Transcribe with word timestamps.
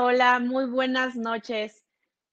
Hola, 0.00 0.38
muy 0.38 0.66
buenas 0.66 1.16
noches. 1.16 1.84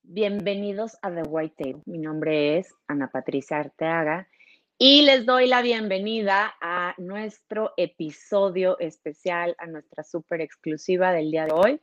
Bienvenidos 0.04 1.00
a 1.02 1.10
The 1.10 1.24
White 1.24 1.56
Table. 1.58 1.82
Mi 1.88 1.98
nombre 1.98 2.60
es 2.60 2.72
Ana 2.86 3.10
Patricia 3.12 3.58
Arteaga 3.58 4.30
y 4.78 5.02
les 5.02 5.26
doy 5.26 5.48
la 5.48 5.64
bienvenida 5.64 6.54
a 6.62 6.94
nuestro 7.00 7.74
episodio 7.76 8.78
especial, 8.78 9.56
a 9.58 9.66
nuestra 9.66 10.04
súper 10.04 10.42
exclusiva 10.42 11.12
del 11.12 11.32
día 11.32 11.46
de 11.46 11.54
hoy. 11.54 11.82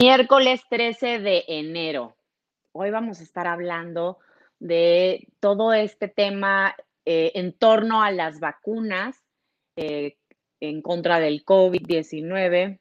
Miércoles 0.00 0.62
13 0.68 1.20
de 1.20 1.44
enero. 1.46 2.16
Hoy 2.72 2.90
vamos 2.90 3.20
a 3.20 3.22
estar 3.22 3.46
hablando 3.46 4.18
de 4.58 5.28
todo 5.38 5.72
este 5.72 6.08
tema 6.08 6.74
eh, 7.04 7.30
en 7.36 7.52
torno 7.56 8.02
a 8.02 8.10
las 8.10 8.40
vacunas 8.40 9.22
eh, 9.76 10.16
en 10.58 10.82
contra 10.82 11.20
del 11.20 11.44
COVID-19 11.44 12.80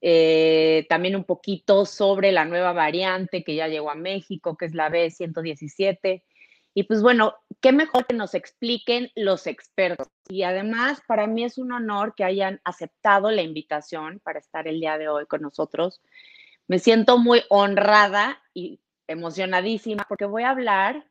eh, 0.00 0.86
también 0.88 1.16
un 1.16 1.24
poquito 1.24 1.84
sobre 1.84 2.32
la 2.32 2.44
nueva 2.44 2.72
variante 2.72 3.44
que 3.44 3.54
ya 3.54 3.68
llegó 3.68 3.90
a 3.90 3.94
México, 3.94 4.56
que 4.56 4.66
es 4.66 4.74
la 4.74 4.90
B117. 4.90 6.22
Y 6.72 6.84
pues 6.84 7.02
bueno, 7.02 7.34
qué 7.60 7.72
mejor 7.72 8.06
que 8.06 8.14
nos 8.14 8.34
expliquen 8.34 9.10
los 9.16 9.46
expertos. 9.46 10.08
Y 10.28 10.44
además, 10.44 11.02
para 11.06 11.26
mí 11.26 11.44
es 11.44 11.58
un 11.58 11.72
honor 11.72 12.14
que 12.14 12.24
hayan 12.24 12.60
aceptado 12.64 13.30
la 13.30 13.42
invitación 13.42 14.20
para 14.22 14.38
estar 14.38 14.68
el 14.68 14.80
día 14.80 14.96
de 14.96 15.08
hoy 15.08 15.26
con 15.26 15.42
nosotros. 15.42 16.00
Me 16.68 16.78
siento 16.78 17.18
muy 17.18 17.42
honrada 17.48 18.40
y 18.54 18.80
emocionadísima 19.08 20.06
porque 20.08 20.24
voy 20.24 20.44
a 20.44 20.50
hablar 20.50 21.04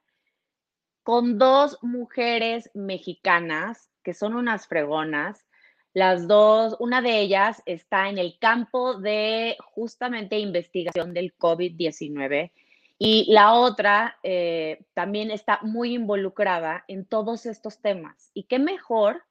con 1.03 1.37
dos 1.37 1.77
mujeres 1.81 2.69
mexicanas 2.73 3.89
que 4.03 4.13
son 4.13 4.35
unas 4.35 4.67
fregonas, 4.67 5.45
las 5.93 6.27
dos, 6.27 6.75
una 6.79 7.01
de 7.01 7.19
ellas 7.19 7.63
está 7.65 8.09
en 8.09 8.19
el 8.19 8.37
campo 8.37 8.99
de 8.99 9.57
justamente 9.73 10.37
investigación 10.37 11.13
del 11.13 11.35
COVID-19 11.35 12.51
y 12.99 13.31
la 13.31 13.53
otra 13.53 14.19
eh, 14.23 14.85
también 14.93 15.31
está 15.31 15.59
muy 15.63 15.95
involucrada 15.95 16.83
en 16.87 17.05
todos 17.05 17.45
estos 17.45 17.81
temas. 17.81 18.29
¿Y 18.33 18.43
qué 18.43 18.59
mejor 18.59 19.23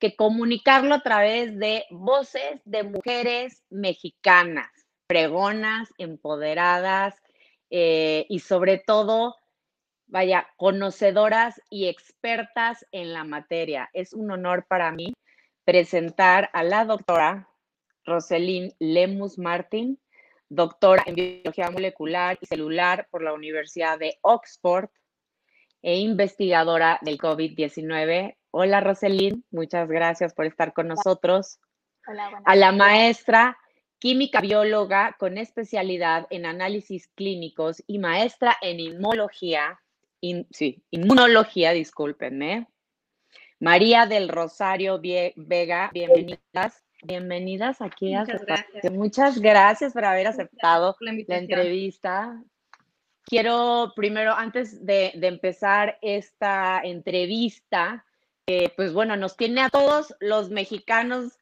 que 0.00 0.16
comunicarlo 0.16 0.94
a 0.94 1.02
través 1.02 1.56
de 1.58 1.84
voces 1.90 2.60
de 2.64 2.82
mujeres 2.82 3.62
mexicanas, 3.70 4.70
pregonas, 5.06 5.90
empoderadas 5.98 7.14
eh, 7.70 8.26
y 8.28 8.40
sobre 8.40 8.78
todo, 8.78 9.36
vaya, 10.06 10.48
conocedoras 10.56 11.60
y 11.70 11.86
expertas 11.86 12.84
en 12.90 13.12
la 13.12 13.24
materia? 13.24 13.90
Es 13.92 14.12
un 14.12 14.30
honor 14.30 14.66
para 14.66 14.90
mí 14.90 15.14
presentar 15.64 16.50
a 16.52 16.62
la 16.62 16.84
doctora 16.84 17.48
Roselyn 18.04 18.72
Lemus 18.78 19.38
Martin, 19.38 19.98
doctora 20.48 21.02
en 21.06 21.14
biología 21.14 21.70
molecular 21.70 22.38
y 22.40 22.46
celular 22.46 23.08
por 23.10 23.22
la 23.22 23.32
Universidad 23.32 23.98
de 23.98 24.18
Oxford 24.20 24.90
e 25.82 25.98
investigadora 25.98 26.98
del 27.02 27.18
COVID-19. 27.18 28.36
Hola 28.50 28.80
Roselyn, 28.80 29.44
muchas 29.50 29.88
gracias 29.88 30.34
por 30.34 30.46
estar 30.46 30.72
con 30.72 30.88
nosotros. 30.88 31.58
Hola, 32.06 32.42
a 32.44 32.56
la 32.56 32.72
maestra 32.72 33.58
química 33.98 34.42
bióloga 34.42 35.16
con 35.18 35.38
especialidad 35.38 36.26
en 36.28 36.44
análisis 36.44 37.08
clínicos 37.08 37.82
y 37.86 37.98
maestra 37.98 38.54
en 38.60 38.80
inmunología, 38.80 39.80
sí, 40.50 40.84
inmunología, 40.90 41.72
discúlpenme, 41.72 42.68
María 43.64 44.04
del 44.04 44.28
Rosario 44.28 45.00
Vega, 45.00 45.90
bienvenidas. 45.94 46.84
Bienvenidas 47.02 47.80
aquí 47.80 48.14
Muchas 48.14 48.42
a 48.42 48.44
gracias. 48.44 48.92
Muchas 48.92 49.38
gracias 49.38 49.94
por 49.94 50.04
haber 50.04 50.26
aceptado 50.26 50.94
la, 51.00 51.38
entrevista. 51.38 52.44
Quiero 53.24 53.94
primero, 53.96 54.34
antes 54.34 54.84
de, 54.84 55.12
empezar 55.14 55.96
esta 56.02 56.82
entrevista, 56.84 58.04
pues 58.76 58.92
bueno, 58.92 59.16
nos 59.16 59.34
tiene 59.34 59.62
a 59.62 59.70
todos 59.70 60.14
los 60.20 60.50
mexicanos 60.50 61.38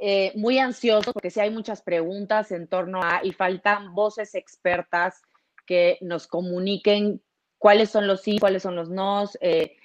eh, 0.00 0.32
muy 0.34 0.58
ansiosos 0.58 1.14
porque 1.14 1.30
sí 1.30 1.38
hay 1.38 1.50
muchas 1.50 1.80
preguntas 1.80 2.50
en 2.50 2.66
torno 2.66 3.00
a 3.04 3.20
y 3.22 3.30
faltan 3.30 3.94
voces 3.94 4.34
expertas 4.34 5.22
que 5.64 5.96
nos 6.00 6.26
comuniquen 6.26 7.22
cuáles 7.58 7.88
son 7.90 8.08
los 8.08 8.22
sí, 8.22 8.40
cuáles 8.40 8.64
son 8.64 8.74
los 8.74 8.90
no, 8.90 9.26
eh, 9.40 9.76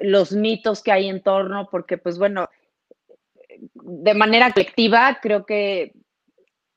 los 0.00 0.32
mitos 0.32 0.82
que 0.82 0.92
hay 0.92 1.08
en 1.08 1.22
torno, 1.22 1.68
porque 1.70 1.98
pues 1.98 2.18
bueno, 2.18 2.48
de 3.74 4.14
manera 4.14 4.52
colectiva 4.52 5.18
creo 5.20 5.44
que 5.44 5.92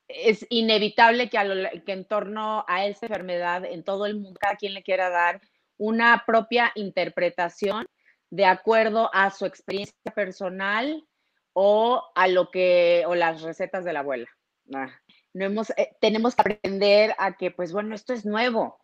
es 0.08 0.46
inevitable 0.50 1.30
que, 1.30 1.38
en 1.86 2.04
torno 2.04 2.64
a 2.68 2.86
esta 2.86 3.06
enfermedad 3.06 3.64
en 3.64 3.82
todo 3.84 4.06
el 4.06 4.16
mundo, 4.16 4.38
cada 4.40 4.56
quien 4.56 4.74
le 4.74 4.82
quiera 4.82 5.08
dar 5.08 5.40
una 5.78 6.24
propia 6.26 6.72
interpretación 6.74 7.86
de 8.30 8.46
acuerdo 8.46 9.10
a 9.12 9.30
su 9.30 9.46
experiencia 9.46 9.94
personal 10.14 11.06
o 11.54 12.02
a 12.14 12.28
lo 12.28 12.50
que, 12.50 13.04
o 13.06 13.14
las 13.14 13.42
recetas 13.42 13.84
de 13.84 13.92
la 13.92 14.00
abuela. 14.00 14.28
Ah, 14.74 14.90
no 15.34 15.44
hemos, 15.44 15.70
eh, 15.70 15.96
tenemos 16.00 16.34
que 16.34 16.42
aprender 16.42 17.14
a 17.18 17.36
que, 17.36 17.50
pues 17.50 17.72
bueno, 17.72 17.94
esto 17.94 18.12
es 18.12 18.24
nuevo. 18.24 18.78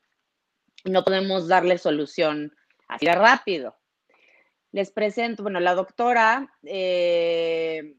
No 0.85 1.05
podemos 1.05 1.49
darle 1.49 1.79
solución 1.79 2.55
así 2.89 3.07
de 3.07 3.15
rápido. 3.15 3.77
Les 4.73 4.91
presento, 4.91 5.43
bueno, 5.43 5.61
la 5.61 5.75
doctora 5.75 6.53
eh, 6.63 7.95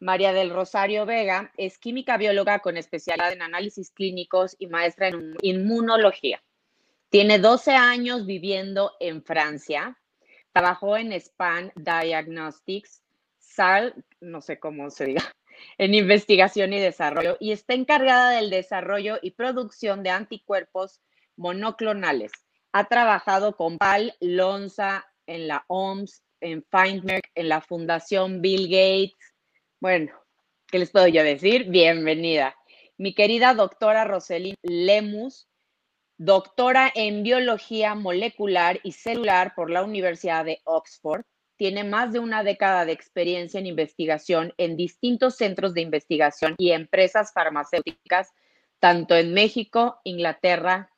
María 0.00 0.32
del 0.32 0.50
Rosario 0.50 1.06
Vega 1.06 1.52
es 1.56 1.78
química 1.78 2.16
bióloga 2.16 2.58
con 2.58 2.76
especialidad 2.76 3.32
en 3.32 3.42
análisis 3.42 3.90
clínicos 3.92 4.56
y 4.58 4.66
maestra 4.66 5.08
en 5.08 5.36
inmunología. 5.42 6.42
Tiene 7.08 7.38
12 7.38 7.72
años 7.72 8.26
viviendo 8.26 8.92
en 8.98 9.22
Francia. 9.22 9.96
Trabajó 10.52 10.96
en 10.96 11.12
Span 11.12 11.72
Diagnostics, 11.76 13.02
SAL, 13.38 14.04
no 14.20 14.40
sé 14.40 14.58
cómo 14.58 14.90
se 14.90 15.04
diga, 15.04 15.22
en 15.78 15.94
investigación 15.94 16.72
y 16.72 16.80
desarrollo, 16.80 17.36
y 17.38 17.52
está 17.52 17.74
encargada 17.74 18.30
del 18.30 18.50
desarrollo 18.50 19.18
y 19.22 19.32
producción 19.32 20.02
de 20.02 20.10
anticuerpos 20.10 21.00
monoclonales 21.36 22.32
ha 22.72 22.84
trabajado 22.84 23.56
con 23.56 23.76
Val 23.78 24.14
Lonza 24.20 25.04
en 25.26 25.48
la 25.48 25.64
OMS, 25.68 26.22
en 26.40 26.64
Findmerk, 26.70 27.30
en 27.34 27.48
la 27.48 27.60
Fundación 27.60 28.40
Bill 28.40 28.68
Gates. 28.68 29.34
Bueno, 29.80 30.12
¿qué 30.68 30.78
les 30.78 30.90
puedo 30.90 31.08
yo 31.08 31.22
decir? 31.22 31.64
Bienvenida. 31.68 32.54
Mi 32.96 33.14
querida 33.14 33.54
doctora 33.54 34.04
Roselyn 34.04 34.54
Lemus, 34.62 35.48
doctora 36.16 36.92
en 36.94 37.22
biología 37.22 37.94
molecular 37.94 38.78
y 38.82 38.92
celular 38.92 39.54
por 39.54 39.70
la 39.70 39.82
Universidad 39.82 40.44
de 40.44 40.60
Oxford, 40.64 41.22
tiene 41.56 41.84
más 41.84 42.12
de 42.12 42.20
una 42.20 42.42
década 42.42 42.84
de 42.84 42.92
experiencia 42.92 43.58
en 43.58 43.66
investigación 43.66 44.54
en 44.56 44.76
distintos 44.76 45.36
centros 45.36 45.74
de 45.74 45.82
investigación 45.82 46.54
y 46.56 46.70
empresas 46.70 47.32
farmacéuticas, 47.34 48.32
tanto 48.78 49.14
en 49.14 49.34
México, 49.34 50.00
Inglaterra, 50.04 50.90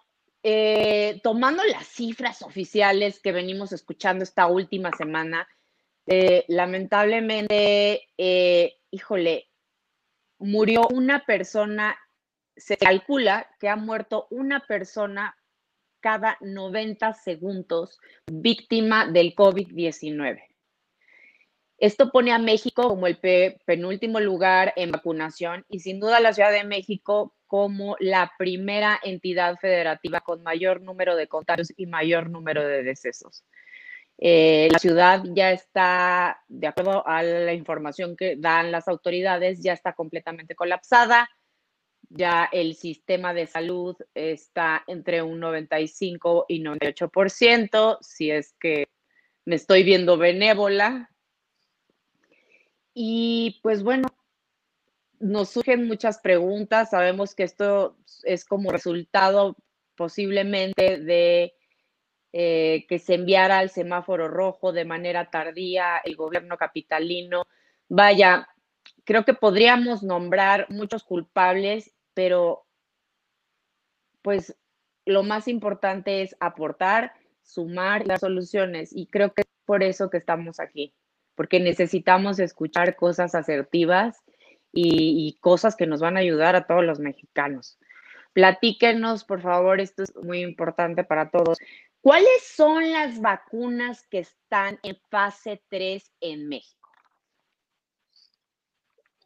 eh, 0.41 1.19
tomando 1.21 1.65
las 1.65 1.85
cifras 1.85 2.43
oficiales 2.43 3.19
que 3.19 3.33
venimos 3.33 3.73
escuchando 3.73 4.23
esta 4.23 4.47
última 4.47 4.89
semana, 4.93 5.49
eh, 6.05 6.45
lamentablemente, 6.47 8.07
eh, 8.17 8.77
híjole, 8.89 9.49
murió 10.39 10.87
una 10.91 11.25
persona, 11.25 11.97
se 12.55 12.77
calcula 12.77 13.49
que 13.59 13.69
ha 13.69 13.75
muerto 13.75 14.27
una 14.29 14.59
persona 14.61 15.35
cada 15.99 16.37
90 16.41 17.13
segundos 17.13 17.99
víctima 18.31 19.07
del 19.07 19.35
COVID-19. 19.35 20.43
Esto 21.79 22.11
pone 22.11 22.31
a 22.31 22.39
México 22.39 22.87
como 22.87 23.05
el 23.05 23.19
penúltimo 23.65 24.19
lugar 24.19 24.73
en 24.77 24.91
vacunación 24.91 25.63
y 25.69 25.79
sin 25.81 25.99
duda 25.99 26.19
la 26.19 26.33
Ciudad 26.33 26.51
de 26.51 26.63
México 26.63 27.35
como 27.45 27.95
la 27.99 28.31
primera 28.39 28.99
entidad 29.03 29.57
federativa 29.57 30.21
con 30.21 30.41
mayor 30.41 30.81
número 30.81 31.15
de 31.15 31.27
contagios 31.27 31.71
y 31.77 31.85
mayor 31.85 32.31
número 32.31 32.63
de 32.67 32.81
decesos. 32.81 33.43
Eh, 34.19 34.67
la 34.71 34.79
ciudad 34.79 35.23
ya 35.35 35.51
está, 35.51 36.43
de 36.47 36.67
acuerdo 36.67 37.07
a 37.07 37.21
la 37.21 37.53
información 37.53 38.15
que 38.17 38.35
dan 38.35 38.71
las 38.71 38.87
autoridades, 38.87 39.61
ya 39.61 39.73
está 39.73 39.93
completamente 39.93 40.55
colapsada. 40.55 41.29
Ya 42.09 42.47
el 42.51 42.75
sistema 42.75 43.33
de 43.33 43.47
salud 43.47 43.95
está 44.13 44.83
entre 44.87 45.21
un 45.21 45.39
95 45.39 46.45
y 46.47 46.61
98%, 46.63 47.97
si 48.01 48.31
es 48.31 48.53
que 48.59 48.87
me 49.45 49.55
estoy 49.55 49.83
viendo 49.83 50.17
benévola. 50.17 51.09
Y 52.93 53.59
pues 53.61 53.83
bueno, 53.83 54.07
nos 55.19 55.49
surgen 55.49 55.85
muchas 55.87 56.19
preguntas. 56.19 56.91
Sabemos 56.91 57.35
que 57.35 57.43
esto 57.43 57.97
es 58.23 58.45
como 58.45 58.71
resultado 58.71 59.55
posiblemente 59.95 60.97
de 60.99 61.56
eh, 62.33 62.85
que 62.87 62.99
se 62.99 63.15
enviara 63.15 63.59
al 63.59 63.69
semáforo 63.69 64.27
rojo 64.27 64.71
de 64.71 64.85
manera 64.85 65.29
tardía 65.29 65.97
el 66.03 66.15
gobierno 66.15 66.57
capitalino. 66.57 67.45
Vaya, 67.89 68.47
creo 69.03 69.25
que 69.25 69.33
podríamos 69.33 70.03
nombrar 70.03 70.67
muchos 70.69 71.03
culpables, 71.03 71.93
pero 72.13 72.65
pues 74.21 74.55
lo 75.05 75.23
más 75.23 75.47
importante 75.47 76.21
es 76.21 76.35
aportar, 76.39 77.13
sumar 77.41 78.05
las 78.05 78.19
soluciones 78.19 78.89
y 78.93 79.07
creo 79.07 79.33
que 79.33 79.41
es 79.41 79.47
por 79.65 79.83
eso 79.83 80.09
que 80.09 80.17
estamos 80.17 80.59
aquí 80.59 80.93
porque 81.37 81.59
necesitamos 81.59 82.39
escuchar 82.39 82.95
cosas 82.95 83.35
asertivas 83.35 84.17
y, 84.73 85.37
cosas 85.39 85.75
que 85.75 85.85
nos 85.85 86.01
van 86.01 86.17
a 86.17 86.19
ayudar 86.19 86.55
a 86.55 86.65
todos 86.65 86.83
los 86.83 86.99
mexicanos. 86.99 87.79
Platíquenos, 88.33 89.23
por 89.23 89.41
favor, 89.41 89.79
esto 89.79 90.03
es 90.03 90.15
muy 90.15 90.41
importante 90.41 91.03
para 91.03 91.29
todos. 91.29 91.59
¿Cuáles 92.07 92.47
son 92.55 92.93
las 92.93 93.19
vacunas 93.19 94.07
que 94.07 94.19
están 94.19 94.79
en 94.81 94.97
fase 95.09 95.61
3 95.67 96.09
en 96.21 96.47
México? 96.47 96.89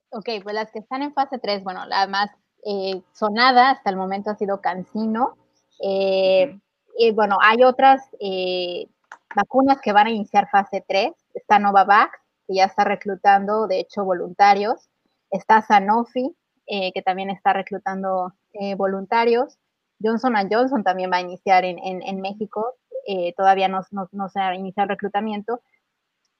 Ok, 0.10 0.30
pues 0.42 0.56
las 0.56 0.72
que 0.72 0.80
están 0.80 1.04
en 1.04 1.14
fase 1.14 1.38
3, 1.38 1.64
bueno, 1.64 1.86
la 1.86 2.08
más 2.08 2.32
eh, 2.66 3.04
sonada 3.14 3.70
hasta 3.70 3.92
el 3.92 3.98
momento 3.98 4.32
ha 4.32 4.36
sido 4.36 4.62
Cancino. 4.62 5.38
Eh, 5.80 6.60
y 6.98 7.12
bueno, 7.12 7.38
hay 7.40 7.64
otras 7.64 8.02
eh, 8.20 8.88
vacunas 9.36 9.80
que 9.80 9.94
van 9.94 10.08
a 10.08 10.12
iniciar 10.12 10.50
fase 10.50 10.84
3 10.88 11.14
está 11.36 11.60
Novavax, 11.60 12.18
que 12.48 12.56
ya 12.56 12.66
está 12.66 12.84
reclutando, 12.84 13.68
de 13.68 13.82
hecho, 13.82 14.04
voluntarios, 14.04 14.90
está 15.30 15.62
Sanofi, 15.62 16.36
eh, 16.66 16.92
que 16.94 17.04
también 17.04 17.30
está 17.30 17.54
reclutando 17.54 18.34
eh, 18.54 18.74
voluntarios, 18.74 19.60
Johnson 20.04 20.34
Johnson 20.50 20.84
también 20.84 21.12
va 21.12 21.18
a 21.18 21.22
iniciar 21.22 21.66
en, 21.66 22.22
México, 22.22 22.76
eh, 23.08 23.34
todavía 23.36 23.68
no, 23.68 23.84
se 23.84 24.40
ha 24.40 24.56
iniciado 24.56 24.86
el 24.86 24.90
reclutamiento, 24.90 25.62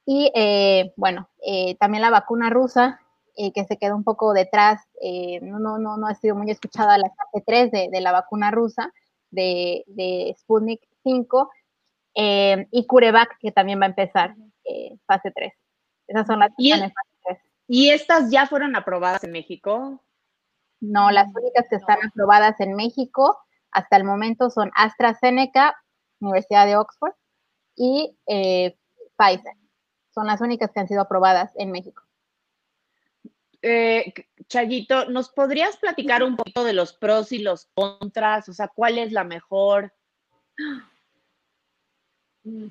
y 0.06 0.32
bueno, 0.98 1.30
también 1.80 2.02
la 2.02 2.10
vacuna 2.10 2.50
rusa, 2.50 3.00
que 3.36 3.64
se 3.66 3.78
quedó 3.78 3.96
un 3.96 4.04
poco 4.04 4.34
detrás, 4.34 4.82
no, 5.42 5.60
no, 5.60 5.78
no, 5.78 6.08
ha 6.08 6.16
sido 6.16 6.36
muy 6.36 6.50
escuchada 6.50 6.98
la 6.98 7.10
fase 7.10 7.44
3 7.46 7.72
de, 7.92 8.02
la 8.02 8.12
vacuna 8.12 8.52
rusa, 8.52 8.92
de, 9.30 9.84
de 9.88 10.36
Sputnik 10.40 10.82
5, 11.04 11.50
y 12.16 12.86
CureVac, 12.88 13.38
que 13.40 13.52
también 13.52 13.80
va 13.80 13.86
a 13.86 13.90
empezar. 13.90 14.36
Eh, 14.64 14.98
fase 15.06 15.32
3. 15.32 15.54
Esas 16.08 16.28
son 16.28 16.40
las 16.40 16.52
¿Y, 16.58 16.72
fase 16.72 16.94
3. 17.26 17.40
¿Y 17.68 17.90
estas 17.90 18.32
ya 18.32 18.48
fueron 18.48 18.76
aprobadas 18.76 19.24
en 19.24 19.32
México? 19.32 20.02
No, 20.80 21.12
las 21.12 21.28
únicas 21.36 21.68
que 21.70 21.76
están 21.76 21.98
aprobadas 22.06 22.60
en 22.60 22.76
México 22.76 23.38
hasta 23.72 23.98
el 23.98 24.04
momento 24.04 24.50
son 24.50 24.72
AstraZeneca, 24.76 25.76
Universidad 26.20 26.66
de 26.66 26.78
Oxford, 26.78 27.14
y 27.76 28.18
eh, 28.28 28.78
Pfizer. 29.18 29.56
Son 30.14 30.28
las 30.28 30.42
únicas 30.42 30.72
que 30.72 30.80
han 30.80 30.88
sido 30.88 31.02
aprobadas 31.02 31.52
en 31.56 31.72
México. 31.72 32.04
Eh, 33.62 34.14
Chayito, 34.48 35.06
¿nos 35.06 35.30
podrías 35.30 35.78
platicar 35.78 36.24
un 36.24 36.36
poquito 36.36 36.64
de 36.64 36.74
los 36.74 36.94
pros 36.94 37.32
y 37.32 37.40
los 37.40 37.68
contras? 37.74 38.50
O 38.50 38.54
sea, 38.54 38.68
¿cuál 38.68 38.98
es 38.98 39.12
la 39.12 39.24
mejor? 39.24 39.94
Mm. 42.44 42.68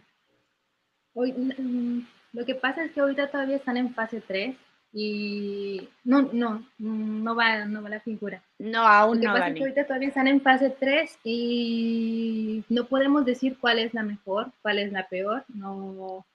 Hoy, 1.15 1.33
mm, 1.33 2.07
lo 2.33 2.45
que 2.45 2.55
pasa 2.55 2.85
es 2.85 2.93
que 2.93 3.01
ahorita 3.01 3.31
todavía 3.31 3.57
están 3.57 3.77
en 3.77 3.95
fase 3.95 4.21
3 4.21 4.57
y 4.93 5.89
no, 6.05 6.31
no, 6.33 6.67
no 6.79 7.35
va, 7.37 7.65
no 7.65 7.83
va 7.83 7.89
la 7.89 8.01
figura. 8.01 8.43
No, 8.59 8.81
aún 8.81 9.19
lo 9.19 9.21
que 9.21 9.27
no. 9.29 9.33
Pasa 9.35 9.49
es 9.49 9.55
que 9.55 9.61
ahorita 9.61 9.87
todavía 9.87 10.09
están 10.09 10.27
en 10.27 10.41
fase 10.41 10.71
3 10.71 11.19
y 11.25 12.65
no 12.69 12.87
podemos 12.87 13.25
decir 13.25 13.57
cuál 13.61 13.79
es 13.79 13.95
la 13.95 14.03
mejor, 14.03 14.51
cuál 14.63 14.79
es 14.79 14.93
la 14.93 15.09
peor. 15.09 15.45
No, 15.49 16.27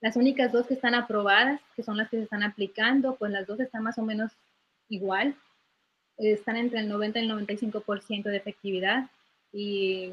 las 0.00 0.16
únicas 0.16 0.52
dos 0.52 0.66
que 0.66 0.74
están 0.74 0.94
aprobadas, 0.94 1.60
que 1.74 1.82
son 1.82 1.96
las 1.96 2.08
que 2.08 2.18
se 2.18 2.24
están 2.24 2.42
aplicando, 2.42 3.16
pues 3.16 3.32
las 3.32 3.46
dos 3.46 3.58
están 3.58 3.82
más 3.82 3.98
o 3.98 4.02
menos 4.02 4.30
igual. 4.88 5.34
Están 6.16 6.56
entre 6.56 6.80
el 6.80 6.88
90 6.88 7.18
y 7.18 7.24
el 7.24 7.32
95% 7.32 8.24
de 8.24 8.36
efectividad 8.36 9.10
y 9.52 10.12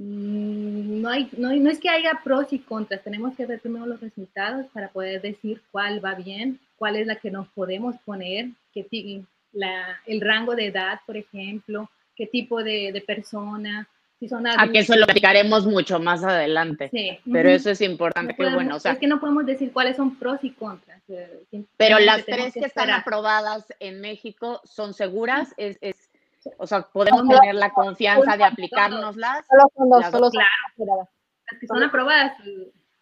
no, 0.00 1.08
hay, 1.08 1.28
no, 1.36 1.52
no, 1.52 1.70
es 1.70 1.80
que 1.80 1.88
haya 1.88 2.20
pros 2.22 2.52
y 2.52 2.60
contras, 2.60 3.02
tenemos 3.02 3.34
que 3.34 3.46
ver 3.46 3.58
primero 3.58 3.84
los 3.84 4.00
resultados 4.00 4.66
para 4.72 4.90
poder 4.90 5.20
decir 5.20 5.60
cuál 5.72 6.04
va 6.04 6.14
bien, 6.14 6.60
cuál 6.76 6.94
es 6.94 7.08
la 7.08 7.16
que 7.16 7.32
nos 7.32 7.48
podemos 7.48 7.96
poner, 8.04 8.50
qué 8.72 9.24
la, 9.52 10.00
el 10.06 10.20
rango 10.20 10.54
de 10.54 10.66
edad, 10.66 11.00
por 11.04 11.16
ejemplo, 11.16 11.90
qué 12.14 12.26
tipo 12.26 12.62
de, 12.62 12.92
de 12.92 13.00
persona. 13.00 13.88
Si 14.20 14.28
son 14.28 14.46
a 14.46 14.70
que 14.70 14.80
eso 14.80 14.94
lo 14.94 15.06
platicaremos 15.06 15.66
mucho 15.66 15.98
más 15.98 16.22
adelante. 16.22 16.90
Sí. 16.90 17.18
Pero 17.32 17.50
eso 17.50 17.70
es 17.70 17.80
importante. 17.80 18.34
que 18.34 18.54
bueno, 18.54 18.76
o 18.76 18.80
sea, 18.80 18.92
es 18.92 18.98
que 18.98 19.06
no 19.08 19.18
podemos 19.18 19.46
decir 19.46 19.72
cuáles 19.72 19.96
son 19.96 20.16
pros 20.16 20.38
y 20.42 20.50
contras. 20.50 21.02
Eh, 21.08 21.64
pero 21.76 21.98
las 21.98 22.24
tres 22.24 22.54
que, 22.54 22.60
están 22.60 22.90
aprobadas 22.90 23.66
en 23.80 24.00
México 24.00 24.60
son 24.64 24.94
seguras, 24.94 25.54
es, 25.56 25.78
es 25.80 26.07
o 26.56 26.66
sea, 26.66 26.82
podemos 26.82 27.28
tener 27.28 27.54
la 27.54 27.70
confianza 27.70 28.36
de 28.36 28.44
aplicárnoslas. 28.44 29.46
Solo 29.46 29.62
son 29.74 29.90
dos, 29.90 30.06
solo 30.10 30.30
claro. 30.30 31.08
Las 31.50 31.60
que 31.60 31.66
son 31.66 31.82
aprobadas, 31.82 32.36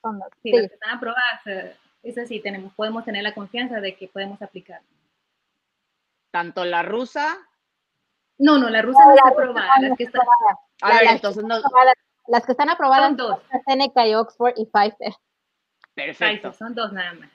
son 0.02 0.18
dos. 0.18 0.28
Sí, 0.42 0.52
las 0.52 0.68
que 0.68 0.74
están 0.74 0.96
aprobadas, 0.96 1.46
eh, 1.46 1.76
esas 2.02 2.28
sí 2.28 2.40
tenemos, 2.40 2.72
podemos 2.74 3.04
tener 3.04 3.22
la 3.22 3.34
confianza 3.34 3.80
de 3.80 3.96
que 3.96 4.08
podemos 4.08 4.40
aplicar. 4.42 4.80
Tanto 6.30 6.64
la 6.64 6.82
rusa. 6.82 7.36
No, 8.38 8.58
no, 8.58 8.68
la 8.68 8.82
rusa 8.82 9.04
no, 9.04 9.14
está 9.14 9.28
aprobada. 9.28 9.80
Las 9.80 9.96
que 9.96 10.04
están, 10.04 10.22
a 10.82 10.88
ver, 10.90 11.08
entonces 11.08 11.44
no. 11.44 11.56
Las 12.28 12.44
que 12.44 12.52
están 12.52 12.68
aprobadas 12.68 13.08
son 13.08 13.16
dos. 13.16 13.38
Seneca 13.64 14.06
y 14.06 14.14
Oxford 14.14 14.54
y 14.56 14.66
Pfizer. 14.66 15.14
Perfecto. 15.94 16.52
son 16.52 16.74
dos 16.74 16.92
nada 16.92 17.14
más. 17.14 17.30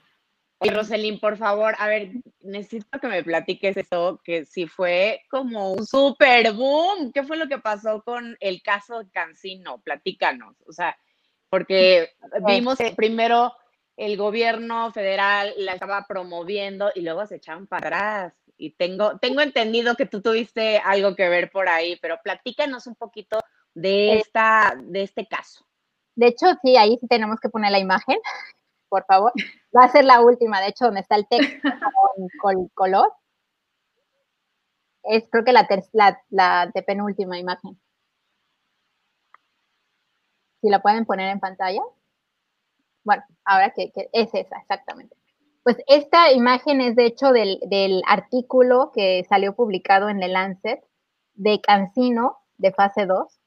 Y 0.64 0.70
Roselín, 0.70 1.20
por 1.20 1.38
favor, 1.38 1.76
a 1.80 1.88
ver, 1.88 2.12
necesito 2.42 3.00
que 3.00 3.08
me 3.08 3.24
platiques 3.24 3.76
eso, 3.78 4.22
que 4.24 4.46
si 4.46 4.68
fue 4.68 5.24
como 5.30 5.74
un 5.74 5.88
super 5.88 6.54
boom. 6.54 7.12
¿Qué 7.12 7.24
fue 7.24 7.38
lo 7.38 7.48
que 7.48 7.58
pasó 7.58 8.04
con 8.04 8.38
el 8.40 8.62
caso 8.62 9.02
Cancino? 9.12 9.82
Platícanos. 9.82 10.56
O 10.68 10.72
sea, 10.72 10.96
porque 11.50 12.12
vimos 12.46 12.78
que 12.78 12.92
primero 12.92 13.54
el 13.98 14.18
gobierno 14.18 14.92
federal 14.92 15.52
la 15.58 15.74
estaba 15.74 16.06
promoviendo 16.08 16.92
y 16.94 17.02
luego 17.02 17.26
se 17.26 17.38
echaron 17.38 17.66
para 17.66 17.88
atrás. 17.88 18.34
Y 18.56 18.72
tengo, 18.72 19.18
tengo 19.18 19.42
entendido 19.42 19.96
que 19.96 20.06
tú 20.06 20.22
tuviste 20.22 20.78
algo 20.78 21.16
que 21.16 21.28
ver 21.28 21.50
por 21.50 21.70
ahí, 21.70 21.98
pero 22.00 22.20
platícanos 22.24 22.86
un 22.86 22.94
poquito 22.94 23.40
de, 23.74 24.20
esta, 24.20 24.76
de 24.80 25.02
este 25.02 25.26
caso. 25.26 25.66
De 26.16 26.28
hecho, 26.28 26.46
sí, 26.62 26.78
ahí 26.78 27.00
sí 27.02 27.08
tenemos 27.08 27.40
que 27.40 27.50
poner 27.50 27.72
la 27.72 27.80
imagen 27.80 28.20
por 28.92 29.06
favor. 29.06 29.32
Va 29.76 29.86
a 29.86 29.92
ser 29.92 30.04
la 30.04 30.22
última, 30.22 30.60
de 30.60 30.68
hecho, 30.68 30.86
donde 30.86 31.00
está 31.00 31.16
el 31.16 31.28
texto 31.28 31.70
con, 32.42 32.68
color. 32.76 33.12
Es 35.04 35.24
creo 35.32 35.44
que 35.44 35.54
la, 35.54 35.68
la, 36.30 36.72
de 36.72 36.84
penúltima 36.84 37.40
imagen. 37.40 37.80
Si 40.62 40.70
la 40.70 40.82
pueden 40.82 41.06
poner 41.06 41.30
en 41.30 41.40
pantalla. 41.40 41.82
Bueno, 43.04 43.24
ahora 43.46 43.72
que, 43.72 43.92
es 43.96 44.30
esa, 44.34 44.58
exactamente. 44.60 45.16
Pues 45.64 45.78
esta 45.88 46.32
imagen 46.32 46.82
es 46.82 46.96
de 46.96 47.06
hecho 47.06 47.32
del, 47.32 47.60
del, 47.68 48.04
artículo 48.06 48.92
que 48.94 49.26
salió 49.30 49.56
publicado 49.56 50.10
en 50.10 50.22
el 50.22 50.34
Lancet 50.34 50.84
de 51.34 51.62
Cancino 51.62 52.40
de 52.58 52.74
fase 52.74 53.06
2. 53.06 53.40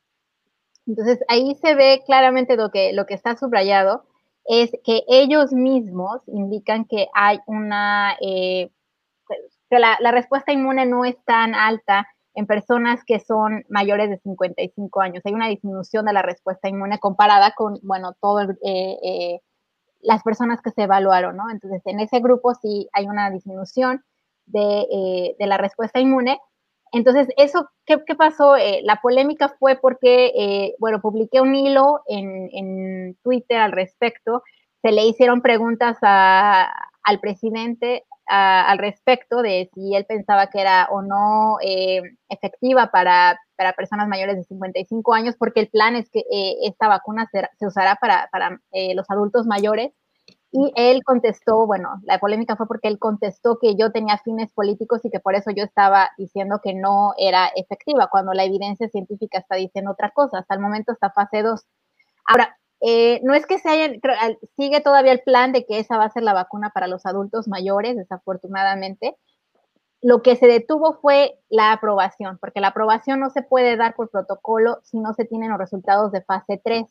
Entonces 0.87 1.21
ahí 1.29 1.55
se 1.57 1.75
ve 1.75 2.03
claramente 2.07 2.57
lo 2.57 2.71
que, 2.71 2.93
lo 2.93 3.07
que 3.07 3.15
está 3.15 3.37
subrayado 3.37 4.07
es 4.45 4.71
que 4.85 5.03
ellos 5.09 5.53
mismos 5.53 6.21
indican 6.27 6.85
que 6.85 7.09
hay 7.15 7.39
una, 7.47 8.17
eh, 8.21 8.71
que 9.71 9.79
la, 9.79 10.11
respuesta 10.13 10.53
inmune 10.53 10.87
no 10.87 11.05
es 11.05 11.17
tan 11.25 11.55
alta 11.55 12.07
en 12.35 12.47
personas 12.47 13.05
que 13.05 13.21
son 13.21 13.65
mayores 13.69 14.11
de 14.11 14.19
55 14.19 15.01
años. 15.01 15.23
Hay 15.25 15.33
una 15.33 15.49
disminución 15.49 16.05
de 16.05 16.13
la 16.13 16.23
respuesta 16.23 16.69
inmune 16.69 16.99
comparada 16.99 17.53
con, 17.57 17.79
bueno, 17.83 18.15
todas 18.21 18.51
eh, 18.63 18.99
eh, 19.03 19.41
las 20.01 20.23
personas 20.23 20.61
que 20.61 20.71
se 20.71 20.83
evaluaron, 20.83 21.37
¿no? 21.37 21.51
Entonces, 21.51 21.83
en 21.87 22.01
ese 22.01 22.21
grupo 22.21 22.55
sí 22.55 22.89
hay 22.93 23.07
una 23.07 23.31
disminución 23.31 24.05
de, 24.47 24.87
eh, 24.91 25.37
de 25.39 25.47
la 25.47 25.59
respuesta 25.59 26.01
inmune. 26.01 26.39
Entonces, 26.95 27.29
eso, 27.37 27.69
¿qué, 27.87 27.99
pasó? 28.17 28.57
la 28.83 29.01
polémica 29.03 29.55
fue 29.59 29.77
porque, 29.77 30.75
bueno, 30.79 31.01
publiqué 31.01 31.41
un 31.41 31.55
hilo 31.55 32.03
en, 32.07 32.49
en, 32.53 33.17
Twitter 33.23 33.59
al 33.59 33.73
respecto, 33.73 34.43
se 34.83 34.93
le 34.93 35.05
hicieron 35.05 35.43
preguntas 35.43 35.99
a, 36.03 36.73
al 37.03 37.21
presidente 37.21 38.05
al 38.27 38.79
respecto 38.79 39.43
de 39.43 39.71
si 39.75 39.95
él 39.95 40.07
pensaba 40.07 40.49
que 40.49 40.61
era 40.61 40.89
o 40.91 41.03
no 41.03 41.59
eh, 41.63 42.01
efectiva 42.29 42.91
para, 42.91 43.39
para, 43.57 43.75
personas 43.75 44.09
mayores 44.09 44.37
de 44.37 44.45
55 44.45 45.15
años, 45.15 45.35
porque 45.39 45.61
el 45.61 45.69
plan 45.69 45.97
es 45.97 46.09
que 46.11 46.21
eh, 46.21 46.57
esta 46.65 46.89
vacuna 46.89 47.29
se, 47.31 47.49
se 47.59 47.67
usará 47.67 47.97
para, 47.97 48.29
para 48.33 48.61
eh, 48.73 48.95
los 48.95 49.11
adultos 49.11 49.47
mayores. 49.47 49.93
Y 50.57 50.73
él 50.77 51.03
contestó, 51.03 51.67
bueno, 51.67 52.01
la 52.05 52.21
polémica 52.21 52.55
fue 52.55 52.69
porque 52.69 52.87
él 52.87 53.01
contestó 53.01 53.59
que 53.61 53.75
yo 53.75 53.91
tenía 53.91 54.19
fines 54.19 54.53
políticos 54.53 55.01
y 55.05 55.11
que 55.11 55.19
por 55.19 55.35
eso 55.35 55.51
yo 55.51 55.65
estaba 55.65 56.11
diciendo 56.17 56.61
que 56.63 56.75
no 56.75 57.13
era 57.19 57.49
efectiva, 57.57 58.07
cuando 58.09 58.33
la 58.35 58.45
evidencia 58.45 58.89
científica 58.89 59.39
está 59.39 59.57
diciendo 59.57 59.91
otra 59.91 60.11
cosa. 60.11 60.39
Hasta 60.39 60.55
el 60.55 60.61
momento 60.61 60.93
está 60.93 61.11
fase 61.11 61.43
2. 61.43 61.61
Ahora, 62.27 62.57
eh, 62.81 63.19
no 63.25 63.35
es 63.35 63.47
que 63.47 63.59
se 63.59 63.69
hayan, 63.69 64.01
sigue 64.57 64.81
todavía 64.81 65.11
el 65.11 65.23
plan 65.23 65.51
de 65.51 65.67
que 65.67 65.81
esa 65.81 65.99
va 65.99 66.05
a 66.05 66.11
ser 66.11 66.23
la 66.23 66.35
vacuna 66.35 66.71
para 66.71 66.87
los 66.87 67.05
adultos 67.05 67.49
mayores, 67.49 67.97
desafortunadamente. 67.97 69.17
Lo 70.03 70.23
que 70.23 70.37
se 70.37 70.47
detuvo 70.47 70.93
fue 71.03 71.41
la 71.49 71.73
aprobación, 71.73 72.39
porque 72.39 72.61
la 72.61 72.69
aprobación 72.69 73.19
no 73.19 73.31
se 73.31 73.43
puede 73.43 73.77
dar 73.77 73.97
por 73.97 74.09
protocolo 74.09 74.79
si 74.85 75.01
no 75.01 75.15
se 75.15 75.25
tienen 75.25 75.51
los 75.51 75.59
resultados 75.59 76.13
de 76.13 76.23
fase 76.23 76.63
3. 76.63 76.87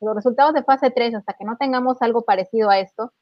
Los 0.00 0.14
resultados 0.14 0.54
de 0.54 0.62
fase 0.62 0.90
3, 0.90 1.14
hasta 1.14 1.34
que 1.34 1.44
no 1.44 1.56
tengamos 1.56 2.00
algo 2.00 2.22
parecido 2.22 2.70
a 2.70 2.78
esto, 2.78 3.12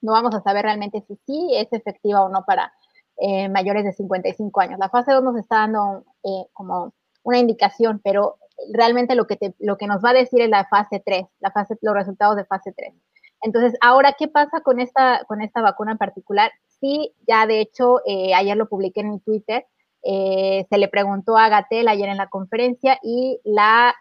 no 0.00 0.12
vamos 0.12 0.34
a 0.34 0.42
saber 0.42 0.64
realmente 0.64 1.02
si 1.06 1.16
sí 1.26 1.50
es 1.54 1.72
efectiva 1.72 2.22
o 2.22 2.28
no 2.28 2.44
para 2.44 2.72
eh, 3.18 3.48
mayores 3.48 3.84
de 3.84 3.92
55 3.92 4.60
años. 4.60 4.78
La 4.78 4.90
fase 4.90 5.12
2 5.12 5.22
nos 5.22 5.36
está 5.36 5.56
dando 5.56 6.04
eh, 6.22 6.46
como 6.52 6.92
una 7.22 7.38
indicación, 7.38 8.00
pero 8.04 8.36
realmente 8.72 9.14
lo 9.14 9.26
que, 9.26 9.38
lo 9.58 9.76
que 9.76 9.86
nos 9.86 10.04
va 10.04 10.10
a 10.10 10.14
decir 10.14 10.42
es 10.42 10.50
la 10.50 10.66
fase 10.66 11.02
3, 11.04 11.24
la 11.40 11.50
fase, 11.50 11.76
los 11.80 11.94
resultados 11.94 12.36
de 12.36 12.44
fase 12.44 12.72
3. 12.76 12.94
Entonces, 13.42 13.74
ahora, 13.80 14.14
¿qué 14.18 14.28
pasa 14.28 14.60
con 14.60 14.80
esta, 14.80 15.24
con 15.26 15.40
esta 15.40 15.62
vacuna 15.62 15.92
en 15.92 15.98
particular? 15.98 16.52
Sí, 16.80 17.14
ya 17.26 17.46
de 17.46 17.60
hecho, 17.60 18.00
eh, 18.06 18.34
ayer 18.34 18.56
lo 18.56 18.68
publiqué 18.68 19.00
en 19.00 19.10
mi 19.10 19.20
Twitter, 19.20 19.66
se 20.02 20.78
le 20.78 20.86
preguntó 20.86 21.36
a 21.36 21.48
Gatel 21.48 21.88
ayer 21.88 22.08
en 22.08 22.18
la 22.18 22.28
conferencia 22.28 22.96
y 23.02 23.40
la, 23.42 23.92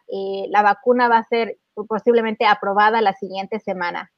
la 0.49 0.61
vacuna 0.61 1.07
va 1.07 1.17
a 1.17 1.23
ser 1.23 1.57
posiblemente 1.87 2.45
aprobada 2.45 3.01
la 3.01 3.13
siguiente 3.13 3.59
semana 3.59 4.11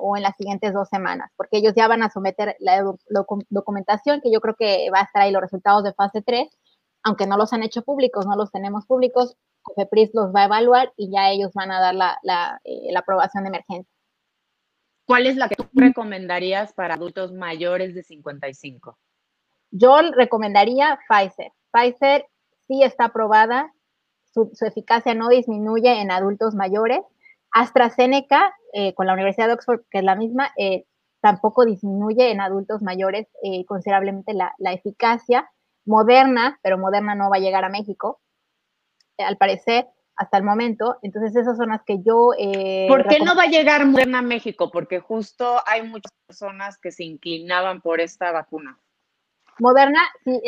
o 0.00 0.16
en 0.16 0.22
las 0.22 0.36
siguientes 0.36 0.72
dos 0.72 0.88
semanas, 0.88 1.30
porque 1.36 1.58
ellos 1.58 1.74
ya 1.76 1.88
van 1.88 2.02
a 2.02 2.10
someter 2.10 2.56
la 2.58 2.82
documentación, 3.48 4.20
que 4.20 4.32
yo 4.32 4.40
creo 4.40 4.56
que 4.56 4.90
va 4.90 5.00
a 5.00 5.04
estar 5.04 5.22
ahí 5.22 5.32
los 5.32 5.42
resultados 5.42 5.84
de 5.84 5.92
fase 5.92 6.22
3, 6.22 6.48
aunque 7.04 7.26
no 7.26 7.36
los 7.36 7.52
han 7.52 7.62
hecho 7.62 7.82
públicos, 7.82 8.26
no 8.26 8.36
los 8.36 8.50
tenemos 8.50 8.86
públicos, 8.86 9.36
COFEPRIS 9.62 10.10
los 10.14 10.34
va 10.34 10.42
a 10.42 10.46
evaluar 10.46 10.92
y 10.96 11.10
ya 11.10 11.30
ellos 11.30 11.52
van 11.54 11.70
a 11.70 11.80
dar 11.80 11.94
la, 11.94 12.60
eh, 12.64 12.96
aprobación 12.96 13.44
de 13.44 13.48
emergencia. 13.48 13.92
¿Cuál 15.06 15.26
es 15.26 15.36
la 15.36 15.48
que 15.48 15.56
tú 15.56 15.64
recomendarías 15.72 16.72
para 16.74 16.94
adultos 16.94 17.32
mayores 17.32 17.94
de 17.94 18.02
55? 18.02 18.98
Yo 19.70 20.00
recomendaría 20.12 20.98
Pfizer. 21.08 21.52
Pfizer 21.72 22.26
sí 22.66 22.82
está 22.82 23.06
aprobada, 23.06 23.72
su, 24.32 24.50
eficacia 24.66 25.14
no 25.14 25.28
disminuye 25.28 26.00
en 26.00 26.10
adultos 26.10 26.54
mayores. 26.54 27.00
AstraZeneca, 27.50 28.54
eh, 28.72 28.94
con 28.94 29.06
la 29.06 29.14
Universidad 29.14 29.46
de 29.46 29.54
Oxford, 29.54 29.80
que 29.90 29.98
es 29.98 30.04
la 30.04 30.16
misma, 30.16 30.50
eh, 30.58 30.84
tampoco 31.20 31.64
disminuye 31.64 32.30
en 32.30 32.40
adultos 32.40 32.82
mayores 32.82 33.26
considerablemente 33.66 34.34
la, 34.34 34.54
la, 34.58 34.72
eficacia. 34.72 35.50
Moderna, 35.84 36.60
pero 36.62 36.78
Moderna 36.78 37.14
no 37.14 37.30
va 37.30 37.36
a 37.36 37.40
llegar 37.40 37.64
a 37.64 37.70
México, 37.70 38.20
al 39.16 39.38
parecer, 39.38 39.88
hasta 40.18 40.36
el 40.36 40.44
momento. 40.44 40.98
Entonces, 41.02 41.34
esas 41.34 41.56
son 41.56 41.70
las 41.70 41.82
que 41.84 42.02
yo... 42.02 42.32
Eh, 42.36 42.86
¿Por 42.88 43.06
qué 43.06 43.20
no 43.20 43.34
va 43.34 43.44
a 43.44 43.46
llegar 43.46 43.86
Moderna 43.86 44.18
a 44.18 44.22
México? 44.22 44.70
Porque 44.70 45.00
justo 45.00 45.62
hay 45.64 45.82
muchas 45.82 46.12
personas 46.26 46.76
que 46.78 46.90
se 46.90 47.04
inclinaban 47.04 47.80
por 47.80 48.00
esta 48.00 48.32
vacuna. 48.32 48.78
Moderna, 49.60 50.00
sí, 50.24 50.40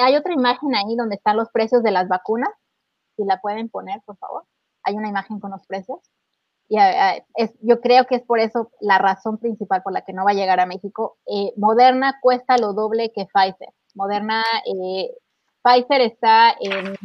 hay, 0.00 0.14
otra 0.14 0.32
imagen 0.32 0.74
ahí 0.74 0.94
donde 0.96 1.16
están 1.16 1.36
los 1.36 1.50
precios 1.50 1.82
de 1.82 1.90
las 1.90 2.06
vacunas. 2.06 2.50
Si 3.16 3.24
la 3.24 3.40
pueden 3.40 3.68
poner, 3.68 4.00
por 4.04 4.16
favor. 4.16 4.44
Hay 4.82 4.94
una 4.94 5.08
imagen 5.08 5.40
con 5.40 5.50
los 5.50 5.66
precios. 5.66 6.00
Y 6.68 6.78
eh, 6.78 7.24
es, 7.34 7.54
yo 7.60 7.80
creo 7.80 8.06
que 8.06 8.16
es 8.16 8.22
por 8.22 8.40
eso 8.40 8.70
la 8.80 8.98
razón 8.98 9.38
principal 9.38 9.82
por 9.82 9.92
la 9.92 10.02
que 10.02 10.12
no 10.12 10.24
va 10.24 10.32
a 10.32 10.34
llegar 10.34 10.60
a 10.60 10.66
México. 10.66 11.18
Eh, 11.26 11.52
Moderna 11.56 12.18
cuesta 12.20 12.56
lo 12.58 12.72
doble 12.72 13.12
que 13.12 13.26
Pfizer. 13.26 13.68
Moderna, 13.94 14.42
Pfizer 15.62 16.00
está 16.00 16.54
en 16.60 16.96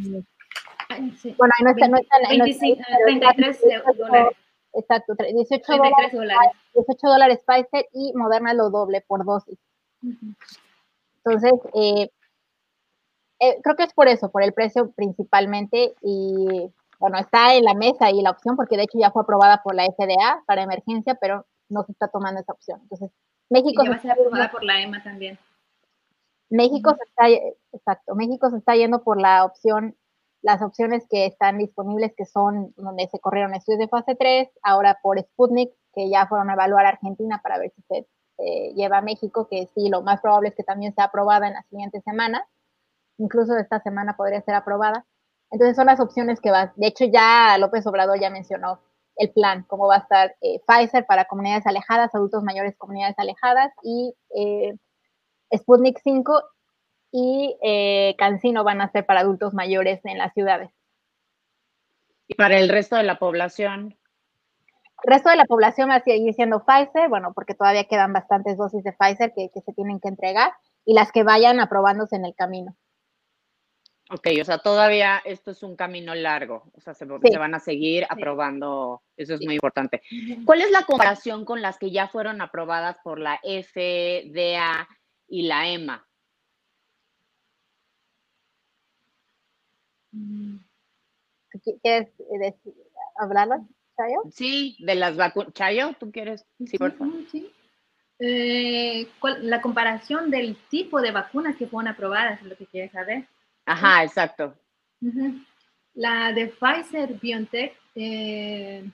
bueno, 1.38 1.52
ahí 1.58 1.64
no 1.64 1.70
está, 1.70 1.88
no 1.88 1.96
está, 1.98 2.16
25, 2.28 2.82
33 3.06 3.60
dólares. 3.96 4.36
Exacto, 4.72 5.14
18 5.14 5.72
dólares, 5.72 6.12
18 6.74 7.08
dólares 7.08 7.40
Pfizer 7.44 7.86
y 7.92 8.12
Moderna 8.14 8.54
lo 8.54 8.70
doble 8.70 9.00
por 9.06 9.24
dosis. 9.24 9.58
Entonces, 11.24 11.52
eh, 11.74 12.10
eh, 13.40 13.60
creo 13.62 13.76
que 13.76 13.84
es 13.84 13.92
por 13.94 14.08
eso, 14.08 14.30
por 14.30 14.42
el 14.42 14.52
precio 14.52 14.90
principalmente 14.92 15.94
y 16.02 16.70
bueno, 16.98 17.18
está 17.18 17.54
en 17.54 17.64
la 17.64 17.74
mesa 17.74 18.10
y 18.10 18.20
la 18.20 18.30
opción 18.30 18.56
porque 18.56 18.76
de 18.76 18.82
hecho 18.82 18.98
ya 18.98 19.10
fue 19.10 19.22
aprobada 19.22 19.62
por 19.62 19.74
la 19.74 19.86
FDA 19.86 20.42
para 20.46 20.62
emergencia, 20.62 21.14
pero 21.14 21.46
no 21.70 21.82
se 21.84 21.92
está 21.92 22.08
tomando 22.08 22.40
esa 22.40 22.52
opción. 22.52 22.80
Entonces, 22.82 23.10
México... 23.48 23.82
Y 23.82 23.88
va 23.88 23.96
a 23.96 24.00
ser 24.00 24.12
aprobada 24.12 24.50
por 24.50 24.62
la 24.62 24.80
EMA 24.80 25.02
también. 25.02 25.38
México 26.50 26.94
se 26.96 27.04
está, 27.04 27.28
exacto, 27.72 28.14
México 28.14 28.50
se 28.50 28.58
está 28.58 28.74
yendo 28.74 29.02
por 29.02 29.20
la 29.20 29.44
opción 29.44 29.96
las 30.42 30.62
opciones 30.62 31.06
que 31.08 31.26
están 31.26 31.58
disponibles, 31.58 32.14
que 32.16 32.24
son 32.24 32.72
donde 32.76 33.08
se 33.08 33.20
corrieron 33.20 33.54
estudios 33.54 33.80
de 33.80 33.88
fase 33.88 34.14
3, 34.14 34.48
ahora 34.62 34.98
por 35.02 35.20
Sputnik, 35.20 35.70
que 35.94 36.08
ya 36.08 36.26
fueron 36.26 36.50
a 36.50 36.54
evaluar 36.54 36.86
Argentina 36.86 37.40
para 37.42 37.58
ver 37.58 37.72
si 37.74 37.82
se, 37.82 38.06
lleva 38.74 38.98
a 38.98 39.02
México, 39.02 39.48
que 39.48 39.68
sí, 39.74 39.90
lo 39.90 40.02
más 40.02 40.20
probable 40.20 40.48
es 40.48 40.54
que 40.54 40.64
también 40.64 40.94
sea 40.94 41.04
aprobada 41.04 41.46
en 41.46 41.54
la 41.54 41.62
siguiente 41.64 42.00
semana, 42.00 42.46
incluso 43.20 43.56
esta 43.56 43.80
semana 43.80 44.16
podría 44.16 44.40
ser 44.42 44.54
aprobada. 44.54 45.06
Entonces 45.50 45.76
son 45.76 45.86
las 45.86 46.00
opciones 46.00 46.40
que 46.40 46.50
va. 46.50 46.72
De 46.76 46.88
hecho, 46.88 47.04
ya 47.04 47.56
López 47.58 47.86
Obrador 47.86 48.18
ya 48.20 48.30
mencionó 48.30 48.80
el 49.16 49.30
plan, 49.30 49.64
cómo 49.68 49.86
va 49.86 49.96
a 49.96 49.98
estar 49.98 50.36
eh, 50.40 50.60
Pfizer 50.66 51.04
para 51.06 51.26
comunidades 51.26 51.66
alejadas, 51.66 52.14
adultos 52.14 52.42
mayores, 52.42 52.76
comunidades 52.76 53.18
alejadas, 53.18 53.72
y 53.82 54.14
eh, 54.34 54.74
Sputnik 55.54 55.98
5 56.02 56.42
y 57.12 57.56
eh, 57.62 58.14
Cancino 58.18 58.64
van 58.64 58.80
a 58.80 58.90
ser 58.90 59.04
para 59.04 59.20
adultos 59.20 59.52
mayores 59.52 60.00
en 60.04 60.18
las 60.18 60.32
ciudades. 60.32 60.70
¿Y 62.28 62.34
para 62.34 62.58
el 62.58 62.68
resto 62.68 62.96
de 62.96 63.02
la 63.02 63.18
población? 63.18 63.96
El 65.02 65.12
resto 65.12 65.30
de 65.30 65.36
la 65.36 65.46
población 65.46 65.90
va 65.90 65.96
a 65.96 66.02
seguir 66.04 66.32
siendo 66.34 66.64
Pfizer, 66.64 67.08
bueno, 67.08 67.32
porque 67.34 67.54
todavía 67.54 67.84
quedan 67.84 68.12
bastantes 68.12 68.56
dosis 68.56 68.84
de 68.84 68.92
Pfizer 68.92 69.32
que, 69.34 69.50
se 69.52 69.72
tienen 69.72 69.98
que 69.98 70.08
entregar 70.08 70.52
y 70.84 70.94
las 70.94 71.10
que 71.10 71.24
vayan 71.24 71.58
aprobándose 71.58 72.16
en 72.16 72.24
el 72.24 72.34
camino. 72.34 72.76
Ok, 74.12 74.26
o 74.40 74.44
sea, 74.44 74.58
todavía 74.58 75.22
esto 75.24 75.52
es 75.52 75.62
un 75.62 75.76
camino 75.76 76.16
largo, 76.16 76.64
o 76.72 76.80
sea, 76.80 76.94
se, 76.94 77.04
van 77.04 77.54
a 77.54 77.60
seguir 77.60 78.04
aprobando, 78.10 79.02
eso 79.16 79.34
es 79.34 79.40
muy 79.44 79.54
importante. 79.54 80.02
¿Cuál 80.44 80.62
es 80.62 80.72
la 80.72 80.82
comparación 80.82 81.44
con 81.44 81.62
las 81.62 81.78
que 81.78 81.92
ya 81.92 82.08
fueron 82.08 82.40
aprobadas 82.40 82.96
por 83.04 83.20
la 83.20 83.38
FDA 83.44 84.88
y 85.28 85.42
la 85.42 85.68
EMA? 85.68 86.08
¿Quieres 91.82 92.08
hablarlo, 93.16 93.68
Chayo? 93.96 94.22
Sí, 94.32 94.76
de 94.80 94.96
las 94.96 95.16
vacunas. 95.16 95.52
Chayo, 95.52 95.92
¿tú 96.00 96.10
quieres? 96.10 96.44
Sí, 96.66 96.78
por 96.78 96.96
favor. 96.96 97.14
Sí. 97.30 97.48
Eh, 98.18 99.08
la 99.42 99.60
comparación 99.60 100.32
del 100.32 100.56
tipo 100.68 101.00
de 101.00 101.12
vacunas 101.12 101.54
que 101.56 101.68
fueron 101.68 101.92
aprobadas 101.92 102.40
es 102.40 102.48
lo 102.48 102.56
que 102.56 102.66
quieres 102.66 102.90
saber. 102.90 103.28
Ajá, 103.70 104.02
exacto. 104.02 104.52
La 105.94 106.32
de 106.32 106.48
Pfizer 106.48 107.14
BioNTech, 107.20 107.72
eh, 107.94 108.84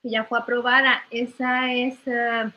que 0.00 0.08
ya 0.08 0.22
fue 0.24 0.38
aprobada, 0.38 1.02
esa 1.10 1.72
es. 1.72 1.98
Eh, 2.06 2.52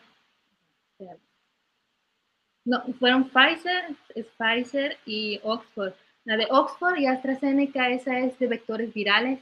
no, 2.66 2.84
fueron 3.00 3.30
Pfizer, 3.30 3.96
es 4.14 4.28
Pfizer 4.38 5.00
y 5.08 5.40
Oxford. 5.42 5.94
La 6.26 6.38
de 6.38 6.46
Oxford 6.52 7.00
y 7.00 7.08
AstraZeneca, 7.08 7.90
esa 7.90 8.20
es 8.20 8.38
de 8.38 8.48
vectores 8.48 8.94
virales 8.94 9.40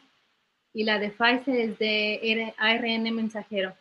y 0.74 0.86
la 0.86 1.00
de 1.00 1.10
Pfizer 1.10 1.56
es 1.56 1.80
de 1.80 2.54
ARN 2.58 3.13
mensajero. 3.13 3.75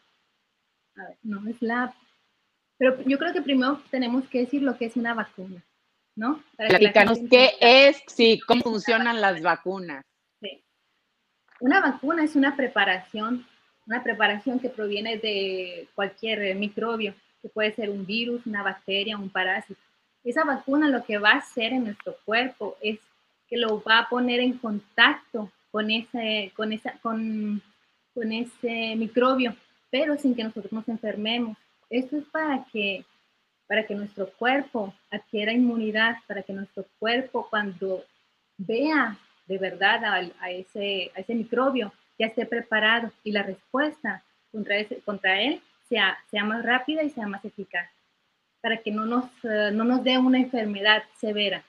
A 0.96 1.04
ver, 1.04 1.16
no 1.22 1.48
es 1.48 1.62
la... 1.62 1.94
Pero 2.78 3.00
yo 3.04 3.16
creo 3.16 3.32
que 3.32 3.42
primero 3.42 3.80
tenemos 3.92 4.26
que 4.28 4.40
decir 4.40 4.62
lo 4.62 4.76
que 4.76 4.86
es 4.86 4.96
una 4.96 5.14
vacuna. 5.14 5.62
¿No? 6.16 6.42
Para 6.56 6.78
qué 6.78 7.54
es, 7.60 8.02
sí, 8.06 8.40
cómo 8.46 8.62
funcionan 8.62 9.20
las 9.20 9.40
vacunas. 9.42 10.04
Sí. 10.40 10.62
Una 11.60 11.80
vacuna 11.80 12.24
es 12.24 12.36
una 12.36 12.56
preparación, 12.56 13.46
una 13.86 14.02
preparación 14.02 14.58
que 14.58 14.68
proviene 14.68 15.18
de 15.18 15.88
cualquier 15.94 16.54
microbio, 16.56 17.14
que 17.40 17.48
puede 17.48 17.72
ser 17.72 17.90
un 17.90 18.06
virus, 18.06 18.46
una 18.46 18.62
bacteria, 18.62 19.16
un 19.16 19.30
parásito. 19.30 19.80
Esa 20.24 20.44
vacuna 20.44 20.88
lo 20.88 21.04
que 21.04 21.18
va 21.18 21.30
a 21.30 21.38
hacer 21.38 21.72
en 21.72 21.84
nuestro 21.84 22.16
cuerpo 22.24 22.76
es 22.80 23.00
que 23.48 23.56
lo 23.56 23.82
va 23.82 23.98
a 24.00 24.08
poner 24.08 24.40
en 24.40 24.58
contacto 24.58 25.50
con 25.70 25.90
ese, 25.90 26.52
con 26.54 26.72
esa, 26.72 26.92
con, 27.02 27.60
con 28.14 28.32
ese 28.32 28.94
microbio, 28.96 29.56
pero 29.90 30.16
sin 30.16 30.34
que 30.34 30.44
nosotros 30.44 30.72
nos 30.72 30.88
enfermemos. 30.88 31.56
Esto 31.90 32.18
es 32.18 32.24
para 32.26 32.64
que 32.72 33.04
para 33.66 33.86
que 33.86 33.94
nuestro 33.94 34.28
cuerpo 34.30 34.94
adquiera 35.10 35.52
inmunidad, 35.52 36.16
para 36.26 36.42
que 36.42 36.52
nuestro 36.52 36.84
cuerpo 36.98 37.46
cuando 37.48 38.04
vea 38.58 39.16
de 39.46 39.58
verdad 39.58 40.04
a, 40.40 40.50
ese, 40.50 41.10
a 41.16 41.20
ese 41.20 41.34
microbio 41.34 41.92
ya 42.18 42.26
esté 42.26 42.46
preparado 42.46 43.10
y 43.24 43.32
la 43.32 43.42
respuesta 43.42 44.22
contra, 44.50 44.76
ese, 44.76 45.00
contra 45.00 45.40
él 45.40 45.60
sea, 45.88 46.18
sea 46.30 46.44
más 46.44 46.64
rápida 46.64 47.02
y 47.02 47.10
sea 47.10 47.26
más 47.26 47.44
eficaz, 47.44 47.88
para 48.60 48.78
que 48.78 48.90
no 48.90 49.06
nos, 49.06 49.24
eh, 49.44 49.70
no 49.72 49.84
nos 49.84 50.04
dé 50.04 50.18
una 50.18 50.38
enfermedad 50.38 51.02
severa. 51.18 51.64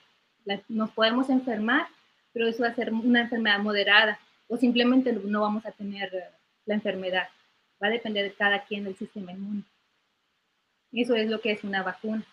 nos 0.68 0.90
podemos 0.90 1.30
enfermar, 1.30 1.86
pero 2.32 2.48
eso 2.48 2.62
va 2.62 2.68
a 2.68 2.74
ser 2.74 2.92
una 2.92 3.22
enfermedad 3.22 3.58
moderada 3.58 4.18
o 4.48 4.56
simplemente 4.56 5.12
no 5.12 5.40
vamos 5.40 5.64
a 5.66 5.72
tener 5.72 6.14
eh, 6.14 6.24
la 6.66 6.74
enfermedad. 6.74 7.28
Va 7.82 7.88
a 7.88 7.90
depender 7.90 8.24
de 8.24 8.34
cada 8.34 8.64
quien 8.64 8.84
del 8.84 8.96
sistema 8.96 9.32
inmune. 9.32 9.64
Eso 10.94 11.14
es 11.14 11.28
lo 11.28 11.40
que 11.40 11.52
es 11.52 11.64
una 11.64 11.82
vacuna. 11.82 12.24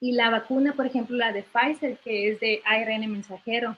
Y 0.00 0.12
la 0.12 0.30
vacuna, 0.30 0.74
por 0.74 0.86
ejemplo, 0.86 1.16
la 1.16 1.32
de 1.32 1.42
Pfizer, 1.42 1.98
que 1.98 2.30
es 2.30 2.40
de 2.40 2.62
ARN 2.64 3.10
mensajero, 3.10 3.76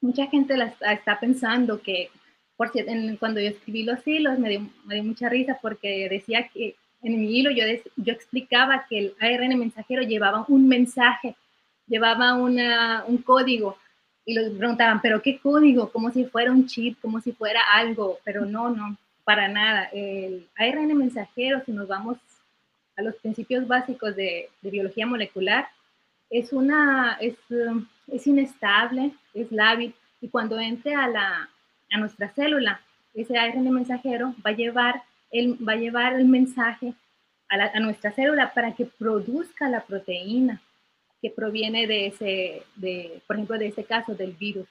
mucha 0.00 0.26
gente 0.26 0.56
la 0.56 0.74
está, 0.92 1.18
pensando 1.18 1.80
que, 1.82 2.10
por 2.56 2.70
cierto, 2.70 2.92
cuando 3.18 3.40
yo 3.40 3.48
escribí 3.48 3.82
los 3.82 4.06
hilos, 4.06 4.38
me 4.38 4.50
dio, 4.50 4.70
mucha 5.02 5.28
risa 5.28 5.58
porque 5.60 6.08
decía 6.08 6.48
que 6.48 6.76
en 7.02 7.20
mi 7.20 7.38
hilo 7.38 7.50
yo, 7.50 7.64
yo 7.96 8.12
explicaba 8.12 8.86
que 8.88 8.98
el 8.98 9.14
ARN 9.20 9.58
mensajero 9.58 10.02
llevaba 10.02 10.44
un 10.48 10.68
mensaje, 10.68 11.34
llevaba 11.86 12.34
una, 12.34 13.04
un 13.06 13.18
código. 13.18 13.78
Y 14.24 14.34
los 14.34 14.50
preguntaban, 14.50 15.00
¿pero 15.00 15.22
qué 15.22 15.38
código? 15.38 15.90
Como 15.90 16.10
si 16.10 16.24
fuera 16.26 16.52
un 16.52 16.66
chip, 16.66 17.00
como 17.00 17.20
si 17.20 17.32
fuera 17.32 17.60
algo, 17.72 18.18
pero 18.24 18.44
no, 18.44 18.68
no, 18.68 18.96
para 19.24 19.48
nada. 19.48 19.88
El 19.92 20.46
ARN 20.56 20.96
mensajero, 20.96 21.62
si 21.64 21.72
nos 21.72 21.88
vamos 21.88 22.18
a 22.98 23.02
los 23.02 23.14
principios 23.16 23.66
básicos 23.66 24.14
de, 24.16 24.50
biología 24.60 25.06
molecular, 25.06 25.68
es, 26.30 26.52
una, 26.52 27.16
es, 27.20 27.36
es, 28.08 28.26
inestable, 28.26 29.12
es 29.32 29.50
lábil, 29.52 29.94
y 30.20 30.28
cuando 30.28 30.58
entre 30.58 30.94
a, 30.94 31.06
la, 31.06 31.48
a 31.90 31.98
nuestra 31.98 32.28
célula, 32.30 32.80
ese 33.14 33.38
ARN 33.38 33.70
mensajero 33.70 34.34
va 34.44 34.50
a 34.50 34.56
llevar 34.56 35.02
el, 35.30 35.56
va 35.66 35.72
a 35.72 35.76
llevar 35.76 36.14
el 36.14 36.26
mensaje 36.26 36.92
a, 37.48 37.54
a, 37.54 37.80
nuestra 37.80 38.10
célula 38.10 38.52
para 38.52 38.74
que 38.74 38.84
produzca 38.84 39.68
la 39.68 39.80
proteína 39.84 40.60
que 41.22 41.30
proviene 41.30 41.86
de 41.86 42.06
ese, 42.08 42.62
de, 42.76 43.22
por 43.26 43.36
ejemplo, 43.36 43.58
de 43.58 43.68
ese 43.68 43.84
caso 43.84 44.14
del 44.14 44.32
virus, 44.32 44.68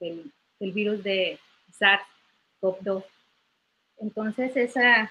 del, 0.00 0.32
del 0.58 0.72
virus 0.72 1.02
de 1.02 1.38
SARS-CoV-2. 1.78 3.04
Entonces, 3.98 4.56
esa, 4.56 5.10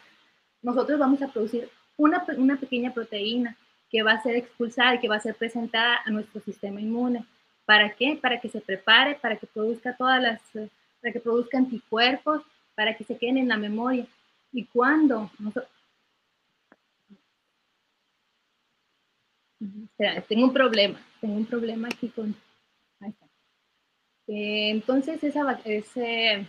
nosotros 0.61 0.99
vamos 0.99 1.21
a 1.21 1.27
producir 1.27 1.69
una, 1.97 2.25
una 2.37 2.57
pequeña 2.57 2.93
proteína 2.93 3.57
que 3.89 4.03
va 4.03 4.13
a 4.13 4.23
ser 4.23 4.35
expulsada 4.35 4.95
y 4.95 4.99
que 4.99 5.07
va 5.07 5.15
a 5.15 5.21
ser 5.21 5.35
presentada 5.35 6.01
a 6.05 6.09
nuestro 6.09 6.41
sistema 6.41 6.81
inmune. 6.81 7.25
¿Para 7.65 7.95
qué? 7.95 8.17
Para 8.21 8.39
que 8.39 8.49
se 8.49 8.61
prepare, 8.61 9.15
para 9.15 9.37
que 9.37 9.47
produzca 9.47 9.95
todas 9.95 10.21
las, 10.21 10.41
para 11.01 11.13
que 11.13 11.19
produzca 11.19 11.57
anticuerpos, 11.57 12.43
para 12.75 12.95
que 12.95 13.03
se 13.03 13.17
queden 13.17 13.37
en 13.37 13.47
la 13.47 13.57
memoria. 13.57 14.05
Y 14.51 14.65
cuando 14.65 15.31
tengo 20.27 20.45
un 20.45 20.53
problema, 20.53 20.99
tengo 21.21 21.35
un 21.35 21.45
problema 21.45 21.87
aquí 21.87 22.09
con... 22.09 22.35
Ahí 22.99 23.09
está. 23.09 23.25
Eh, 24.27 24.69
entonces 24.71 25.23
esa, 25.23 25.59
ese, 25.63 26.47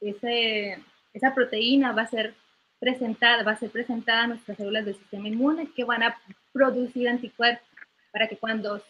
ese, 0.00 0.78
esa 1.12 1.34
proteína 1.34 1.92
va 1.92 2.02
a 2.02 2.06
ser 2.06 2.34
presentada, 2.82 3.44
va 3.44 3.52
a 3.52 3.56
ser 3.56 3.70
presentada 3.70 4.24
a 4.24 4.26
nuestras 4.26 4.56
células 4.56 4.84
del 4.84 4.96
sistema 4.96 5.28
inmune 5.28 5.70
que 5.70 5.84
van 5.84 6.02
a 6.02 6.20
producir 6.52 7.08
anticuerpos 7.08 7.64
para 8.10 8.26
que 8.26 8.36
cuando... 8.36 8.82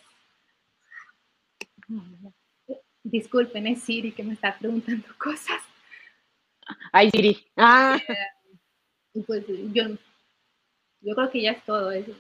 Disculpen, 3.05 3.67
es 3.67 3.83
Siri 3.83 4.13
que 4.13 4.23
me 4.23 4.33
está 4.33 4.57
preguntando 4.59 5.07
cosas. 5.19 5.61
Ay, 6.91 7.11
Siri. 7.11 7.47
Ah. 7.55 7.99
y 9.13 9.21
pues 9.21 9.45
yo, 9.47 9.85
yo 11.03 11.15
creo 11.15 11.31
que 11.31 11.43
ya 11.43 11.51
es 11.51 11.63
todo 11.67 11.93
eso, 11.93 12.13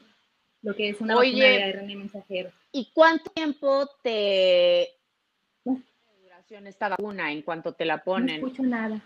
lo 0.60 0.74
que 0.74 0.90
es 0.90 1.00
una 1.00 1.14
vacuna 1.14 1.44
de 1.44 1.62
ARN 1.62 1.86
mensajero. 1.86 2.52
¿Y 2.70 2.90
cuánto 2.92 3.30
tiempo 3.30 3.88
te 4.02 4.90
duración 6.22 6.66
esta 6.66 6.90
vacuna 6.90 7.32
en 7.32 7.40
cuanto 7.40 7.72
te 7.72 7.86
la 7.86 8.04
ponen? 8.04 8.42
No 8.42 8.48
escucho 8.48 8.62
nada. 8.62 9.00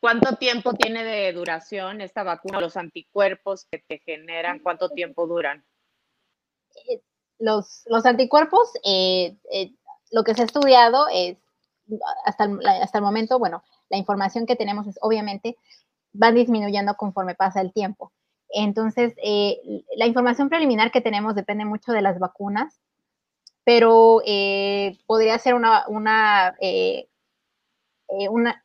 ¿Cuánto 0.00 0.36
tiempo 0.36 0.72
tiene 0.72 1.04
de 1.04 1.32
duración 1.34 2.00
esta 2.00 2.22
vacuna? 2.22 2.60
Los 2.60 2.78
anticuerpos 2.78 3.66
que 3.70 3.78
te 3.78 3.98
generan, 3.98 4.60
¿cuánto 4.60 4.88
tiempo 4.88 5.26
duran? 5.26 5.62
Eh, 6.88 7.02
los, 7.38 7.82
los 7.86 8.06
anticuerpos, 8.06 8.72
eh, 8.82 9.36
eh, 9.52 9.74
lo 10.10 10.24
que 10.24 10.34
se 10.34 10.42
ha 10.42 10.46
estudiado 10.46 11.06
es, 11.12 11.36
hasta 12.24 12.44
el, 12.44 12.66
hasta 12.66 12.96
el 12.96 13.04
momento, 13.04 13.38
bueno, 13.38 13.62
la 13.90 13.98
información 13.98 14.46
que 14.46 14.56
tenemos 14.56 14.86
es 14.86 14.98
obviamente 15.02 15.58
va 16.20 16.32
disminuyendo 16.32 16.94
conforme 16.94 17.34
pasa 17.34 17.60
el 17.60 17.72
tiempo. 17.72 18.10
Entonces, 18.48 19.14
la 19.96 20.06
información 20.06 20.48
preliminar 20.48 20.90
que 20.90 21.00
tenemos 21.00 21.36
depende 21.36 21.64
mucho 21.64 21.92
de 21.92 22.02
las 22.02 22.18
vacunas, 22.18 22.80
pero 23.62 24.20
podría 25.06 25.38
ser 25.38 25.54
una, 25.54 25.86
una, 25.86 26.56
una 28.08 28.64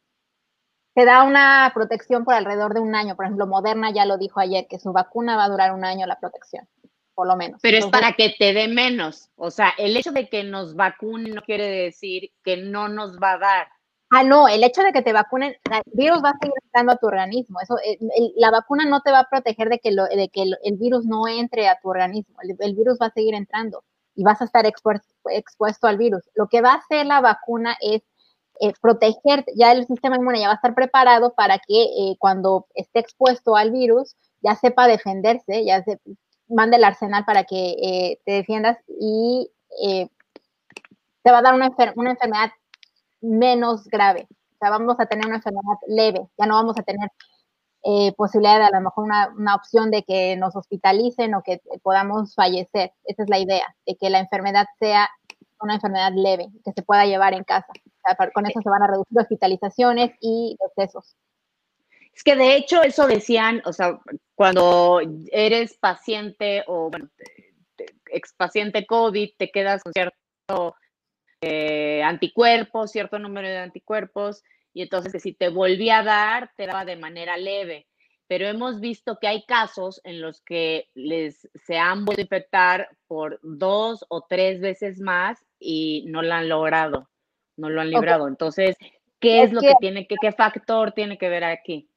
te 0.96 1.04
da 1.04 1.24
una 1.24 1.70
protección 1.74 2.24
por 2.24 2.34
alrededor 2.34 2.74
de 2.74 2.80
un 2.80 2.96
año. 2.96 3.16
Por 3.16 3.26
ejemplo, 3.26 3.46
Moderna 3.46 3.92
ya 3.92 4.06
lo 4.06 4.18
dijo 4.18 4.40
ayer, 4.40 4.66
que 4.68 4.80
su 4.80 4.94
vacuna 4.94 5.36
va 5.36 5.44
a 5.44 5.50
durar 5.50 5.74
un 5.74 5.84
año 5.84 6.08
la 6.08 6.20
protección, 6.20 6.68
por 7.14 7.28
lo 7.28 7.36
menos. 7.36 7.60
Pero 7.62 7.78
es 7.78 7.86
para 7.88 8.14
que 8.14 8.34
te 8.40 8.54
dé 8.54 8.70
menos. 8.70 9.30
O 9.36 9.52
sea, 9.52 9.74
el 9.78 9.98
hecho 9.98 10.14
de 10.14 10.30
que 10.30 10.46
nos 10.46 10.74
vacunen 10.76 11.36
no 11.36 11.42
quiere 11.42 11.68
decir 11.68 12.32
que 12.44 12.56
no 12.58 12.88
nos 12.88 13.20
va 13.20 13.34
a 13.34 13.38
dar. 13.38 13.68
Ah, 14.10 14.24
no, 14.24 14.48
el 14.48 14.64
hecho 14.64 14.84
de 14.84 14.94
que 14.94 15.02
te 15.02 15.12
vacunen, 15.12 15.58
el 15.70 15.82
virus 15.94 16.24
va 16.24 16.30
a 16.30 16.38
seguir 16.40 16.54
entrando 16.64 16.94
a 16.94 16.98
tu 16.98 17.08
organismo. 17.08 17.60
Eso, 17.60 17.78
eh, 17.84 17.98
la 18.38 18.52
vacuna 18.52 18.86
no 18.86 19.02
te 19.02 19.12
va 19.12 19.20
a 19.20 19.30
proteger 19.30 19.68
de 19.68 19.80
que, 19.80 19.92
lo, 19.92 20.06
de 20.06 20.30
que 20.30 20.44
el, 20.44 20.78
virus 20.78 21.06
no 21.06 21.28
entre 21.28 21.68
a 21.68 21.78
tu 21.82 21.90
organismo. 21.90 22.38
El, 22.42 22.76
virus 22.76 22.98
va 23.02 23.08
a 23.08 23.12
seguir 23.12 23.36
entrando 23.36 23.84
y 24.16 24.24
vas 24.24 24.42
a 24.42 24.46
estar 24.46 24.66
expuesto 24.66 25.88
al 25.88 25.98
virus. 25.98 26.24
Lo 26.36 26.48
que 26.48 26.62
va 26.62 26.72
a 26.72 26.78
hacer 26.78 27.06
la 27.06 27.20
vacuna 27.20 27.76
es 27.82 28.04
eh, 28.60 28.74
proteger, 28.82 29.44
ya 29.56 29.72
el 29.74 29.86
sistema 29.86 30.16
inmune 30.16 30.40
ya 30.40 30.48
va 30.48 30.54
a 30.54 30.56
estar 30.56 30.74
preparado 30.74 31.34
para 31.34 31.60
que 31.60 31.84
eh, 31.84 32.16
cuando 32.20 32.68
esté 32.74 33.00
expuesto 33.00 33.56
al 33.56 33.72
virus 33.72 34.16
ya 34.42 34.56
sepa 34.56 34.88
defenderse, 34.88 35.66
ya 35.66 35.84
se 35.84 36.00
mande 36.48 36.78
el 36.78 36.84
arsenal 36.84 37.26
para 37.26 37.44
que 37.44 37.72
eh, 37.72 38.20
te 38.26 38.32
defiendas 38.34 38.78
y 38.88 39.52
te 41.24 41.32
va 41.32 41.40
a 41.40 41.42
dar 41.42 41.54
una, 41.54 41.70
una 41.96 42.12
enfermedad 42.12 42.52
menos 43.20 43.86
grave. 43.86 44.28
O 44.30 44.58
sea, 44.60 44.70
vamos 44.70 44.96
a 45.00 45.06
tener 45.06 45.26
una 45.26 45.38
enfermedad 45.38 45.78
leve, 45.88 46.28
ya 46.38 46.46
no 46.46 46.56
vamos 46.56 46.78
a 46.78 46.84
tener 46.84 47.10
posibilidad 48.18 48.58
de 48.58 48.66
a 48.66 48.80
lo 48.80 48.82
mejor 48.82 49.04
una, 49.04 49.30
una, 49.38 49.56
opción 49.56 49.92
de 49.92 50.02
que 50.02 50.36
nos 50.38 50.56
hospitalicen 50.56 51.36
o 51.36 51.44
que 51.44 51.62
podamos 51.84 52.34
fallecer. 52.34 52.94
Esa 53.04 53.24
es 53.24 53.30
la 53.30 53.38
idea, 53.38 53.76
de 53.86 53.96
que 53.96 54.10
la 54.10 54.20
enfermedad 54.20 54.66
sea 54.80 55.08
una 55.66 55.76
enfermedad 55.76 56.12
leve, 56.16 56.48
que 56.64 56.72
se 56.72 56.84
pueda 56.84 57.06
llevar 57.06 57.34
en 57.34 57.44
casa 57.44 57.68
con 58.34 58.46
eso 58.46 58.62
se 58.62 58.70
van 58.70 58.84
a 58.84 58.88
reducir 58.88 59.20
hospitalizaciones 59.20 60.12
y 60.22 60.58
decesos. 60.76 61.16
Es 62.14 62.24
que 62.24 62.36
de 62.36 62.56
hecho 62.56 62.82
eso 62.84 63.08
decían, 63.08 63.62
o 63.66 63.74
sea, 63.74 64.00
cuando 64.36 65.02
eres 65.32 65.78
paciente 65.78 66.64
o, 66.68 66.90
bueno, 66.90 67.10
ex 68.12 68.34
paciente 68.34 68.86
COVID, 68.86 69.32
te 69.38 69.52
quedas 69.52 69.84
con 69.84 69.92
cierto 69.92 70.76
eh, 71.42 72.02
anticuerpos, 72.04 72.92
cierto 72.92 73.20
número 73.20 73.48
de 73.48 73.58
anticuerpos, 73.58 74.44
y 74.74 74.84
entonces 74.84 75.12
que 75.12 75.20
si 75.20 75.34
te 75.34 75.50
volvía 75.50 76.00
a 76.00 76.04
dar, 76.04 76.52
te 76.56 76.68
daba 76.68 76.86
de 76.86 76.96
manera 76.96 77.38
leve. 77.38 77.88
Pero 78.28 78.48
hemos 78.48 78.80
visto 78.80 79.18
que 79.20 79.28
hay 79.28 79.46
casos 79.46 80.02
en 80.04 80.22
los 80.22 80.42
que 80.42 80.90
les 80.96 81.48
se 81.66 81.78
han 81.78 82.06
vuelto 82.06 82.22
a 82.22 82.24
infectar 82.24 82.90
por 83.08 83.40
dos 83.44 84.06
o 84.10 84.26
tres 84.28 84.62
veces 84.62 85.00
más 85.00 85.46
y 85.60 86.06
no 86.08 86.22
lo 86.22 86.34
han 86.34 86.50
logrado 86.50 87.08
no 87.58 87.70
lo 87.70 87.82
han 87.82 87.90
librado. 87.90 88.28
Entonces, 88.28 88.76
¿qué 89.20 89.44
es, 89.44 89.54
lo 89.54 89.62
que, 89.62 89.74
tiene 89.80 90.08
que, 90.08 90.16
qué 90.20 90.32
factor 90.32 90.92
tiene 90.92 91.18
que 91.18 91.30
ver 91.30 91.44
aquí? 91.44 91.90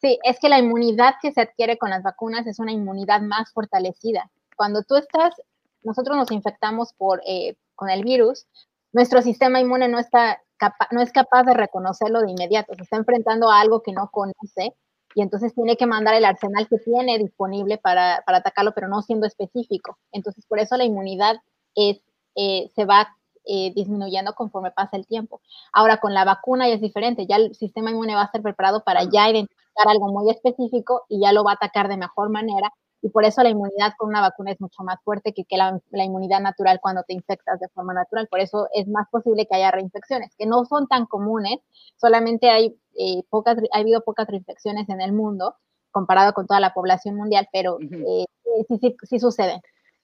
Sí, 0.00 0.18
es 0.22 0.38
que 0.38 0.48
la 0.48 0.58
inmunidad 0.58 1.14
que 1.20 1.32
se 1.32 1.40
adquiere 1.40 1.78
con 1.78 1.90
las 1.90 2.02
vacunas 2.02 2.46
es 2.46 2.58
una 2.58 2.72
inmunidad 2.72 3.20
más 3.22 3.52
fortalecida. 3.52 4.30
cuando 4.56 4.82
tú 4.82 4.96
estás, 4.96 5.34
nosotros 5.82 6.16
nos 6.16 6.30
infectamos 6.30 6.92
por, 6.94 7.22
eh, 7.26 7.56
con 7.74 7.90
el 7.90 8.04
virus, 8.04 8.46
nuestro 8.92 9.22
sistema 9.22 9.60
inmune 9.60 9.88
no, 9.88 9.98
está 9.98 10.42
no 10.90 11.02
es 11.02 11.12
capaz 11.12 11.44
de 11.44 11.52
reconocerlo 11.52 12.22
de 12.22 12.30
inmediato, 12.30 12.74
se 12.74 12.82
está 12.82 12.96
enfrentando 12.96 13.50
a 13.50 13.60
algo 13.60 13.82
que 13.82 13.92
no 13.92 14.10
conoce 14.10 14.74
y 15.16 15.22
entonces 15.22 15.54
tiene 15.54 15.78
que 15.78 15.86
mandar 15.86 16.14
el 16.14 16.26
arsenal 16.26 16.68
que 16.68 16.76
tiene 16.76 17.16
disponible 17.16 17.78
para, 17.78 18.22
para 18.26 18.38
atacarlo, 18.38 18.72
pero 18.74 18.86
no 18.86 19.00
siendo 19.00 19.26
específico. 19.26 19.96
Entonces, 20.12 20.44
por 20.44 20.58
eso 20.58 20.76
la 20.76 20.84
inmunidad 20.84 21.36
es, 21.74 22.02
eh, 22.34 22.70
se 22.76 22.84
va 22.84 23.16
eh, 23.46 23.72
disminuyendo 23.74 24.34
conforme 24.34 24.72
pasa 24.72 24.98
el 24.98 25.06
tiempo. 25.06 25.40
Ahora, 25.72 26.00
con 26.00 26.12
la 26.12 26.26
vacuna 26.26 26.68
ya 26.68 26.74
es 26.74 26.82
diferente, 26.82 27.26
ya 27.26 27.36
el 27.36 27.54
sistema 27.54 27.90
inmune 27.90 28.14
va 28.14 28.20
a 28.20 28.24
estar 28.26 28.42
preparado 28.42 28.84
para 28.84 29.04
ya 29.04 29.30
identificar 29.30 29.88
algo 29.88 30.08
muy 30.12 30.30
específico 30.30 31.06
y 31.08 31.22
ya 31.22 31.32
lo 31.32 31.44
va 31.44 31.52
a 31.52 31.54
atacar 31.54 31.88
de 31.88 31.96
mejor 31.96 32.28
manera 32.28 32.70
y 33.06 33.10
por 33.10 33.24
eso 33.24 33.42
la 33.42 33.50
inmunidad 33.50 33.92
con 33.96 34.08
una 34.08 34.20
vacuna 34.20 34.52
es 34.52 34.60
mucho 34.60 34.82
más 34.82 34.98
fuerte 35.04 35.32
que, 35.32 35.44
la, 35.56 35.80
inmunidad 36.04 36.40
natural 36.40 36.80
cuando 36.80 37.04
te 37.04 37.14
infectas 37.14 37.60
de 37.60 37.68
forma 37.68 37.94
natural. 37.94 38.26
Por 38.28 38.40
eso 38.40 38.68
es 38.72 38.88
más 38.88 39.08
posible 39.10 39.46
que 39.46 39.54
haya 39.54 39.70
reinfecciones, 39.70 40.34
que 40.36 40.44
no 40.44 40.64
son 40.64 40.88
tan 40.88 41.06
comunes, 41.06 41.58
solamente 41.96 42.50
hay, 42.50 42.76
eh, 42.98 43.22
pocas, 43.28 43.58
ha 43.72 43.78
habido 43.78 44.02
pocas 44.02 44.26
reinfecciones 44.28 44.88
en 44.88 45.00
el 45.00 45.12
mundo 45.12 45.56
comparado 45.90 46.32
con 46.34 46.46
toda 46.46 46.60
la 46.60 46.74
población 46.74 47.16
mundial, 47.16 47.48
pero 47.52 47.78
eh, 47.80 48.24
sí, 48.68 48.78
sí, 48.80 48.96
sí 49.02 49.18
suceden. 49.18 49.60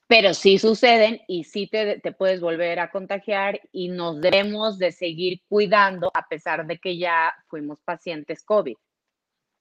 Pero 0.09 0.35
sí 0.35 0.59
suceden 0.59 1.20
y 1.26 1.44
sí 1.44 1.68
te, 1.68 2.00
te, 2.00 2.12
puedes 2.12 2.40
volver 2.40 2.81
a 2.81 2.90
contagiar 2.90 3.61
y 3.72 3.88
nos 3.88 4.20
debemos 4.20 4.78
de 4.78 4.92
seguir 4.92 5.40
cuidando 5.48 6.11
a 6.14 6.26
pesar 6.28 6.66
de 6.66 6.78
que 6.78 6.98
ya 6.98 7.35
fuimos 7.48 7.78
pacientes 7.83 8.42
COVID. 8.44 8.76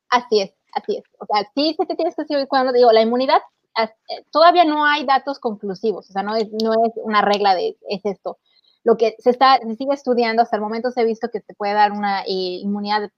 Así 0.09 0.41
es, 0.41 0.53
así 0.73 0.97
es. 0.97 1.03
O 1.19 1.25
sea, 1.25 1.49
sí, 1.55 1.75
sí 1.79 1.85
te 1.85 1.95
tienes 1.95 2.15
que 2.15 2.25
seguir 2.25 2.47
cuidando. 2.47 2.73
Digo, 2.73 2.91
la 2.91 3.01
inmunidad, 3.01 3.39
eh, 3.77 4.25
todavía 4.31 4.65
no 4.65 4.85
hay 4.85 5.05
datos 5.05 5.39
conclusivos, 5.39 6.09
o 6.09 6.13
sea, 6.13 6.23
no 6.23 6.35
es, 6.35 6.49
no 6.51 6.73
es 6.73 6.91
una 6.95 7.21
regla 7.21 7.55
de, 7.55 7.77
es 7.87 8.01
esto. 8.03 8.37
Lo 8.83 8.97
que 8.97 9.15
se 9.19 9.29
está, 9.29 9.59
se 9.59 9.75
sigue 9.75 9.93
estudiando, 9.93 10.41
hasta 10.41 10.57
el 10.57 10.61
momento 10.61 10.91
se 10.91 11.01
ha 11.01 11.05
visto 11.05 11.29
que 11.31 11.39
te 11.39 11.53
puede 11.53 11.73
dar 11.73 11.91
una 11.91 12.23
eh, 12.23 12.59
inmunidad 12.61 13.09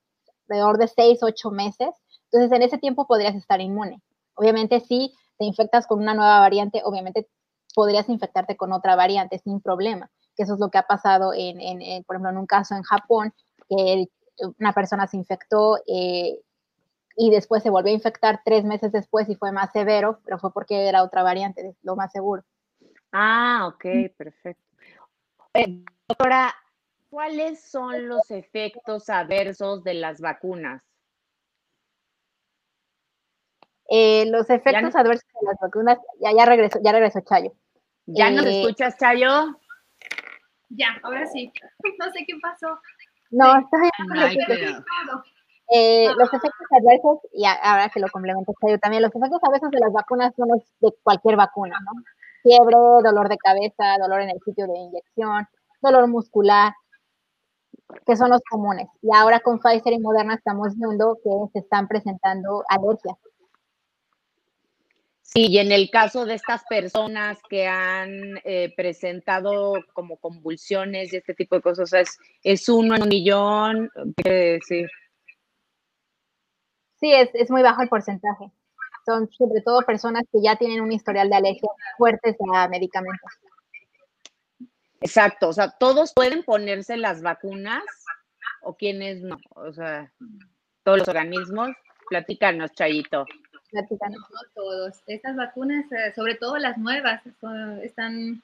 alrededor 0.53 0.77
de 0.77 0.87
6, 0.87 1.23
8 1.23 1.51
meses. 1.51 1.89
Entonces, 2.31 2.51
en 2.55 2.61
ese 2.61 2.77
tiempo 2.77 3.07
podrías 3.07 3.35
estar 3.35 3.59
inmune. 3.61 4.01
Obviamente, 4.35 4.79
si 4.79 5.13
te 5.37 5.45
infectas 5.45 5.87
con 5.87 5.99
una 5.99 6.13
nueva 6.13 6.39
variante, 6.39 6.81
obviamente 6.83 7.27
podrías 7.73 8.07
infectarte 8.09 8.55
con 8.55 8.71
otra 8.71 8.95
variante 8.95 9.39
sin 9.39 9.59
problema, 9.59 10.09
que 10.35 10.43
eso 10.43 10.53
es 10.53 10.59
lo 10.59 10.69
que 10.69 10.77
ha 10.77 10.83
pasado 10.83 11.33
en, 11.33 11.59
en, 11.59 12.03
por 12.03 12.15
ejemplo, 12.15 12.31
en 12.31 12.37
un 12.37 12.45
caso 12.45 12.75
en 12.75 12.83
Japón, 12.83 13.33
que 13.67 14.07
una 14.59 14.73
persona 14.73 15.07
se 15.07 15.17
infectó 15.17 15.77
eh, 15.87 16.39
y 17.15 17.29
después 17.29 17.63
se 17.63 17.69
volvió 17.69 17.91
a 17.91 17.95
infectar 17.95 18.41
tres 18.43 18.63
meses 18.63 18.91
después 18.91 19.29
y 19.29 19.35
fue 19.35 19.51
más 19.51 19.71
severo, 19.71 20.19
pero 20.23 20.39
fue 20.39 20.51
porque 20.51 20.87
era 20.87 21.03
otra 21.03 21.23
variante, 21.23 21.75
lo 21.81 21.95
más 21.95 22.11
seguro. 22.11 22.43
Ah, 23.11 23.71
ok, 23.73 23.85
perfecto. 24.15 24.63
Eh, 25.53 25.83
doctora, 26.07 26.53
¿cuáles 27.13 27.63
son 27.69 28.07
los 28.07 28.31
efectos 28.31 29.07
adversos 29.07 29.83
de 29.83 29.93
las 29.93 30.19
vacunas? 30.19 30.81
Eh, 33.87 34.25
los 34.31 34.49
efectos 34.49 34.95
adversos 34.95 35.29
de 35.39 35.45
las 35.45 35.59
vacunas, 35.61 35.99
ya, 36.19 36.31
ya 36.35 36.45
regresó, 36.45 36.79
ya 36.83 36.91
regresó 36.91 37.19
Chayo. 37.21 37.51
¿Ya 38.07 38.31
nos 38.31 38.47
eh, 38.47 38.61
escuchas, 38.61 38.97
Chayo? 38.97 39.59
Ya, 40.69 40.87
ahora 41.03 41.27
sí. 41.27 41.53
No 41.99 42.11
sé 42.11 42.25
qué 42.25 42.33
pasó. 42.41 42.79
No, 43.29 43.59
está 43.59 43.77
bien. 43.77 44.83
Eh, 45.69 46.07
los 46.17 46.33
efectos 46.33 46.67
adversos, 46.71 47.19
y 47.31 47.45
ahora 47.45 47.89
que 47.89 47.99
lo 47.99 48.07
complemento 48.07 48.53
también, 48.81 49.03
los 49.03 49.13
efectos 49.13 49.39
adversos 49.43 49.69
de 49.69 49.79
las 49.79 49.93
vacunas 49.93 50.33
son 50.35 50.47
los 50.49 50.63
de 50.79 50.91
cualquier 51.03 51.35
vacuna, 51.35 51.77
¿no? 51.85 51.91
Fiebre, 52.41 52.75
dolor 53.03 53.29
de 53.29 53.37
cabeza, 53.37 53.99
dolor 53.99 54.21
en 54.21 54.31
el 54.31 54.39
sitio 54.43 54.65
de 54.65 54.77
inyección, 54.79 55.47
dolor 55.79 56.07
muscular, 56.07 56.73
que 58.05 58.15
son 58.15 58.29
los 58.29 58.41
comunes. 58.49 58.87
Y 59.01 59.09
ahora 59.13 59.39
con 59.39 59.59
Pfizer 59.59 59.93
y 59.93 59.99
Moderna 59.99 60.35
estamos 60.35 60.77
viendo 60.77 61.17
que 61.23 61.29
se 61.53 61.59
están 61.59 61.87
presentando 61.87 62.63
alergias. 62.67 63.17
Sí, 65.21 65.47
y 65.47 65.57
en 65.57 65.71
el 65.71 65.89
caso 65.89 66.25
de 66.25 66.35
estas 66.35 66.63
personas 66.65 67.39
que 67.49 67.65
han 67.65 68.37
eh, 68.43 68.71
presentado 68.75 69.73
como 69.93 70.17
convulsiones 70.17 71.11
y 71.11 71.17
este 71.17 71.33
tipo 71.33 71.55
de 71.55 71.61
cosas, 71.63 71.91
es, 71.93 72.19
es 72.43 72.69
uno 72.69 72.95
en 72.95 73.03
un 73.03 73.09
millón, 73.09 73.89
decir. 74.23 74.89
Sí, 76.99 77.11
es, 77.11 77.29
es 77.33 77.49
muy 77.49 77.63
bajo 77.63 77.81
el 77.81 77.89
porcentaje. 77.89 78.51
Son 79.05 79.27
sobre 79.31 79.61
todo 79.61 79.81
personas 79.81 80.23
que 80.31 80.39
ya 80.41 80.55
tienen 80.55 80.81
un 80.81 80.91
historial 80.91 81.29
de 81.29 81.35
alergia 81.35 81.69
fuertes 81.97 82.35
a 82.53 82.67
medicamentos. 82.67 83.31
Exacto, 85.03 85.49
o 85.49 85.53
sea, 85.53 85.69
todos 85.69 86.13
pueden 86.13 86.43
ponerse 86.43 86.95
las 86.95 87.21
vacunas 87.21 87.83
o 88.61 88.77
quienes 88.77 89.21
no, 89.21 89.37
o 89.49 89.73
sea, 89.73 90.09
todos 90.83 90.99
los 90.99 91.07
organismos. 91.09 91.71
Platícanos, 92.07 92.71
Chayito. 92.71 93.25
Platícanos. 93.69 94.21
No 94.29 94.39
todos. 94.55 95.03
Estas 95.07 95.35
vacunas, 95.35 95.91
eh, 95.91 96.13
sobre 96.15 96.35
todo 96.35 96.57
las 96.57 96.77
nuevas, 96.77 97.21
están, 97.81 98.41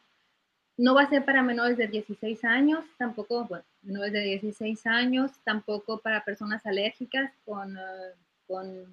no 0.76 0.94
va 0.94 1.04
a 1.04 1.10
ser 1.10 1.24
para 1.24 1.44
menores 1.44 1.78
de 1.78 1.88
16 1.88 2.44
años, 2.44 2.84
tampoco, 2.98 3.46
bueno, 3.46 3.64
menores 3.82 4.12
de 4.12 4.20
16 4.20 4.86
años, 4.86 5.32
tampoco 5.46 6.00
para 6.00 6.26
personas 6.26 6.66
alérgicas 6.66 7.32
con 7.46 7.78
eh, 7.78 8.86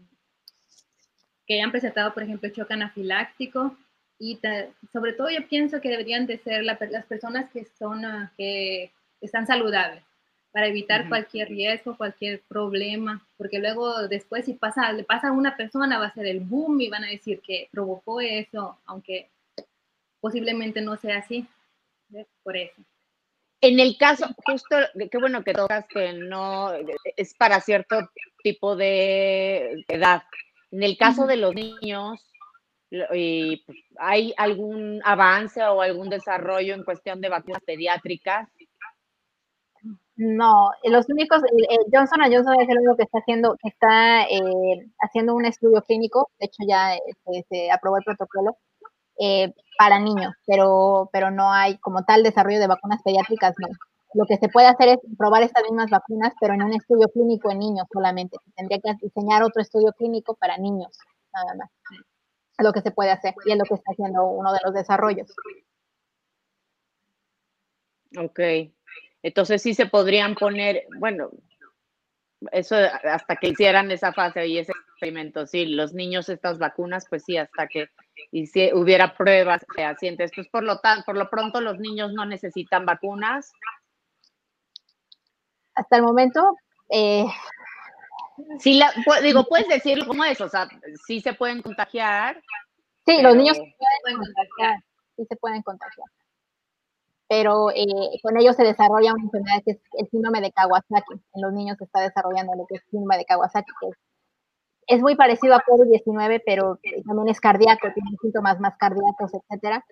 que 1.48 1.54
hayan 1.54 1.72
presentado, 1.72 2.14
por 2.14 2.22
ejemplo, 2.22 2.48
choque 2.50 2.74
anafiláctico. 2.74 3.76
Y 4.18 4.38
sobre 4.92 5.12
todo 5.12 5.28
yo 5.30 5.46
pienso 5.48 5.80
que 5.80 5.90
deberían 5.90 6.26
de 6.26 6.38
ser 6.38 6.64
las 6.64 6.78
personas 7.06 7.50
que, 7.50 7.66
son, 7.78 8.04
ah, 8.04 8.32
que 8.36 8.90
están 9.20 9.46
saludables 9.46 10.02
para 10.56 10.68
evitar 10.68 11.06
cualquier 11.10 11.48
riesgo, 11.50 11.98
cualquier 11.98 12.40
problema, 12.48 13.22
porque 13.36 13.58
luego 13.58 14.08
después 14.08 14.46
si 14.46 14.54
pasa, 14.54 14.90
le 14.90 15.04
pasa 15.04 15.28
a 15.28 15.32
una 15.32 15.54
persona 15.54 15.98
va 15.98 16.06
a 16.06 16.14
ser 16.14 16.26
el 16.26 16.40
boom 16.40 16.80
y 16.80 16.88
van 16.88 17.04
a 17.04 17.10
decir 17.10 17.42
que 17.46 17.68
provocó 17.70 18.22
eso, 18.22 18.78
aunque 18.86 19.28
posiblemente 20.18 20.80
no 20.80 20.96
sea 20.96 21.18
así. 21.18 21.46
Por 22.42 22.56
eso. 22.56 22.80
En 23.60 23.80
el 23.80 23.98
caso, 23.98 24.28
justo, 24.46 24.76
qué 25.10 25.18
bueno 25.18 25.44
que 25.44 25.52
tocas 25.52 25.86
que 25.88 26.14
no 26.14 26.72
es 27.16 27.34
para 27.34 27.60
cierto 27.60 28.10
tipo 28.42 28.76
de 28.76 29.84
edad. 29.88 30.22
En 30.70 30.82
el 30.82 30.96
caso 30.96 31.26
de 31.26 31.36
los 31.36 31.54
niños, 31.54 32.24
pues, 32.90 33.78
¿hay 33.98 34.34
algún 34.36 35.00
avance 35.04 35.62
o 35.62 35.82
algún 35.82 36.08
desarrollo 36.08 36.74
en 36.74 36.84
cuestión 36.84 37.20
de 37.20 37.28
vacunas 37.28 37.62
pediátricas? 37.64 38.48
No, 40.16 40.70
los 40.84 41.08
únicos, 41.10 41.42
Johnson 41.92 42.20
Johnson 42.32 42.60
es 42.60 42.68
el 42.70 42.78
único 42.78 42.96
que 42.96 43.02
está 43.02 43.18
haciendo, 43.18 43.56
que 43.62 43.68
está 43.68 44.22
eh, 44.24 44.90
haciendo 45.00 45.34
un 45.34 45.44
estudio 45.44 45.82
clínico, 45.82 46.30
de 46.38 46.46
hecho 46.46 46.62
ya 46.66 46.94
este, 46.94 47.44
se 47.50 47.70
aprobó 47.70 47.98
el 47.98 48.04
protocolo, 48.04 48.56
eh, 49.18 49.52
para 49.78 49.98
niños, 49.98 50.34
pero, 50.46 51.10
pero 51.12 51.30
no 51.30 51.52
hay 51.52 51.78
como 51.78 52.04
tal 52.04 52.22
desarrollo 52.22 52.60
de 52.60 52.66
vacunas 52.66 53.02
pediátricas, 53.02 53.54
no. 53.58 53.68
Lo 54.14 54.24
que 54.26 54.38
se 54.38 54.48
puede 54.48 54.68
hacer 54.68 54.88
es 54.88 54.98
probar 55.18 55.42
estas 55.42 55.64
mismas 55.64 55.90
vacunas, 55.90 56.32
pero 56.40 56.54
en 56.54 56.62
un 56.62 56.72
estudio 56.72 57.08
clínico 57.08 57.50
en 57.50 57.58
niños 57.58 57.86
solamente. 57.92 58.38
tendría 58.56 58.78
que 58.80 58.94
diseñar 59.02 59.42
otro 59.42 59.60
estudio 59.60 59.92
clínico 59.92 60.34
para 60.36 60.56
niños, 60.56 60.98
nada 61.34 61.54
más. 61.58 61.70
Lo 62.58 62.72
que 62.72 62.80
se 62.80 62.90
puede 62.90 63.10
hacer 63.10 63.34
y 63.44 63.52
es 63.52 63.58
lo 63.58 63.64
que 63.64 63.74
está 63.74 63.92
haciendo 63.92 64.24
uno 64.24 64.52
de 64.52 64.60
los 64.64 64.74
desarrollos. 64.74 65.34
Ok. 68.18 68.40
Entonces 69.22 69.62
sí 69.62 69.74
se 69.74 69.86
podrían 69.86 70.34
poner, 70.34 70.86
bueno, 70.98 71.30
eso 72.52 72.76
hasta 72.76 73.36
que 73.36 73.48
hicieran 73.48 73.90
esa 73.90 74.12
fase 74.12 74.46
y 74.46 74.58
ese 74.58 74.72
experimento, 74.72 75.46
sí, 75.46 75.66
los 75.66 75.94
niños 75.94 76.28
estas 76.28 76.58
vacunas, 76.58 77.06
pues 77.08 77.24
sí, 77.24 77.36
hasta 77.36 77.66
que 77.66 77.88
y 78.30 78.46
si 78.46 78.72
hubiera 78.72 79.16
pruebas 79.16 79.64
fehacientes. 79.74 80.30
Pues 80.34 80.48
por 80.48 80.62
lo, 80.62 80.78
tan, 80.78 81.02
por 81.04 81.16
lo 81.16 81.28
pronto 81.28 81.60
los 81.60 81.78
niños 81.78 82.12
no 82.12 82.24
necesitan 82.24 82.86
vacunas. 82.86 83.52
Hasta 85.74 85.96
el 85.96 86.02
momento, 86.02 86.56
eh... 86.90 87.26
sí, 88.58 88.78
la, 88.78 88.90
digo, 89.22 89.44
puedes 89.44 89.68
decirlo 89.68 90.06
como 90.06 90.24
es, 90.24 90.40
o 90.40 90.48
sea, 90.48 90.68
sí 91.06 91.20
se 91.20 91.32
pueden 91.32 91.62
contagiar. 91.62 92.40
Sí, 93.04 93.22
los 93.22 93.36
niños 93.36 93.56
se 93.56 93.74
pueden 94.02 94.18
contagiar, 94.18 94.80
sí 95.16 95.24
se 95.28 95.36
pueden 95.36 95.62
contagiar. 95.62 96.08
Pero 97.28 97.70
eh, 97.70 97.86
con 98.22 98.38
ellos 98.38 98.54
se 98.56 98.64
desarrolla 98.64 99.12
una 99.12 99.24
enfermedad 99.24 99.62
que 99.64 99.72
es 99.72 99.80
el 99.98 100.08
síndrome 100.10 100.40
de 100.40 100.52
Kawasaki. 100.52 101.14
En 101.34 101.42
los 101.42 101.52
niños 101.52 101.76
se 101.78 101.84
está 101.84 102.00
desarrollando 102.00 102.54
lo 102.54 102.66
que 102.66 102.76
es 102.76 102.82
el 102.82 102.90
síndrome 102.90 103.18
de 103.18 103.24
Kawasaki, 103.24 103.72
que 103.80 103.88
es 103.88 103.96
es 104.86 105.00
muy 105.00 105.16
parecido 105.16 105.54
a 105.54 105.64
COVID-19, 105.64 106.42
pero 106.44 106.78
también 107.06 107.28
es 107.28 107.40
cardíaco, 107.40 107.88
tiene 107.92 108.16
síntomas 108.20 108.60
más 108.60 108.76
cardíacos, 108.78 109.32
etcétera. 109.34 109.84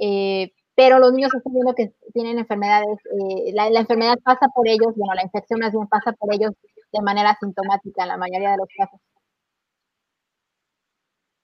Eh, 0.00 0.52
pero 0.74 0.98
los 0.98 1.12
niños 1.12 1.32
están 1.34 1.52
viendo 1.52 1.74
que 1.74 1.92
tienen 2.12 2.38
enfermedades, 2.38 2.98
eh, 3.04 3.52
la, 3.52 3.68
enfermedad 3.68 4.18
pasa 4.24 4.48
por 4.54 4.66
ellos, 4.66 4.94
bueno, 4.96 5.14
la 5.14 5.22
infección 5.22 5.60
más 5.60 5.72
bien 5.72 5.86
pasa 5.86 6.12
por 6.12 6.34
ellos 6.34 6.52
de 6.92 7.02
manera 7.02 7.36
sintomática 7.40 8.02
en 8.02 8.08
la 8.08 8.16
mayoría 8.16 8.52
de 8.52 8.56
los 8.56 8.68
casos. 8.76 9.00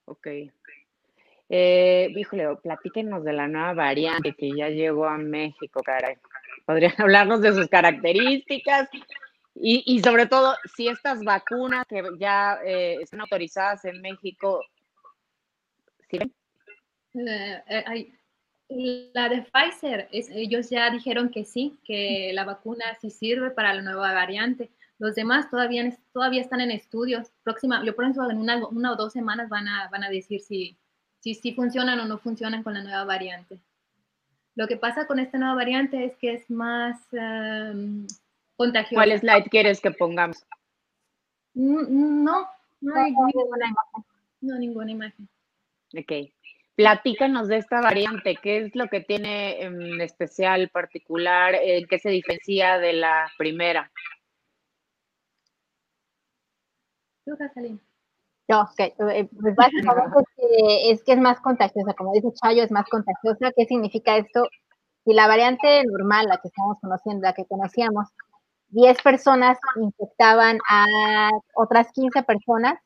Ok. 0.05 0.27
Eh, 1.49 2.13
híjole, 2.15 2.57
platíquenos 2.57 3.23
de 3.23 3.33
la 3.33 3.47
nueva 3.47 3.73
variante 3.73 4.33
que 4.33 4.51
ya 4.55 4.69
llegó 4.69 5.05
a 5.05 5.17
México, 5.17 5.81
caray. 5.81 6.17
Podrían 6.65 6.93
hablarnos 6.97 7.41
de 7.41 7.53
sus 7.53 7.67
características 7.67 8.89
y, 9.59 9.99
sobre 10.01 10.27
todo 10.27 10.55
si 10.75 10.87
estas 10.87 11.23
vacunas 11.23 11.85
que 11.87 12.03
ya 12.19 12.59
eh, 12.63 12.97
están 13.01 13.21
autorizadas 13.21 13.85
en 13.85 14.01
México, 14.01 14.63
¿sirven? 16.09 16.33
Eh, 17.15 17.63
eh, 17.67 19.09
la 19.13 19.29
de 19.29 19.43
Pfizer, 19.43 20.09
ellos 20.11 20.69
ya 20.69 20.89
dijeron 20.91 21.29
que 21.29 21.45
sí, 21.45 21.79
que 21.85 22.31
la 22.33 22.43
vacuna 22.43 22.85
sí 23.01 23.09
sirve 23.09 23.51
para 23.51 23.73
la 23.73 23.81
nueva 23.81 24.13
variante. 24.13 24.69
Los 24.99 25.15
demás 25.15 25.49
todavía, 25.49 25.95
todavía 26.11 26.41
están 26.41 26.61
en 26.61 26.71
estudios. 26.71 27.31
Próxima, 27.43 27.83
yo 27.85 27.95
pienso 27.95 28.29
en 28.29 28.37
una, 28.37 28.65
una, 28.67 28.93
o 28.93 28.95
dos 28.95 29.13
semanas 29.13 29.49
van 29.49 29.67
a, 29.67 29.89
van 29.89 30.03
a 30.03 30.09
decir 30.09 30.41
si, 30.41 30.77
si, 31.19 31.35
si 31.35 31.53
funcionan 31.53 31.99
o 31.99 32.05
no 32.05 32.17
funcionan 32.17 32.63
con 32.63 32.73
la 32.73 32.83
nueva 32.83 33.03
variante. 33.03 33.59
Lo 34.55 34.67
que 34.67 34.77
pasa 34.77 35.05
con 35.05 35.19
esta 35.19 35.37
nueva 35.37 35.53
variante 35.53 36.03
es 36.03 36.17
que 36.17 36.33
es 36.33 36.49
más 36.49 36.99
em, 37.11 38.07
contagiosa. 38.55 38.95
¿Cuál 38.95 39.19
slide 39.19 39.49
quieres 39.51 39.79
que 39.79 39.91
pongamos? 39.91 40.43
Mm, 41.53 42.23
no, 42.23 42.47
no 42.81 42.95
hay 42.95 43.11
ninguna 43.11 43.67
imagen. 43.67 44.05
No, 44.41 44.57
ninguna 44.57 44.91
imagen. 44.91 45.29
Ok. 45.95 46.31
Platícanos 46.75 47.47
de 47.47 47.57
esta 47.57 47.81
variante, 47.81 48.35
¿qué 48.35 48.57
es 48.57 48.75
lo 48.75 48.87
que 48.87 49.01
tiene 49.01 49.61
en 49.63 49.99
especial, 49.99 50.69
particular, 50.69 51.55
en 51.55 51.87
qué 51.87 51.97
se 51.97 52.09
diferencia 52.09 52.77
de 52.77 52.93
la 52.93 53.31
primera? 53.37 53.91
Yo, 58.47 58.61
ok. 58.61 58.79
Eh, 58.79 59.29
pues 59.41 59.55
básicamente 59.55 60.19
es 60.89 61.03
que, 61.03 61.13
es 61.13 61.19
más 61.19 61.39
contagiosa, 61.41 61.93
como 61.93 62.13
dice 62.13 62.31
Chayo, 62.33 62.63
es 62.63 62.71
más 62.71 62.87
contagiosa. 62.89 63.51
¿Qué 63.55 63.65
significa 63.65 64.17
esto? 64.17 64.43
Si 65.05 65.13
la 65.13 65.27
variante 65.27 65.83
normal, 65.85 66.27
la 66.27 66.37
que 66.37 66.47
estamos 66.47 66.77
conociendo, 66.81 67.23
la 67.23 67.33
que 67.33 67.45
conocíamos, 67.45 68.07
10 68.69 69.01
personas 69.01 69.57
infectaban 69.81 70.59
a 70.69 71.29
otras 71.55 71.91
15 71.93 72.23
personas, 72.23 72.79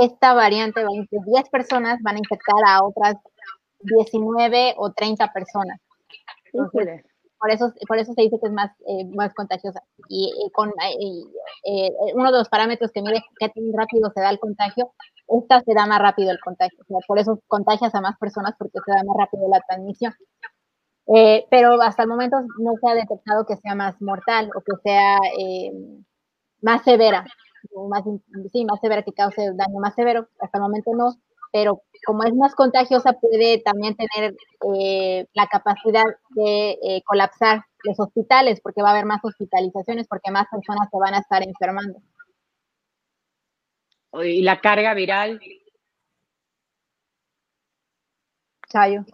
esta 0.00 0.34
variante 0.34 0.82
va 0.82 0.88
a 0.88 1.22
10 1.24 1.48
personas 1.50 1.98
van 2.02 2.16
a 2.16 2.18
infectar 2.18 2.56
a 2.66 2.84
otras 2.84 3.16
19 3.80 4.74
o 4.76 4.92
30 4.92 5.32
personas. 5.32 5.80
Por 7.38 7.50
eso, 7.50 7.72
por 7.86 7.98
eso 7.98 8.12
se 8.14 8.22
dice 8.22 8.38
que 8.40 8.46
es 8.46 8.52
más, 8.52 8.70
eh, 8.86 9.04
más 9.14 9.34
contagiosa. 9.34 9.82
Y, 10.08 10.32
con 10.52 10.70
eh, 10.70 11.90
uno 12.14 12.32
de 12.32 12.38
los 12.38 12.48
parámetros 12.48 12.90
que 12.92 13.02
mide 13.02 13.22
qué 13.38 13.48
tan 13.48 13.64
rápido 13.72 14.10
se 14.14 14.20
da 14.20 14.30
el 14.30 14.38
contagio, 14.38 14.92
esta 15.28 15.60
se 15.62 15.74
da 15.74 15.86
más 15.86 16.00
rápido 16.00 16.30
el 16.30 16.40
contagio. 16.40 16.78
por 17.06 17.18
eso 17.18 17.40
contagias 17.48 17.94
a 17.94 18.00
más 18.00 18.16
personas 18.18 18.54
porque 18.58 18.78
se 18.84 18.92
da 18.92 19.02
más 19.04 19.16
rápido 19.16 19.48
la 19.48 19.60
transmisión. 19.60 20.14
Eh, 21.14 21.46
pero 21.50 21.80
hasta 21.82 22.02
el 22.02 22.08
momento 22.08 22.38
no 22.58 22.72
se 22.80 22.88
ha 22.88 22.94
detectado 22.94 23.44
que 23.46 23.56
sea 23.56 23.74
más 23.74 24.00
mortal 24.00 24.50
o 24.56 24.60
que 24.62 24.72
sea 24.82 25.18
más 26.62 26.82
severa 26.82 27.24
más, 27.88 28.04
sí, 28.52 28.64
más 28.64 28.80
severa 28.80 29.02
que 29.02 29.12
cause 29.12 29.52
daño 29.54 29.78
más 29.80 29.94
severo, 29.94 30.28
hasta 30.40 30.58
el 30.58 30.62
momento 30.62 30.92
no, 30.94 31.14
pero 31.54 31.84
como 32.04 32.24
es 32.24 32.34
más 32.34 32.52
contagiosa 32.56 33.12
puede 33.12 33.58
también 33.58 33.94
tener 33.94 34.34
eh, 34.76 35.24
la 35.34 35.46
capacidad 35.46 36.02
de 36.30 36.70
eh, 36.82 37.02
colapsar 37.04 37.62
los 37.84 38.00
hospitales 38.00 38.60
porque 38.60 38.82
va 38.82 38.88
a 38.88 38.90
haber 38.90 39.04
más 39.04 39.20
hospitalizaciones 39.22 40.08
porque 40.08 40.32
más 40.32 40.48
personas 40.50 40.88
se 40.90 40.98
van 40.98 41.14
a 41.14 41.20
estar 41.20 41.44
enfermando. 41.46 42.02
¿Y 44.14 44.42
la 44.42 44.60
carga 44.60 44.94
viral? 44.94 45.40
Chayo. 48.68 49.04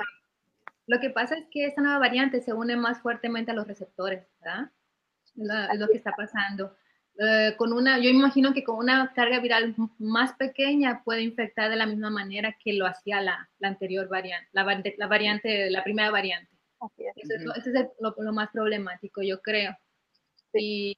Lo 0.86 0.98
que 0.98 1.10
pasa 1.10 1.36
es 1.36 1.44
que 1.50 1.66
esta 1.66 1.82
nueva 1.82 1.98
variante 1.98 2.40
se 2.40 2.54
une 2.54 2.74
más 2.74 3.02
fuertemente 3.02 3.50
a 3.50 3.54
los 3.54 3.66
receptores, 3.66 4.26
¿verdad? 4.40 4.70
es 5.74 5.78
lo 5.78 5.88
que 5.88 5.98
está 5.98 6.12
pasando. 6.12 6.74
Eh, 7.22 7.54
con 7.58 7.74
una, 7.74 7.98
yo 7.98 8.08
imagino 8.08 8.54
que 8.54 8.64
con 8.64 8.76
una 8.76 9.12
carga 9.12 9.40
viral 9.40 9.74
más 9.98 10.32
pequeña 10.36 11.02
puede 11.04 11.20
infectar 11.20 11.68
de 11.68 11.76
la 11.76 11.84
misma 11.84 12.08
manera 12.08 12.56
que 12.64 12.72
lo 12.72 12.86
hacía 12.86 13.20
la, 13.20 13.50
la 13.58 13.68
anterior 13.68 14.08
variante, 14.08 14.48
la, 14.52 14.64
la, 14.96 15.06
variante, 15.06 15.70
la 15.70 15.84
primera 15.84 16.10
variante. 16.10 16.50
Eso 17.16 17.34
es, 17.34 17.66
ese 17.66 17.78
es 17.78 17.86
lo, 18.00 18.14
lo, 18.16 18.32
más 18.32 18.48
problemático, 18.50 19.20
yo 19.20 19.42
creo. 19.42 19.76
Y 20.54 20.96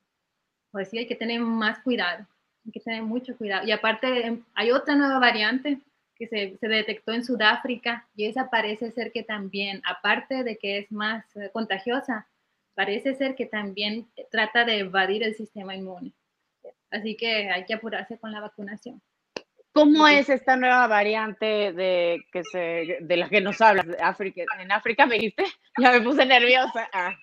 pues 0.70 0.90
sí, 0.90 0.98
hay 0.98 1.08
que 1.08 1.16
tener 1.16 1.40
más 1.40 1.80
cuidado, 1.80 2.24
hay 2.64 2.70
que 2.70 2.78
tener 2.78 3.02
mucho 3.02 3.36
cuidado. 3.36 3.66
Y 3.66 3.72
aparte, 3.72 4.24
em, 4.24 4.44
hay 4.54 4.70
otra 4.70 4.94
nueva 4.94 5.18
variante 5.18 5.80
que 6.14 6.28
se, 6.28 6.56
se 6.56 6.68
detectó 6.68 7.10
en 7.10 7.24
Sudáfrica 7.24 8.06
y 8.14 8.26
esa 8.26 8.48
parece 8.48 8.92
ser 8.92 9.10
que 9.10 9.24
también, 9.24 9.82
aparte 9.84 10.44
de 10.44 10.56
que 10.56 10.78
es 10.78 10.92
más 10.92 11.24
eh, 11.34 11.50
contagiosa, 11.52 12.28
parece 12.74 13.14
ser 13.14 13.34
que 13.34 13.46
también 13.46 14.10
trata 14.30 14.64
de 14.64 14.80
evadir 14.80 15.22
el 15.22 15.34
sistema 15.34 15.74
inmune. 15.74 16.12
Así 16.90 17.16
que 17.16 17.50
hay 17.50 17.64
que 17.64 17.74
apurarse 17.74 18.18
con 18.18 18.32
la 18.32 18.40
vacunación. 18.40 19.00
¿Cómo 19.72 20.06
es 20.06 20.28
esta 20.28 20.54
nueva 20.56 20.86
variante 20.86 21.72
de, 21.72 22.22
que 22.30 22.44
se, 22.44 22.98
de 23.00 23.16
la 23.16 23.28
que 23.30 23.40
nos 23.40 23.60
hablas? 23.62 23.86
África, 24.02 24.42
¿En 24.60 24.70
África 24.70 25.06
me 25.06 25.14
dijiste? 25.14 25.44
Ya 25.78 25.92
me 25.92 26.02
puse 26.02 26.26
nerviosa. 26.26 26.90
Ah. 26.92 27.14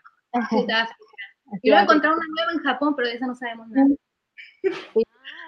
Iba 1.61 1.79
a 1.79 1.83
encontrar 1.83 2.13
una 2.13 2.25
nueva 2.35 2.51
en 2.53 2.59
Japón, 2.59 2.95
pero 2.95 3.07
de 3.07 3.15
esa 3.15 3.27
no 3.27 3.35
sabemos 3.35 3.67
nada. 3.69 3.87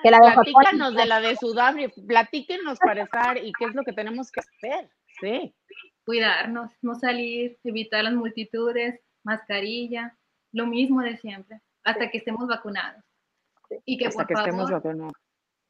Que 0.04 0.12
la 0.12 0.18
de 0.18 0.34
Platícanos 0.34 0.96
de 0.96 1.06
la 1.06 1.22
de 1.22 1.36
Sudáfrica, 1.36 1.94
platíquenos 2.08 2.80
para 2.80 3.04
estar 3.04 3.38
y 3.38 3.52
qué 3.54 3.66
es 3.66 3.76
lo 3.76 3.84
que 3.84 3.94
tenemos 3.94 4.32
que 4.32 4.40
hacer. 4.40 4.90
Sí. 5.20 5.56
Cuidarnos, 6.06 6.72
no 6.82 6.96
salir, 6.96 7.58
evitar 7.64 8.04
las 8.04 8.14
multitudes, 8.14 9.00
mascarilla, 9.24 10.16
lo 10.52 10.66
mismo 10.68 11.02
de 11.02 11.18
siempre, 11.18 11.62
hasta 11.84 12.10
que 12.10 12.20
estemos 12.20 12.48
vacunados. 12.48 13.04
Y 13.86 13.98
que 13.98 14.10
por 14.10 14.28
favor, 14.28 15.14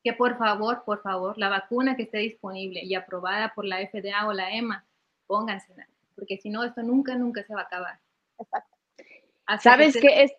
Que 0.03 0.13
por 0.13 0.37
favor, 0.37 0.83
por 0.83 1.01
favor, 1.01 1.37
la 1.37 1.49
vacuna 1.49 1.95
que 1.95 2.03
esté 2.03 2.17
disponible 2.19 2.83
y 2.83 2.95
aprobada 2.95 3.53
por 3.53 3.65
la 3.65 3.77
FDA 3.77 4.27
o 4.27 4.33
la 4.33 4.51
EMA, 4.51 4.85
póngansela, 5.27 5.87
porque 6.15 6.37
si 6.37 6.49
no, 6.49 6.63
esto 6.63 6.81
nunca, 6.81 7.15
nunca 7.15 7.43
se 7.43 7.53
va 7.53 7.61
a 7.61 7.65
acabar. 7.65 7.99
Exacto. 8.39 8.75
¿Sabes 9.59 9.99
que, 9.99 10.23
es? 10.23 10.31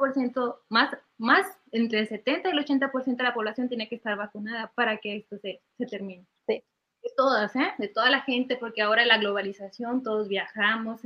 70% 0.00 0.58
más, 0.68 0.96
más, 1.16 1.46
entre 1.72 2.00
el 2.00 2.08
70 2.08 2.48
y 2.48 2.52
el 2.52 2.64
80% 2.64 3.16
de 3.16 3.22
la 3.22 3.34
población 3.34 3.68
tiene 3.68 3.88
que 3.88 3.94
estar 3.94 4.16
vacunada 4.16 4.70
para 4.74 4.98
que 4.98 5.16
esto 5.16 5.38
se, 5.38 5.62
se 5.78 5.86
termine. 5.86 6.26
Sí. 6.46 6.62
De 7.02 7.10
todas, 7.16 7.56
¿eh? 7.56 7.72
De 7.78 7.88
toda 7.88 8.10
la 8.10 8.20
gente, 8.20 8.56
porque 8.56 8.82
ahora 8.82 9.06
la 9.06 9.18
globalización, 9.18 10.02
todos 10.02 10.28
viajamos, 10.28 11.00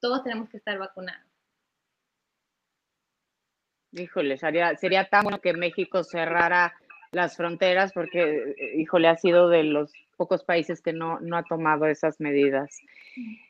todos 0.00 0.22
tenemos 0.24 0.48
que 0.48 0.56
estar 0.56 0.78
vacunados. 0.78 1.26
Híjole, 3.92 4.36
sería, 4.36 4.76
sería 4.76 5.08
tan 5.08 5.24
bueno 5.24 5.40
que 5.40 5.52
México 5.52 6.04
cerrara 6.04 6.74
las 7.10 7.36
fronteras 7.36 7.92
porque, 7.92 8.54
eh, 8.56 8.74
híjole, 8.76 9.08
ha 9.08 9.16
sido 9.16 9.48
de 9.48 9.64
los 9.64 9.92
pocos 10.16 10.44
países 10.44 10.80
que 10.80 10.92
no, 10.92 11.18
no 11.20 11.36
ha 11.36 11.42
tomado 11.42 11.86
esas 11.86 12.20
medidas. 12.20 12.78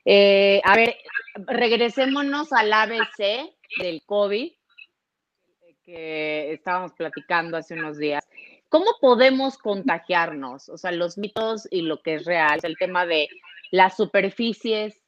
Eh, 0.04 0.62
a 0.64 0.76
ver, 0.76 0.96
regresémonos 1.34 2.52
al 2.52 2.72
ABC 2.72 3.52
del 3.78 4.02
COVID 4.06 4.52
que 5.84 6.52
estábamos 6.52 6.92
platicando 6.92 7.56
hace 7.56 7.74
unos 7.74 7.98
días. 7.98 8.26
¿Cómo 8.68 8.86
podemos 9.00 9.58
contagiarnos? 9.58 10.68
O 10.68 10.78
sea, 10.78 10.92
los 10.92 11.18
mitos 11.18 11.66
y 11.70 11.82
lo 11.82 12.00
que 12.02 12.14
es 12.14 12.24
real, 12.24 12.60
el 12.62 12.76
tema 12.78 13.04
de 13.04 13.28
las 13.72 13.96
superficies, 13.96 15.02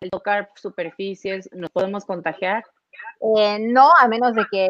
el 0.00 0.10
tocar 0.10 0.48
superficies, 0.54 1.48
¿nos 1.52 1.70
podemos 1.70 2.04
contagiar? 2.04 2.64
Eh, 3.36 3.58
no, 3.60 3.90
a 4.00 4.08
menos 4.08 4.34
de 4.34 4.44
que 4.50 4.68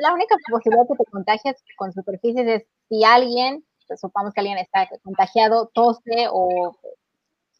la 0.00 0.12
única 0.12 0.36
posibilidad 0.50 0.86
que 0.86 1.02
te 1.02 1.10
contagias 1.10 1.56
con 1.76 1.92
superficies 1.92 2.46
es 2.46 2.66
si 2.88 3.02
alguien, 3.04 3.64
pues, 3.88 4.00
supongamos 4.00 4.34
que 4.34 4.40
alguien 4.40 4.58
está 4.58 4.88
contagiado, 5.02 5.70
tose 5.72 6.28
o 6.30 6.76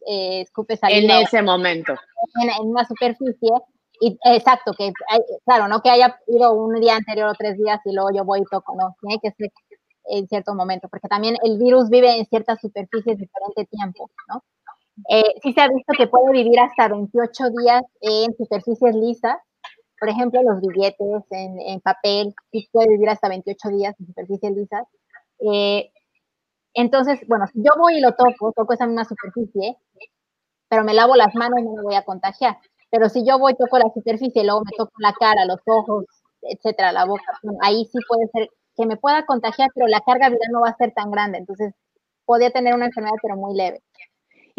eh, 0.07 0.43
escupe 0.43 0.77
saliva. 0.77 1.15
En 1.15 1.23
ese 1.23 1.43
momento. 1.43 1.95
En, 2.43 2.69
una 2.69 2.85
superficie. 2.87 3.51
Y, 4.03 4.19
exacto, 4.25 4.73
que 4.73 4.93
claro, 5.45 5.69
no 5.69 5.83
que 5.83 5.91
haya 5.91 6.19
ido 6.27 6.55
un 6.55 6.81
día 6.81 6.97
anterior 6.97 7.29
o 7.29 7.35
tres 7.35 7.59
días 7.59 7.81
y 7.85 7.93
luego 7.93 8.11
yo 8.15 8.25
voy 8.25 8.41
y 8.41 8.45
toco, 8.51 8.75
no, 8.75 8.97
tiene 9.01 9.19
que 9.23 9.31
ser 9.33 9.51
en 10.07 10.27
cierto 10.27 10.55
momento, 10.55 10.89
porque 10.89 11.09
también 11.09 11.37
el 11.43 11.59
virus 11.59 11.91
vive 11.91 12.19
en 12.19 12.27
ciertas 12.27 12.61
superficies 12.61 13.19
diferente 13.19 13.67
tiempo, 13.67 14.11
¿no? 14.29 14.43
Eh, 15.09 15.35
sí 15.43 15.53
se 15.53 15.61
ha 15.61 15.69
visto 15.69 15.93
que 15.97 16.07
puede 16.07 16.33
vivir 16.33 16.59
hasta 16.61 16.89
28 16.89 17.45
días 17.59 17.83
en 18.01 18.35
superficies 18.37 18.95
lisas. 18.95 19.37
Por 19.99 20.09
ejemplo, 20.09 20.43
los 20.43 20.61
billetes 20.61 21.25
en, 21.31 21.81
papel, 21.81 22.35
sí 22.51 22.69
puede 22.73 22.89
vivir 22.89 23.09
hasta 23.11 23.29
28 23.29 23.69
días 23.71 23.95
en 24.01 24.07
superficies 24.07 24.53
lisas. 24.57 24.87
Eh, 25.41 25.91
entonces, 26.75 27.21
bueno, 27.29 27.47
si 27.49 27.63
yo 27.63 27.73
voy 27.79 27.97
y 27.99 28.01
lo 28.01 28.13
toco, 28.15 28.53
toco 28.53 28.73
esa 28.73 28.87
misma 28.87 29.05
superficie, 29.05 29.77
pero 30.69 30.85
me 30.85 30.95
lavo 30.95 31.17
las 31.17 31.35
manos, 31.35 31.61
no 31.63 31.75
me 31.75 31.83
voy 31.83 31.95
a 31.97 32.05
contagiar. 32.05 32.59
Pero 32.91 33.09
si 33.09 33.25
yo 33.27 33.39
voy, 33.39 33.55
toco 33.55 33.79
la 33.79 33.91
superficie, 33.95 34.43
y 34.43 34.47
luego 34.47 34.63
me 34.65 34.73
toco 34.77 34.93
la 34.99 35.13
cara, 35.15 35.45
los 35.45 35.61
ojos, 35.67 36.05
etcétera, 36.43 36.93
la 36.93 37.05
boca, 37.05 37.23
ahí 37.63 37.85
sí 37.87 37.99
puede 38.09 38.29
ser 38.33 38.49
que 38.77 38.87
me 38.87 38.97
pueda 38.97 39.27
contagiar, 39.27 39.71
pero 39.75 39.87
la 39.89 40.01
carga 40.01 40.29
viral 40.31 40.53
no 40.53 40.61
va 40.63 40.71
a 40.71 40.77
ser 40.77 40.93
tan 40.93 41.11
grande. 41.11 41.39
Entonces, 41.39 41.75
podría 42.25 42.51
tener 42.51 42.75
una 42.75 42.87
enfermedad, 42.87 43.17
pero 43.23 43.37
muy 43.37 43.55
leve. 43.57 43.83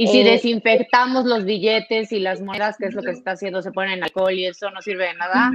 Y 0.02 0.08
si 0.08 0.22
eh, 0.22 0.32
desinfectamos 0.32 1.26
los 1.26 1.46
billetes 1.46 2.12
y 2.12 2.20
las 2.20 2.42
monedas, 2.42 2.76
¿qué 2.80 2.88
es 2.88 2.96
lo 2.96 3.04
que 3.04 3.12
se 3.12 3.20
está 3.20 3.34
haciendo? 3.34 3.62
Se 3.62 3.72
ponen 3.72 4.02
alcohol 4.02 4.34
y 4.34 4.48
eso 4.48 4.72
no 4.72 4.82
sirve 4.82 5.06
de 5.06 5.14
nada. 5.14 5.52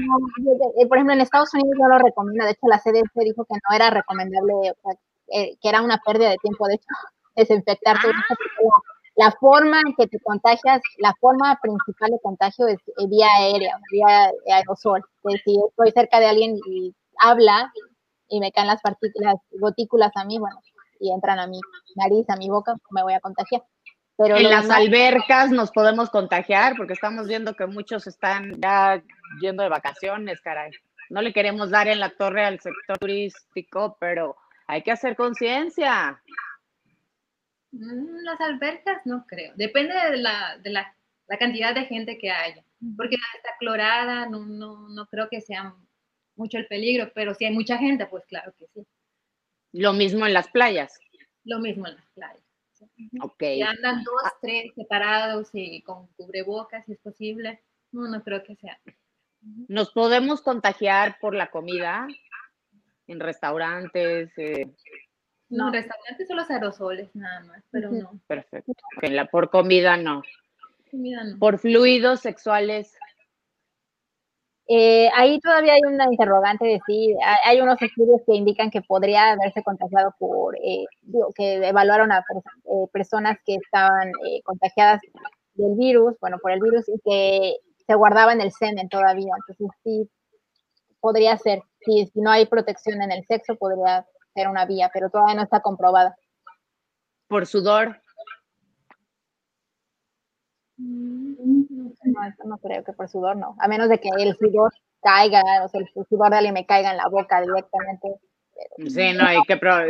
Eh, 0.79 0.87
por 0.87 0.99
ejemplo, 0.99 1.15
en 1.15 1.21
Estados 1.21 1.53
Unidos 1.53 1.75
no 1.77 1.89
lo 1.89 1.99
recomienda. 1.99 2.45
De 2.45 2.53
hecho, 2.53 2.69
la 2.69 2.79
CDC 2.79 3.25
dijo 3.25 3.45
que 3.45 3.55
no 3.55 3.75
era 3.75 3.91
recomendable, 3.91 4.73
que 5.27 5.69
era 5.69 5.83
una 5.83 5.99
pérdida 5.99 6.31
de 6.31 6.37
tiempo, 6.37 6.65
de 6.69 6.75
hecho, 6.75 6.87
desinfectarte. 7.35 8.07
Ah. 8.07 8.37
La, 9.17 9.33
forma 9.33 9.81
en 9.85 9.97
que 9.97 10.07
te 10.07 10.21
contagias, 10.21 10.81
la 10.99 11.13
forma 11.21 11.59
principal 11.61 12.13
de 12.13 12.21
contagio 12.23 12.69
es 12.69 12.79
vía 13.09 13.27
aérea, 13.41 13.81
vía 13.91 14.31
aerosol. 14.55 15.03
Si 15.45 15.59
estoy 15.71 15.91
cerca 15.91 16.21
de 16.21 16.27
alguien 16.27 16.55
y 16.71 16.95
habla 17.19 17.73
y 18.29 18.39
me 18.39 18.53
caen 18.53 18.69
las 18.69 18.81
partículas, 18.81 19.35
gotículas 19.59 20.13
a 20.15 20.25
mí, 20.25 20.39
bueno, 20.39 20.61
y 21.01 21.11
entran 21.11 21.41
a 21.41 21.49
mi 21.49 21.59
nariz, 21.97 22.31
a 22.31 22.37
mi 22.37 22.49
boca, 22.49 22.77
me 22.93 23.03
voy 23.03 23.15
a 23.15 23.21
contagiar. 23.21 23.65
Pero 24.19 24.37
en 24.37 24.51
las 24.51 24.71
albercas 24.71 25.51
nos 25.51 25.71
podemos 25.71 26.09
contagiar 26.09 26.75
porque 26.77 26.95
estamos 26.95 27.29
viendo 27.29 27.55
que 27.55 27.67
muchos 27.67 28.07
están 28.07 28.59
ya 28.61 29.03
yendo 29.41 29.63
de 29.63 29.69
vacaciones, 29.69 30.41
caray. 30.41 30.71
No 31.11 31.21
le 31.21 31.33
queremos 31.33 31.71
dar 31.71 31.87
en 31.89 32.01
la 32.01 32.11
torre 32.11 32.45
al 32.45 32.59
sector 32.59 32.99
turístico, 32.99 33.97
pero 34.01 34.37
hay 34.67 34.83
que 34.83 34.91
hacer 34.91 35.17
conciencia. 35.17 36.21
Mm, 37.73 38.25
las 38.25 38.41
albercas 38.41 39.03
no 39.05 39.27
creo. 39.27 39.53
Depende 39.57 39.95
de 39.95 40.17
la, 40.17 40.59
de 40.59 40.71
la, 40.71 40.95
cantidad 41.39 41.75
de 41.75 41.85
gente 41.85 42.19
que 42.19 42.31
haya. 42.31 42.65
Porque 42.97 43.17
está 43.37 43.51
clorada, 43.59 44.27
no, 44.29 44.47
no, 44.47 44.89
no 44.89 45.07
creo 45.07 45.29
que 45.29 45.41
sea 45.41 45.75
mucho 46.37 46.59
el 46.59 46.67
peligro, 46.67 47.11
pero 47.15 47.35
si 47.35 47.45
hay 47.45 47.53
mucha 47.53 47.79
gente, 47.79 48.07
pues 48.07 48.25
claro 48.27 48.53
que 48.59 48.67
sí. 48.75 48.87
Lo 49.73 49.93
mismo 49.93 50.27
en 50.27 50.33
las 50.33 50.49
playas. 50.49 50.99
Lo 51.45 51.59
mismo 51.59 51.87
en 51.87 51.97
las 51.97 52.07
playas. 52.15 52.46
Ok. 53.23 53.43
Y 53.43 53.63
andan 53.63 54.03
dos, 54.05 54.23
ah. 54.25 54.33
tres 54.41 54.73
separados 54.75 55.51
y 55.53 55.83
con 55.83 56.07
cubrebocas, 56.15 56.85
si 56.87 56.93
es 56.93 56.99
posible. 56.99 57.63
No, 57.93 58.09
no 58.09 58.23
creo 58.23 58.43
que 58.43 58.57
sea. 58.57 58.79
¿Nos 59.69 59.93
podemos 59.93 60.43
contagiar 60.43 61.19
por 61.21 61.35
la 61.35 61.51
comida? 61.51 62.07
En 63.07 63.21
restaurantes. 63.21 64.33
Eh? 64.37 64.71
No, 65.49 65.69
en 65.69 65.75
restaurantes 65.75 66.27
son 66.27 66.37
los 66.37 66.51
aerosoles 66.51 67.15
nada 67.15 67.45
más, 67.45 67.63
pero 67.71 67.91
no. 67.91 68.21
Perfecto. 68.27 68.73
la, 69.03 69.27
por 69.27 69.51
comida 69.51 69.97
no. 69.97 70.23
Comida 70.91 71.25
no. 71.25 71.39
Por 71.39 71.59
fluidos 71.59 72.21
sexuales. 72.21 72.97
Eh, 74.69 75.09
ahí 75.15 75.39
todavía 75.41 75.75
hay 75.75 75.81
una 75.87 76.07
interrogante 76.07 76.67
de 76.67 76.81
si 76.87 77.15
hay 77.45 77.61
unos 77.61 77.81
estudios 77.81 78.21
que 78.27 78.35
indican 78.35 78.71
que 78.71 78.83
podría 78.83 79.31
haberse 79.31 79.63
contagiado 79.63 80.13
por, 80.19 80.57
eh, 80.57 80.85
que 81.37 81.69
evaluaron 81.69 82.11
a 82.11 82.19
eh, 82.19 82.87
personas 82.93 83.39
que 83.45 83.55
estaban 83.55 84.11
contagiadas 84.45 85.01
del 85.55 85.77
virus, 85.77 86.15
bueno, 86.21 86.39
por 86.43 86.51
el 86.51 86.61
virus 86.61 86.89
y 86.89 86.99
que 87.05 87.57
se 87.87 87.95
guardaba 87.95 88.33
en 88.33 88.41
el 88.41 88.51
semen 88.51 88.89
todavía. 88.89 89.33
Entonces 89.37 89.69
sí, 89.85 90.11
podría 91.01 91.37
ser, 91.39 91.63
si, 91.81 92.07
si 92.07 92.21
no 92.21 92.31
hay 92.31 92.47
protección 92.47 93.01
en 93.03 93.13
el 93.13 93.25
sexo, 93.27 93.55
podría 93.55 94.05
ser 94.35 94.49
una 94.49 94.67
vía, 94.67 94.91
pero 94.93 95.11
todavía 95.11 95.37
no 95.37 95.43
está 95.43 95.61
comprobada. 95.61 96.17
¿Por 97.29 97.47
sudor? 97.47 98.01
Mm, 100.79 101.65
no, 102.05 102.21
no 102.45 102.59
creo 102.59 102.85
que 102.85 102.93
por 102.93 103.09
sudor 103.09 103.37
no, 103.37 103.57
a 103.59 103.69
menos 103.69 103.89
de 103.89 103.99
que 103.99 104.11
el 104.19 104.37
sudor 104.37 104.73
caiga, 105.01 105.43
o 105.65 105.69
sea, 105.69 105.81
el 105.81 105.89
sudor 106.07 106.31
de 106.31 106.37
alguien 106.37 106.55
me 106.55 106.67
caiga 106.67 106.91
en 106.91 106.99
la 106.99 107.09
boca 107.09 107.41
directamente. 107.41 108.09
sí, 108.87 109.13
no 109.15 109.27
hay 109.27 109.43
que 109.47 109.57
probar 109.57 109.89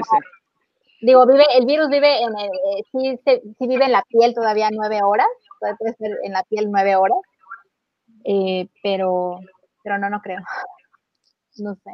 Digo, 1.00 1.26
vive, 1.26 1.44
el 1.58 1.66
virus 1.66 1.88
vive 1.90 2.22
en 2.22 2.38
el, 2.38 2.50
eh, 2.50 2.82
sí, 2.90 3.20
sí, 3.58 3.66
vive 3.66 3.84
en 3.84 3.92
la 3.92 4.02
piel 4.08 4.34
todavía 4.34 4.70
nueve 4.72 5.00
horas, 5.02 5.28
puede 5.58 5.94
ser 5.94 6.18
en 6.22 6.32
la 6.32 6.42
piel 6.44 6.70
nueve 6.70 6.96
horas, 6.96 7.18
eh, 8.24 8.68
pero, 8.82 9.40
pero 9.82 9.98
no, 9.98 10.10
no 10.10 10.20
creo. 10.20 10.40
No 11.58 11.74
sé, 11.74 11.90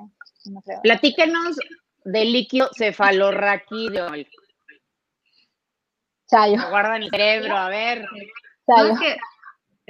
no 0.51 0.61
creo. 0.63 0.81
Platíquenos 0.83 1.57
del 2.05 2.33
líquido 2.33 2.69
cefalorraquídeo. 2.77 4.09
Chayo. 6.29 6.57
Guarda 6.69 6.97
en 6.97 7.03
el 7.05 7.11
cerebro, 7.11 7.57
a 7.57 7.69
ver. 7.69 8.05
No, 8.69 8.99
que 8.99 9.17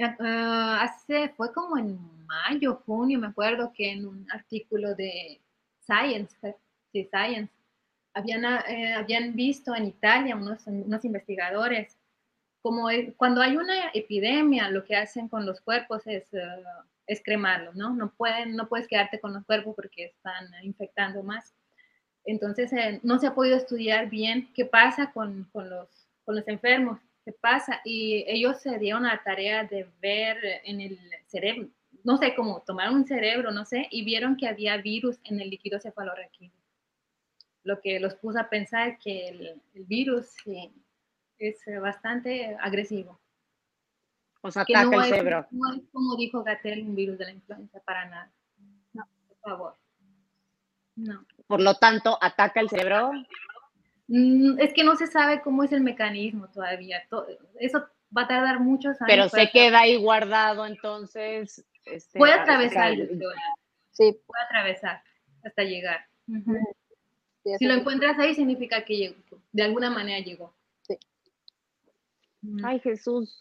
uh, 0.03 0.77
hace, 0.79 1.29
fue 1.29 1.53
como 1.53 1.77
en 1.77 1.99
mayo, 2.25 2.81
junio, 2.85 3.19
me 3.19 3.27
acuerdo 3.27 3.71
que 3.73 3.91
en 3.91 4.05
un 4.05 4.27
artículo 4.31 4.95
de 4.95 5.39
Science, 5.85 6.35
sí, 6.91 7.07
Science, 7.11 7.51
habían, 8.13 8.43
eh, 8.45 8.93
habían 8.93 9.35
visto 9.35 9.75
en 9.75 9.85
Italia 9.85 10.35
unos, 10.35 10.65
unos 10.67 11.05
investigadores 11.05 11.97
como 12.61 12.87
cuando 13.17 13.41
hay 13.41 13.57
una 13.57 13.89
epidemia, 13.93 14.69
lo 14.69 14.85
que 14.85 14.95
hacen 14.95 15.27
con 15.27 15.45
los 15.45 15.59
cuerpos 15.59 16.07
es, 16.07 16.31
uh, 16.31 16.83
es 17.05 17.21
cremarlos, 17.21 17.75
¿no? 17.75 17.93
No, 17.93 18.13
pueden, 18.13 18.55
no 18.55 18.69
puedes 18.69 18.87
quedarte 18.87 19.19
con 19.19 19.33
los 19.33 19.43
cuerpos 19.45 19.75
porque 19.75 20.05
están 20.05 20.47
infectando 20.63 21.23
más. 21.23 21.53
Entonces, 22.23 22.71
eh, 22.71 23.01
no 23.03 23.19
se 23.19 23.27
ha 23.27 23.35
podido 23.35 23.57
estudiar 23.57 24.09
bien 24.09 24.49
qué 24.53 24.63
pasa 24.63 25.11
con, 25.11 25.49
con, 25.51 25.69
los, 25.69 25.89
con 26.23 26.37
los 26.37 26.47
enfermos 26.47 26.99
qué 27.25 27.31
pasa. 27.33 27.81
Y 27.83 28.25
ellos 28.27 28.61
se 28.61 28.77
dieron 28.79 29.03
la 29.03 29.21
tarea 29.23 29.63
de 29.63 29.87
ver 30.01 30.37
en 30.63 30.81
el 30.81 30.99
cerebro, 31.27 31.69
no 32.03 32.17
sé 32.17 32.35
cómo, 32.35 32.61
tomaron 32.61 32.95
un 32.95 33.07
cerebro, 33.07 33.51
no 33.51 33.65
sé, 33.65 33.87
y 33.91 34.03
vieron 34.03 34.35
que 34.35 34.47
había 34.47 34.77
virus 34.77 35.19
en 35.23 35.39
el 35.39 35.49
líquido 35.49 35.79
cefalorraquídeo. 35.79 36.51
Lo 37.63 37.79
que 37.79 37.99
los 37.99 38.15
puso 38.15 38.39
a 38.39 38.49
pensar 38.49 38.97
que 38.99 39.29
el, 39.29 39.61
virus 39.73 40.35
es 41.37 41.63
bastante 41.81 42.57
agresivo. 42.59 43.19
O 44.41 44.51
sea, 44.51 44.63
ataca 44.63 44.95
el 44.97 45.03
cerebro. 45.05 45.47
No 45.51 45.73
es 45.73 45.81
como 45.91 46.17
dijo 46.17 46.43
Gatel, 46.43 46.81
un 46.81 46.95
virus 46.95 47.17
de 47.17 47.25
la 47.25 47.31
influenza, 47.31 47.79
para 47.79 48.05
nada. 48.09 48.31
No, 48.91 49.07
por 49.29 49.37
favor. 49.37 49.77
No. 50.95 51.25
Por 51.47 51.61
lo 51.61 51.75
tanto, 51.75 52.17
ataca 52.21 52.59
el 52.59 52.69
cerebro. 52.69 53.11
Mm, 54.15 54.59
es 54.59 54.73
que 54.73 54.83
no 54.83 54.95
se 54.95 55.07
sabe 55.07 55.41
cómo 55.41 55.63
es 55.63 55.71
el 55.71 55.81
mecanismo 55.81 56.47
todavía. 56.49 57.01
Eso 57.59 57.83
va 58.15 58.21
a 58.21 58.27
tardar 58.27 58.59
muchos 58.59 59.01
años. 59.01 59.07
Pero 59.07 59.27
se 59.27 59.49
queda 59.49 59.79
ahí 59.79 59.95
guardado, 59.95 60.67
entonces. 60.67 61.65
Este, 61.83 62.19
puede 62.19 62.33
atravesar, 62.33 62.93
Sí. 63.91 64.15
Puede 64.27 64.43
atravesar 64.45 65.01
hasta 65.43 65.63
llegar. 65.63 66.05
si 67.57 67.65
lo 67.65 67.73
encuentras 67.73 68.19
ahí, 68.19 68.35
significa 68.35 68.85
que 68.85 68.97
llegó, 68.97 69.15
de 69.51 69.63
alguna 69.63 69.89
manera 69.89 70.23
llegó. 70.23 70.53
Sí. 70.83 70.95
Ay, 72.63 72.79
Jesús. 72.81 73.39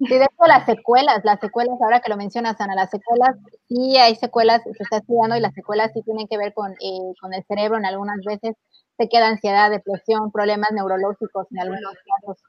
Sí, 0.00 0.14
de 0.16 0.24
hecho, 0.24 0.46
las 0.46 0.64
secuelas, 0.64 1.24
las 1.24 1.40
secuelas, 1.40 1.80
ahora 1.80 2.00
que 2.00 2.10
lo 2.10 2.16
mencionas, 2.16 2.60
Ana, 2.60 2.74
las 2.76 2.90
secuelas, 2.90 3.36
sí 3.68 3.96
hay 3.96 4.14
secuelas, 4.14 4.62
se 4.62 4.70
está 4.70 4.98
estudiando 4.98 5.36
y 5.36 5.40
las 5.40 5.54
secuelas 5.54 5.92
sí 5.92 6.02
tienen 6.02 6.28
que 6.28 6.38
ver 6.38 6.52
con, 6.52 6.72
eh, 6.72 7.14
con 7.20 7.34
el 7.34 7.44
cerebro 7.44 7.78
en 7.78 7.84
algunas 7.84 8.18
veces 8.24 8.54
se 8.98 9.08
queda 9.08 9.28
ansiedad, 9.28 9.70
depresión, 9.70 10.32
problemas 10.32 10.70
neurológicos 10.72 11.46
en 11.52 11.60
algunos 11.60 11.94
casos. 12.04 12.42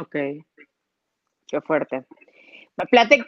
Ok, 0.00 0.16
qué 1.46 1.60
fuerte. 1.60 2.06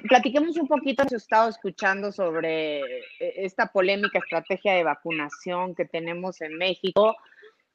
platiquemos 0.08 0.56
un 0.56 0.66
poquito, 0.66 1.02
he 1.02 1.16
estado 1.16 1.50
escuchando 1.50 2.10
sobre 2.10 2.78
eh, 2.78 3.04
esta 3.18 3.66
polémica 3.66 4.18
estrategia 4.18 4.72
de 4.72 4.84
vacunación 4.84 5.74
que 5.74 5.84
tenemos 5.84 6.40
en 6.40 6.56
México, 6.56 7.14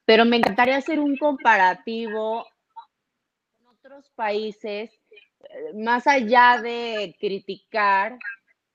pero 0.05 0.25
me 0.25 0.37
encantaría 0.37 0.77
hacer 0.77 0.99
un 0.99 1.17
comparativo 1.17 2.47
con 3.59 3.75
otros 3.75 4.09
países, 4.15 4.91
eh, 5.41 5.73
más 5.75 6.07
allá 6.07 6.59
de 6.63 7.15
criticar 7.19 8.17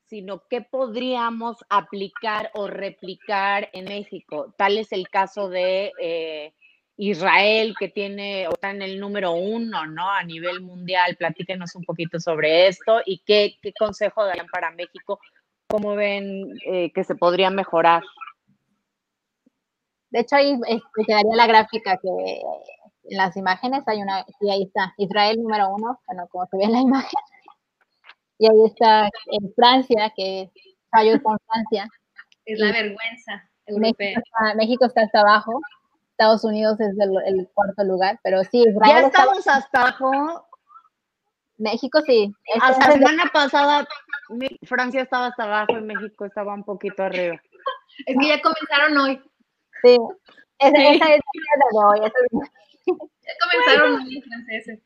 sino 0.07 0.43
qué 0.49 0.61
podríamos 0.61 1.65
aplicar 1.69 2.51
o 2.55 2.67
replicar 2.67 3.71
en 3.73 3.87
México. 3.87 4.55
Tal 4.57 4.79
es 4.79 4.93
el 4.93 5.09
caso 5.09 5.49
de 5.49 5.93
eh, 6.01 6.55
Israel, 6.97 7.75
que 7.79 7.89
tiene, 7.89 8.45
está 8.45 8.71
en 8.71 8.83
el 8.83 9.01
número 9.01 9.33
uno, 9.33 9.87
¿no? 9.87 10.11
A 10.11 10.23
nivel 10.23 10.61
mundial. 10.61 11.17
Platíquenos 11.17 11.75
un 11.75 11.85
poquito 11.85 12.21
sobre 12.21 12.69
esto 12.69 13.01
y 13.05 13.23
qué, 13.27 13.59
consejo 13.79 14.25
darían 14.25 14.47
para 14.53 14.71
México, 14.71 15.19
cómo 15.69 15.95
ven 15.95 16.55
eh, 16.67 16.93
que 16.93 17.05
se 17.05 17.15
podría 17.15 17.51
mejorar. 17.51 18.03
De 20.11 20.21
hecho, 20.21 20.37
ahí 20.37 20.57
este, 20.69 21.05
quedaría 21.07 21.35
la 21.35 21.47
gráfica 21.47 21.99
que 22.01 22.09
en 22.09 23.17
las 23.17 23.37
imágenes 23.37 23.83
hay 23.87 24.01
una, 24.01 24.25
sí, 24.39 24.49
ahí 24.51 24.63
está, 24.63 24.95
Israel 24.97 25.43
número 25.43 25.69
uno, 25.75 26.01
bueno, 26.07 26.29
como 26.29 26.47
se 26.47 26.57
ve 26.57 26.65
en 26.65 26.73
la 26.73 26.81
imagen, 26.81 27.21
y 28.39 28.47
ahí 28.47 28.65
está 28.67 29.09
en 29.27 29.53
Francia, 29.55 30.13
que 30.17 30.51
fallo 30.91 31.23
con 31.23 31.37
Francia. 31.47 31.89
Es 32.45 32.59
la 32.59 32.73
vergüenza 32.73 33.49
europea. 33.67 34.23
México 34.57 34.87
está, 34.87 35.03
hasta 35.03 35.21
abajo, 35.21 35.61
Estados 36.11 36.45
Unidos 36.45 36.81
es 36.81 36.95
el, 36.99 37.49
cuarto 37.55 37.85
lugar, 37.85 38.21
pero 38.23 38.43
sí, 38.45 38.65
Israel. 38.67 39.03
Ya 39.03 39.07
estamos 39.07 39.47
hasta 39.47 39.81
abajo. 39.81 40.47
México 41.57 42.01
sí. 42.05 42.33
Hasta 42.61 42.89
la 42.89 42.95
semana 42.95 43.31
pasada 43.33 43.87
Francia 44.65 45.03
estaba 45.03 45.27
hasta 45.27 45.45
abajo 45.45 45.79
y 45.79 45.83
México 45.83 46.25
estaba 46.25 46.55
un 46.55 46.65
poquito 46.65 47.03
arriba. 47.03 47.41
Es 48.07 48.17
que 48.19 48.29
ya 48.29 48.41
comenzaron 48.41 48.97
hoy. 48.99 49.23
Sí, 49.83 49.97
Esa, 50.59 50.79
es 50.79 51.01
la 51.01 51.07
de 51.07 51.21
hoy. 51.73 52.01
Ya 52.01 53.33
comenzaron 53.41 53.93
los 53.93 54.25
franceses. 54.25 54.81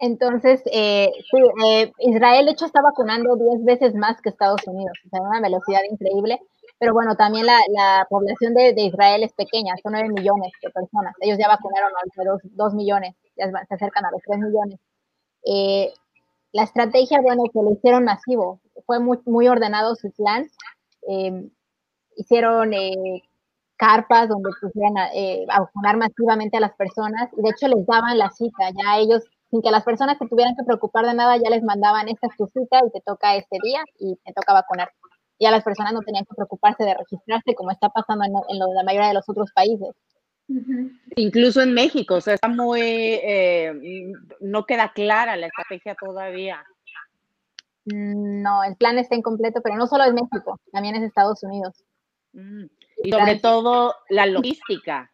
Entonces, 0.00 0.62
eh, 0.72 1.12
sí, 1.30 1.38
eh, 1.66 1.92
Israel 1.98 2.46
de 2.46 2.52
hecho 2.52 2.64
está 2.64 2.80
vacunando 2.80 3.36
10 3.36 3.64
veces 3.64 3.94
más 3.94 4.18
que 4.22 4.30
Estados 4.30 4.66
Unidos, 4.66 4.98
o 5.04 5.08
sea, 5.10 5.20
una 5.20 5.42
velocidad 5.42 5.80
increíble, 5.90 6.40
pero 6.78 6.94
bueno, 6.94 7.16
también 7.16 7.44
la, 7.44 7.58
la 7.68 8.06
población 8.08 8.54
de, 8.54 8.72
Israel 8.78 9.22
es 9.24 9.34
pequeña, 9.34 9.74
son 9.82 9.92
9 9.92 10.08
millones 10.08 10.52
de 10.62 10.70
personas, 10.70 11.14
ellos 11.20 11.38
ya 11.38 11.48
vacunaron 11.48 11.92
a 11.92 12.24
2, 12.24 12.40
2 12.44 12.74
millones, 12.74 13.14
ya 13.36 13.50
se 13.50 13.74
acercan 13.74 14.06
a 14.06 14.10
los 14.10 14.22
3 14.22 14.38
millones. 14.38 14.80
Eh, 15.44 15.92
la 16.52 16.62
estrategia, 16.62 17.20
bueno, 17.20 17.42
que 17.52 17.60
lo 17.62 17.72
hicieron 17.72 18.04
masivo, 18.04 18.60
fue 18.86 19.00
muy, 19.00 19.48
ordenado 19.48 19.94
su 19.96 20.10
plan, 20.12 20.48
hicieron 22.16 22.72
carpas 23.76 24.30
donde 24.30 24.50
pusieran 24.60 24.94
vacunar 25.46 25.98
masivamente 25.98 26.56
a 26.56 26.60
las 26.60 26.74
personas, 26.74 27.28
y 27.36 27.42
de 27.42 27.50
hecho 27.50 27.68
les 27.68 27.86
daban 27.86 28.16
la 28.16 28.30
cita, 28.30 28.70
ya 28.70 28.98
ellos 28.98 29.24
sin 29.50 29.62
que 29.62 29.70
las 29.70 29.84
personas 29.84 30.18
se 30.18 30.26
tuvieran 30.26 30.54
que 30.56 30.64
preocupar 30.64 31.06
de 31.06 31.14
nada, 31.14 31.36
ya 31.36 31.50
les 31.50 31.62
mandaban 31.62 32.08
esta 32.08 32.28
es 32.28 32.36
tu 32.36 32.46
cita 32.46 32.80
y 32.86 32.90
te 32.90 33.00
toca 33.00 33.36
este 33.36 33.58
día 33.62 33.82
y 33.98 34.16
te 34.24 34.32
toca 34.32 34.52
vacunar. 34.52 34.90
Ya 35.40 35.50
las 35.50 35.64
personas 35.64 35.92
no 35.92 36.00
tenían 36.00 36.24
que 36.24 36.34
preocuparse 36.34 36.84
de 36.84 36.94
registrarse 36.94 37.54
como 37.54 37.70
está 37.70 37.88
pasando 37.88 38.24
en, 38.24 38.32
en 38.48 38.74
la 38.74 38.84
mayoría 38.84 39.08
de 39.08 39.14
los 39.14 39.28
otros 39.28 39.50
países. 39.52 39.94
Incluso 41.16 41.62
en 41.62 41.74
México, 41.74 42.16
o 42.16 42.20
sea, 42.20 42.34
está 42.34 42.48
muy, 42.48 42.80
eh, 42.82 43.72
no 44.40 44.64
queda 44.66 44.92
clara 44.92 45.36
la 45.36 45.46
estrategia 45.46 45.94
todavía. 45.94 46.64
No, 47.84 48.64
el 48.64 48.76
plan 48.76 48.98
está 48.98 49.14
incompleto, 49.14 49.60
pero 49.62 49.76
no 49.76 49.86
solo 49.86 50.04
es 50.04 50.12
México, 50.12 50.58
también 50.72 50.96
es 50.96 51.02
Estados 51.02 51.42
Unidos. 51.42 51.84
Mm. 52.32 52.64
Y 53.04 53.10
sobre 53.10 53.38
todo 53.38 53.94
la 54.08 54.26
logística. 54.26 55.10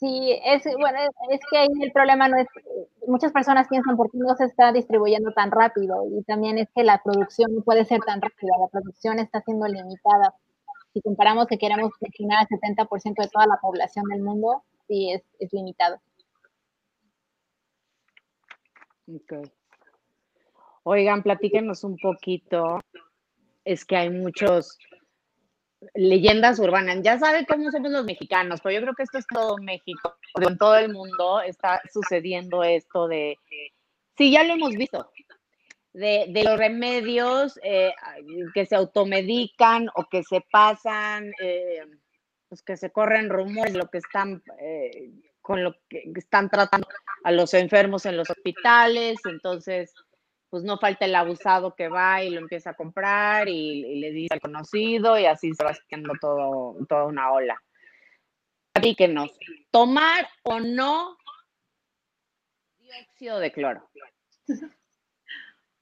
Sí, 0.00 0.40
es 0.46 0.64
bueno, 0.78 0.98
es, 1.30 1.40
que 1.50 1.58
ahí 1.58 1.68
el 1.82 1.92
problema 1.92 2.26
no 2.26 2.38
es, 2.38 2.46
muchas 3.06 3.32
personas 3.32 3.68
piensan 3.68 3.98
por 3.98 4.10
qué 4.10 4.16
no 4.16 4.34
se 4.34 4.44
está 4.46 4.72
distribuyendo 4.72 5.30
tan 5.32 5.50
rápido 5.50 6.06
y 6.10 6.22
también 6.22 6.56
es 6.56 6.68
que 6.74 6.84
la 6.84 7.02
producción 7.04 7.54
no 7.54 7.60
puede 7.60 7.84
ser 7.84 8.00
tan 8.00 8.22
rápida, 8.22 8.52
la 8.58 8.68
producción 8.68 9.18
está 9.18 9.42
siendo 9.42 9.66
limitada. 9.66 10.34
Si 10.94 11.02
comparamos 11.02 11.46
que 11.46 11.58
queremos 11.58 11.92
vacunar 12.00 12.38
al 12.40 12.48
70% 12.48 13.22
de 13.22 13.28
toda 13.28 13.46
la 13.46 13.58
población 13.60 14.06
del 14.06 14.22
mundo, 14.22 14.64
sí 14.88 15.10
es, 15.12 15.22
es 15.38 15.52
limitado. 15.52 16.00
Okay. 19.06 19.52
Oigan, 20.84 21.22
platíquenos 21.22 21.84
un 21.84 21.98
poquito. 21.98 22.80
Es 23.66 23.84
que 23.84 23.96
hay 23.96 24.08
muchos 24.08 24.78
leyendas 25.94 26.58
urbanas. 26.58 26.98
Ya 27.02 27.18
saben 27.18 27.44
cómo 27.44 27.70
somos 27.70 27.90
los 27.90 28.04
mexicanos, 28.04 28.60
pero 28.62 28.74
yo 28.74 28.82
creo 28.82 28.94
que 28.94 29.02
esto 29.04 29.18
es 29.18 29.26
todo 29.26 29.56
México. 29.58 30.16
En 30.40 30.58
todo 30.58 30.76
el 30.76 30.92
mundo 30.92 31.40
está 31.40 31.80
sucediendo 31.92 32.62
esto 32.62 33.08
de, 33.08 33.36
sí, 34.16 34.30
ya 34.30 34.44
lo 34.44 34.54
hemos 34.54 34.74
visto, 34.74 35.10
de, 35.92 36.26
de 36.28 36.44
los 36.44 36.58
remedios 36.58 37.58
eh, 37.62 37.92
que 38.54 38.66
se 38.66 38.76
automedican 38.76 39.88
o 39.94 40.08
que 40.08 40.22
se 40.22 40.42
pasan, 40.52 41.32
eh, 41.40 41.84
pues 42.48 42.62
que 42.62 42.76
se 42.76 42.90
corren 42.90 43.30
rumores 43.30 43.74
lo 43.74 43.88
que 43.88 43.98
están, 43.98 44.42
eh, 44.60 45.10
con 45.40 45.64
lo 45.64 45.74
que 45.88 46.12
están 46.16 46.50
tratando 46.50 46.86
a 47.24 47.32
los 47.32 47.54
enfermos 47.54 48.06
en 48.06 48.16
los 48.16 48.28
hospitales. 48.28 49.18
Entonces, 49.24 49.94
pues 50.50 50.64
no 50.64 50.78
falta 50.78 51.04
el 51.04 51.14
abusado 51.14 51.74
que 51.76 51.88
va 51.88 52.22
y 52.22 52.30
lo 52.30 52.40
empieza 52.40 52.70
a 52.70 52.74
comprar 52.74 53.48
y, 53.48 53.86
y 53.86 54.00
le 54.00 54.10
dice 54.10 54.34
al 54.34 54.40
conocido 54.40 55.18
y 55.18 55.24
así 55.24 55.54
se 55.54 55.64
va 55.64 55.70
haciendo 55.70 56.12
todo, 56.20 56.76
toda 56.88 57.04
una 57.04 57.32
ola. 57.32 57.62
Platíquenos, 58.72 59.30
¿tomar 59.70 60.28
o 60.42 60.60
no 60.60 61.16
dióxido 62.78 63.38
de 63.38 63.52
cloro? 63.52 63.90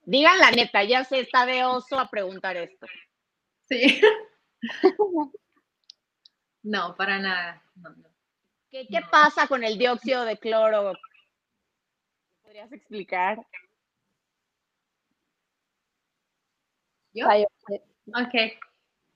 Digan 0.03 0.39
la 0.39 0.51
neta, 0.51 0.85
ya 0.85 1.05
se 1.05 1.21
está 1.21 1.47
de 1.47 1.65
oso 1.65 1.99
a 1.99 2.09
preguntar 2.09 2.57
esto. 2.57 2.87
Sí. 3.69 4.01
No, 6.61 6.97
para 6.97 7.19
nada. 7.19 7.63
No, 7.77 7.89
no. 7.91 8.09
¿Qué, 8.69 8.87
¿Qué, 8.89 9.01
pasa 9.11 9.47
con 9.47 9.65
el 9.65 9.79
dióxido 9.79 10.25
de 10.25 10.37
cloro? 10.37 10.93
¿Podrías 12.43 12.71
explicar? 12.73 13.39
¿Yo? 17.13 17.27
Ok. 17.27 18.35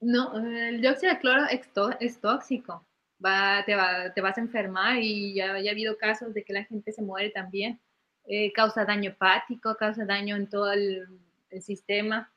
No, 0.01 0.37
el 0.37 0.81
dióxido 0.81 1.13
de 1.13 1.19
cloro 1.19 1.45
es, 1.45 1.61
es 1.99 2.19
tóxico. 2.19 2.85
Va, 3.23 3.63
te, 3.65 3.75
va, 3.75 4.13
te, 4.13 4.19
vas 4.19 4.37
a 4.37 4.41
enfermar 4.41 5.01
y 5.01 5.33
ya, 5.33 5.59
ya, 5.59 5.69
ha 5.69 5.73
habido 5.73 5.97
casos 5.97 6.33
de 6.33 6.43
que 6.43 6.51
la 6.51 6.65
gente 6.65 6.91
se 6.91 7.01
muere 7.01 7.29
también. 7.29 7.79
Eh, 8.25 8.51
causa 8.53 8.85
daño 8.85 9.11
hepático, 9.11 9.75
causa 9.75 10.05
daño 10.05 10.35
en 10.35 10.49
todo 10.49 10.73
el, 10.73 11.07
el 11.49 11.61
sistema. 11.61 12.31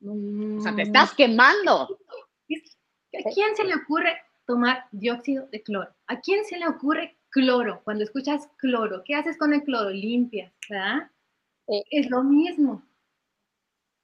Mm. 0.00 0.58
O 0.58 0.60
sea, 0.60 0.74
te 0.74 0.82
estás 0.82 1.14
quemando. 1.14 1.98
¿A 3.14 3.30
quién 3.34 3.56
se 3.56 3.64
le 3.64 3.74
ocurre 3.74 4.20
tomar 4.46 4.86
dióxido 4.90 5.46
de 5.46 5.62
cloro? 5.62 5.94
¿A 6.06 6.20
quién 6.20 6.44
se 6.44 6.58
le 6.58 6.66
ocurre 6.66 7.16
cloro? 7.30 7.80
Cuando 7.84 8.04
escuchas 8.04 8.48
cloro, 8.58 9.02
¿qué 9.04 9.14
haces 9.14 9.38
con 9.38 9.54
el 9.54 9.62
cloro? 9.62 9.90
Limpias, 9.90 10.52
¿verdad? 10.68 11.10
Es 11.90 12.10
lo 12.10 12.22
mismo 12.22 12.82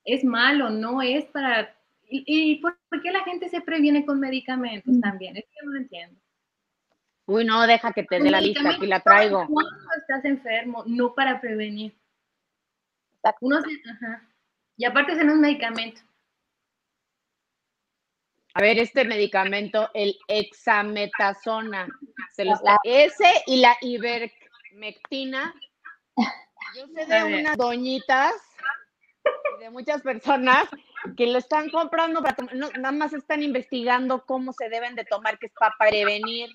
es 0.09 0.25
malo, 0.25 0.71
no 0.71 1.03
es 1.03 1.27
para... 1.27 1.75
¿Y, 2.11 2.25
y 2.27 2.57
por, 2.57 2.79
por, 2.89 3.03
qué 3.03 3.13
la 3.13 3.23
gente 3.25 3.49
se 3.51 3.61
previene 3.61 4.07
con 4.07 4.19
medicamentos 4.19 4.95
mm. 4.95 5.01
también? 5.01 5.37
Es 5.37 5.45
que 5.45 5.67
no 5.67 5.73
lo 5.73 5.79
entiendo. 5.79 6.19
Uy, 7.27 7.45
no, 7.45 7.67
deja 7.67 7.93
que 7.93 8.05
te 8.05 8.19
dé 8.19 8.31
la 8.31 8.41
lista, 8.41 8.71
aquí 8.71 8.87
la 8.87 9.01
traigo. 9.01 9.47
Cuando 9.47 9.71
estás 10.01 10.25
enfermo, 10.25 10.83
no 10.87 11.15
para 11.15 11.39
prevenir. 11.41 11.95
Uno 13.43 13.61
se, 13.61 13.69
ajá. 13.91 14.27
Y 14.79 14.87
aparte 14.87 15.13
ese 15.13 15.25
no 15.25 15.35
es 15.35 15.39
medicamento. 15.39 16.01
A 18.55 18.63
ver, 18.63 18.79
este 18.79 19.05
medicamento, 19.05 19.91
el 19.93 20.17
hexametazona, 20.27 21.87
se 22.33 22.47
los, 22.47 22.59
ese 22.83 23.31
y 23.47 23.61
la 23.61 23.77
ivermectina. 23.83 25.55
Yo 26.75 26.87
sé 26.95 27.07
de 27.07 27.41
unas 27.41 27.57
doñitas 27.59 28.33
de 29.59 29.71
muchas 29.71 30.03
personas 30.03 30.65
que 31.17 31.27
lo 31.27 31.39
están 31.39 31.71
comprando, 31.71 32.23
para 32.23 32.37
no, 32.55 32.69
nada 32.79 32.93
más 32.93 33.13
están 33.13 33.43
investigando 33.43 34.25
cómo 34.27 34.53
se 34.53 34.69
deben 34.69 34.95
de 34.95 35.05
tomar, 35.05 35.39
que 35.39 35.47
es 35.47 35.53
para 35.59 35.75
prevenir. 35.79 36.51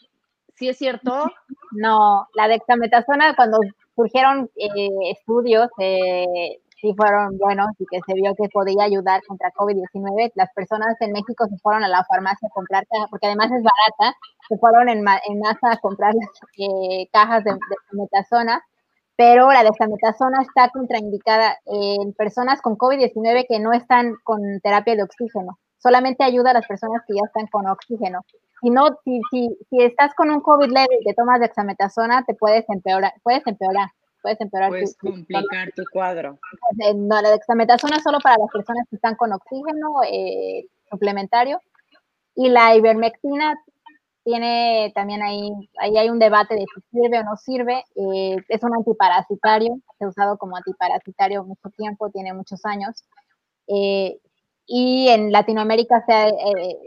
¿Sí 0.55 0.69
es 0.69 0.77
cierto? 0.77 1.31
No, 1.71 2.27
la 2.35 2.47
dexametasona 2.47 3.35
cuando 3.35 3.57
surgieron 3.95 4.51
eh, 4.55 4.89
estudios, 5.11 5.69
eh, 5.79 6.59
sí 6.79 6.93
fueron 6.95 7.37
buenos 7.39 7.69
y 7.79 7.85
que 7.89 7.99
se 8.05 8.13
vio 8.13 8.35
que 8.35 8.49
podía 8.49 8.83
ayudar 8.83 9.21
contra 9.27 9.51
COVID-19. 9.51 10.31
Las 10.35 10.53
personas 10.53 10.95
en 10.99 11.13
México 11.13 11.47
se 11.47 11.57
fueron 11.57 11.83
a 11.83 11.87
la 11.87 12.05
farmacia 12.05 12.47
a 12.47 12.53
comprar 12.53 12.85
porque 13.09 13.27
además 13.27 13.51
es 13.51 13.63
barata, 13.63 14.17
se 14.47 14.57
fueron 14.57 14.89
en, 14.89 14.99
en 14.99 15.39
masa 15.39 15.71
a 15.71 15.77
comprar 15.77 16.13
las 16.13 16.29
eh, 16.57 17.07
cajas 17.11 17.43
de 17.43 17.57
dexametasona 17.69 18.63
pero 19.15 19.51
la 19.51 19.63
dexametasona 19.63 20.41
está 20.41 20.69
contraindicada 20.69 21.57
en 21.65 22.13
personas 22.13 22.61
con 22.61 22.77
COVID-19 22.77 23.45
que 23.47 23.59
no 23.59 23.73
están 23.73 24.15
con 24.23 24.41
terapia 24.61 24.95
de 24.95 25.03
oxígeno. 25.03 25.59
Solamente 25.77 26.23
ayuda 26.23 26.51
a 26.51 26.53
las 26.53 26.67
personas 26.67 27.03
que 27.07 27.13
ya 27.15 27.25
están 27.25 27.47
con 27.47 27.67
oxígeno. 27.67 28.21
Si 28.61 28.69
no, 28.69 28.87
si, 29.03 29.19
si, 29.29 29.49
si 29.69 29.81
estás 29.81 30.13
con 30.15 30.31
un 30.31 30.39
COVID 30.41 30.71
leve 30.71 30.97
y 31.01 31.03
te 31.03 31.13
tomas 31.13 31.39
dexametasona, 31.39 32.23
te 32.25 32.33
puedes 32.33 32.67
empeorar, 32.69 33.13
puedes 33.21 33.45
empeorar, 33.45 33.89
puedes 34.21 34.39
empeorar. 34.39 34.69
Puedes 34.69 34.97
tu, 34.97 35.07
complicar 35.07 35.71
tu, 35.75 35.83
tu 35.83 35.89
cuadro. 35.91 36.39
No, 36.95 37.21
la 37.21 37.31
dexametasona 37.31 37.97
es 37.97 38.03
solo 38.03 38.19
para 38.19 38.37
las 38.37 38.49
personas 38.51 38.87
que 38.89 38.95
están 38.95 39.15
con 39.15 39.33
oxígeno 39.33 40.01
eh, 40.09 40.65
suplementario. 40.89 41.59
Y 42.35 42.49
la 42.49 42.75
ivermectina 42.75 43.53
tiene 44.23 44.91
también 44.95 45.21
ahí, 45.21 45.51
ahí 45.79 45.97
hay 45.97 46.09
un 46.09 46.19
debate 46.19 46.55
de 46.55 46.65
si 46.73 46.81
sirve 46.91 47.19
o 47.19 47.23
no 47.23 47.35
sirve. 47.35 47.83
Eh, 47.95 48.37
es 48.47 48.63
un 48.63 48.73
antiparasitario, 48.73 49.79
se 49.97 50.05
ha 50.05 50.07
usado 50.07 50.37
como 50.37 50.55
antiparasitario 50.57 51.43
mucho 51.43 51.69
tiempo, 51.77 52.09
tiene 52.09 52.33
muchos 52.33 52.65
años. 52.65 53.03
Eh, 53.67 54.17
y 54.65 55.09
en 55.09 55.31
Latinoamérica 55.31 56.03
se, 56.05 56.13
eh, 56.13 56.77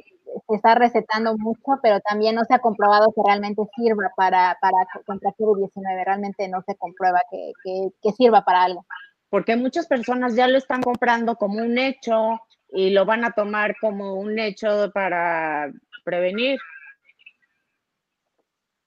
se, 0.49 0.57
está 0.57 0.75
recetando 0.75 1.37
mucho, 1.37 1.79
pero 1.83 2.01
también 2.01 2.35
no 2.35 2.45
se 2.45 2.55
ha 2.55 2.59
comprobado 2.59 3.13
que 3.15 3.23
realmente 3.25 3.63
sirva 3.77 4.11
para, 4.17 4.57
para 4.61 4.87
contra 5.07 5.31
COVID-19. 5.33 6.05
Realmente 6.05 6.49
no 6.49 6.63
se 6.63 6.75
comprueba 6.77 7.21
que, 7.31 7.53
que 8.03 8.13
sirva 8.13 8.43
para 8.43 8.63
algo. 8.63 8.87
Porque 9.29 9.57
muchas 9.57 9.87
personas 9.87 10.35
ya 10.35 10.49
lo 10.49 10.57
están 10.57 10.83
comprando 10.83 11.37
como 11.37 11.59
un 11.59 11.77
hecho 11.77 12.41
y 12.71 12.91
lo 12.91 13.05
van 13.05 13.25
a 13.25 13.33
tomar 13.33 13.77
como 13.81 14.15
un 14.15 14.39
hecho 14.39 14.91
para 14.95 15.71
prevenir. 16.05 16.59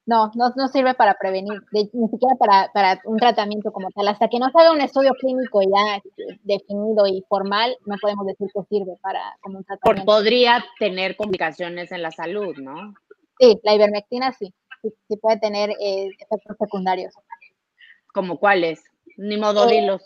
No, 0.10 0.32
no, 0.34 0.68
sirve 0.70 0.95
para 0.95 1.14
prevenir, 1.14 1.62
ni 1.72 1.86
siquiera 1.86 2.36
para, 2.39 2.72
para, 2.74 2.99
un 3.05 3.18
tratamiento 3.18 3.72
como 3.72 3.91
tal. 3.91 4.07
Hasta 4.07 4.28
que 4.28 4.39
no 4.39 4.49
se 4.49 4.60
haga 4.60 4.72
un 4.72 4.82
estudio 4.82 5.12
clínico 5.14 5.62
ya 5.62 6.01
definido 6.41 7.05
y 7.05 7.24
formal, 7.30 7.78
no 7.86 7.95
podemos 8.01 8.26
decir 8.26 8.47
que 8.51 8.62
sirve 8.70 8.93
para 9.03 9.22
como 9.41 9.60
un 9.60 9.64
tratamiento. 9.66 10.12
podría 10.12 10.66
tener 10.80 11.16
complicaciones 11.16 11.91
en 11.91 12.01
la 12.01 12.10
salud, 12.10 12.57
¿no? 12.57 12.95
Sí, 13.39 13.60
la 13.62 13.76
ivermectina 13.76 14.34
sí, 14.34 14.51
sí, 14.82 15.18
puede 15.18 15.38
tener 15.38 15.70
eh, 15.80 16.10
efectos 16.18 16.57
secundarios. 16.57 17.14
¿Como 18.12 18.39
cuáles? 18.39 18.84
Ni 19.16 19.38
modo 19.38 19.70
eh, 19.70 19.76
dilos. 19.76 20.01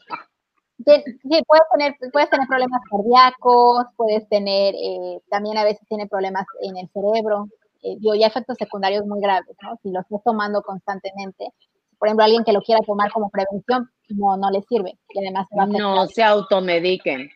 Sí, 0.85 1.41
puedes 1.47 1.63
tener, 1.71 1.95
puedes 2.11 2.29
tener 2.29 2.45
problemas 2.49 2.81
cardíacos, 2.91 3.85
puedes 3.95 4.27
tener, 4.27 4.75
eh, 4.75 5.21
también 5.29 5.57
a 5.57 5.63
veces 5.63 5.87
tiene 5.87 6.07
problemas 6.07 6.45
en 6.59 6.75
el 6.75 6.89
cerebro, 6.89 7.47
eh, 7.83 7.97
ya 8.01 8.27
efectos 8.27 8.57
secundarios 8.57 9.05
muy 9.05 9.21
graves, 9.21 9.55
¿no? 9.61 9.77
Si 9.83 9.91
lo 9.91 10.01
estás 10.01 10.21
tomando 10.23 10.61
constantemente, 10.61 11.49
por 12.03 12.07
ejemplo, 12.07 12.25
alguien 12.25 12.43
que 12.43 12.51
lo 12.51 12.61
quiera 12.61 12.81
tomar 12.85 13.11
como 13.11 13.29
prevención, 13.29 13.89
no, 14.09 14.35
no 14.35 14.51
le 14.51 14.61
sirve. 14.63 14.99
Y 15.09 15.19
además 15.19 15.47
no 15.51 16.05
se 16.07 16.23
automediquen. 16.23 17.29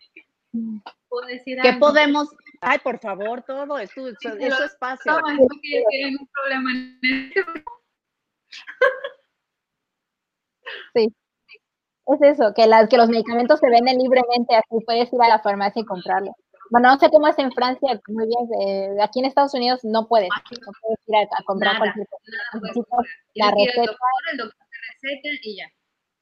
¿Puedo 1.08 1.28
decir 1.28 1.58
¿Qué 1.62 1.74
podemos? 1.74 2.28
Ay, 2.62 2.80
por 2.80 3.00
favor, 3.00 3.44
todo, 3.44 3.78
es 3.78 3.92
tu, 3.94 4.08
eso, 4.08 4.18
es 4.38 4.60
espacio. 4.60 5.12
No, 5.12 5.20
es 5.30 5.38
que 5.62 5.84
tienen 5.90 6.18
un 6.20 6.28
problema 6.28 6.72
en 6.72 7.00
Sí. 10.94 11.14
Es 12.08 12.22
eso, 12.22 12.54
que, 12.54 12.68
las, 12.68 12.90
que 12.90 12.98
los 12.98 13.10
medicamentos 13.10 13.60
se 13.60 13.70
venden 13.70 13.98
libremente, 13.98 14.56
así 14.56 14.84
puedes 14.86 15.12
ir 15.12 15.22
a 15.22 15.28
la 15.28 15.40
farmacia 15.40 15.82
y 15.82 15.86
comprarlo. 15.86 16.34
Bueno, 16.70 16.90
no 16.90 17.00
sé 17.00 17.10
cómo 17.10 17.28
es 17.28 17.38
en 17.40 17.52
Francia, 17.52 18.00
muy 18.08 18.28
bien. 18.28 18.62
Eh, 18.62 18.98
aquí 19.02 19.20
en 19.20 19.26
Estados 19.26 19.54
Unidos 19.54 19.84
no 19.84 20.08
puedes, 20.08 20.30
no 20.30 20.72
puedes 20.82 21.00
ir 21.08 21.16
a, 21.16 21.44
comprar 21.44 21.78
cualquier 21.78 22.08
cosa. 22.08 22.24
La 23.36 23.52
receta. 23.52 23.92
El 24.32 24.38
doctor, 24.38 24.68
te 24.70 25.10
receta 25.10 25.30
y 25.44 25.58
ya. 25.58 25.72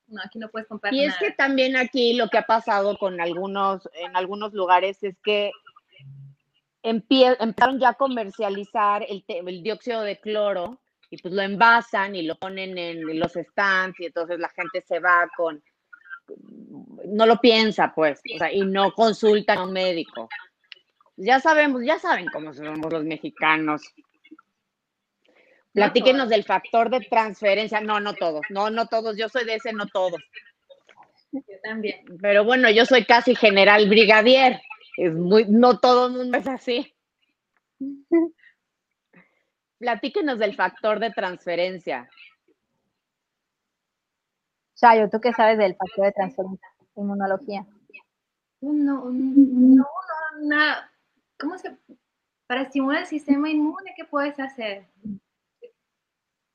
No, 0.07 0.21
aquí 0.23 0.37
no 0.37 0.49
puedes 0.49 0.67
comprar 0.67 0.93
Y 0.93 1.03
es 1.03 1.17
que 1.17 1.31
también 1.31 1.75
aquí 1.75 2.13
lo 2.13 2.29
que 2.29 2.37
ha 2.37 2.45
pasado 2.45 2.97
con 2.97 3.19
algunos, 3.19 3.89
en 3.93 4.15
algunos 4.15 4.53
lugares 4.53 5.01
es 5.01 5.17
que 5.23 5.51
empezaron 6.83 7.79
ya 7.79 7.89
a 7.89 7.93
comercializar 7.93 9.03
el, 9.09 9.25
el 9.27 9.63
dióxido 9.63 10.01
de 10.01 10.19
cloro 10.19 10.79
y 11.09 11.17
pues 11.17 11.33
lo 11.33 11.41
envasan 11.41 12.15
y 12.15 12.21
lo 12.21 12.35
ponen 12.35 12.77
en 12.77 13.19
los 13.19 13.33
stands 13.33 13.99
y 13.99 14.05
entonces 14.05 14.39
la 14.39 14.49
gente 14.49 14.81
se 14.81 14.99
va 14.99 15.27
con 15.35 15.63
no 17.05 17.25
lo 17.25 17.39
piensa, 17.39 17.93
pues, 17.93 18.21
o 18.33 18.37
sea, 18.37 18.51
y 18.51 18.61
no 18.61 18.91
consulta 18.93 19.53
a 19.53 19.63
un 19.63 19.73
médico. 19.73 20.27
Ya 21.17 21.39
sabemos, 21.39 21.81
ya 21.85 21.99
saben 21.99 22.27
cómo 22.31 22.53
somos 22.53 22.91
los 22.91 23.03
mexicanos. 23.03 23.81
Platíquenos 25.73 26.29
del 26.29 26.43
factor 26.43 26.89
de 26.89 27.01
transferencia. 27.01 27.81
No, 27.81 27.99
no 27.99 28.13
todos, 28.13 28.41
no, 28.49 28.69
no 28.69 28.87
todos. 28.87 29.17
Yo 29.17 29.27
soy 29.29 29.45
de 29.45 29.55
ese, 29.55 29.73
no 29.73 29.87
todos. 29.87 30.21
Yo 31.31 31.41
también. 31.63 32.05
Pero 32.21 32.45
bueno, 32.45 32.69
yo 32.69 32.85
soy 32.85 33.05
casi 33.05 33.35
general 33.35 33.89
brigadier. 33.89 34.61
Es 34.97 35.13
muy, 35.13 35.45
no 35.49 35.79
todo 35.79 36.07
el 36.07 36.13
mundo 36.13 36.37
es 36.37 36.47
así. 36.47 36.95
Platíquenos 39.79 40.39
del 40.39 40.55
factor 40.55 40.99
de 40.99 41.11
transferencia. 41.11 42.09
Chayo, 44.75 45.09
¿tú 45.09 45.21
qué 45.21 45.31
sabes 45.31 45.57
del 45.57 45.75
factor 45.75 46.05
de 46.05 46.11
transferencia? 46.11 46.67
Inmunología. 46.95 47.65
No, 48.61 48.73
no, 48.73 49.09
no, 49.09 49.85
nada. 50.41 50.91
¿Cómo 51.39 51.57
se...? 51.57 51.77
Para 52.47 52.61
estimular 52.61 53.01
el 53.01 53.07
sistema 53.07 53.49
inmune, 53.49 53.93
¿qué 53.95 54.05
puedes 54.05 54.39
hacer? 54.39 54.85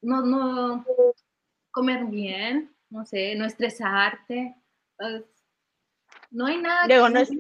No, 0.03 0.23
no, 0.23 0.85
comer 1.73 2.05
bien, 2.05 2.71
no 2.91 3.05
sé, 3.05 3.35
no 3.35 3.45
estresarte. 3.45 4.55
Pues, 4.97 5.25
no 6.31 6.47
hay 6.47 6.59
nada. 6.59 6.87
Luego, 6.87 7.09
no 7.09 7.21
es... 7.21 7.31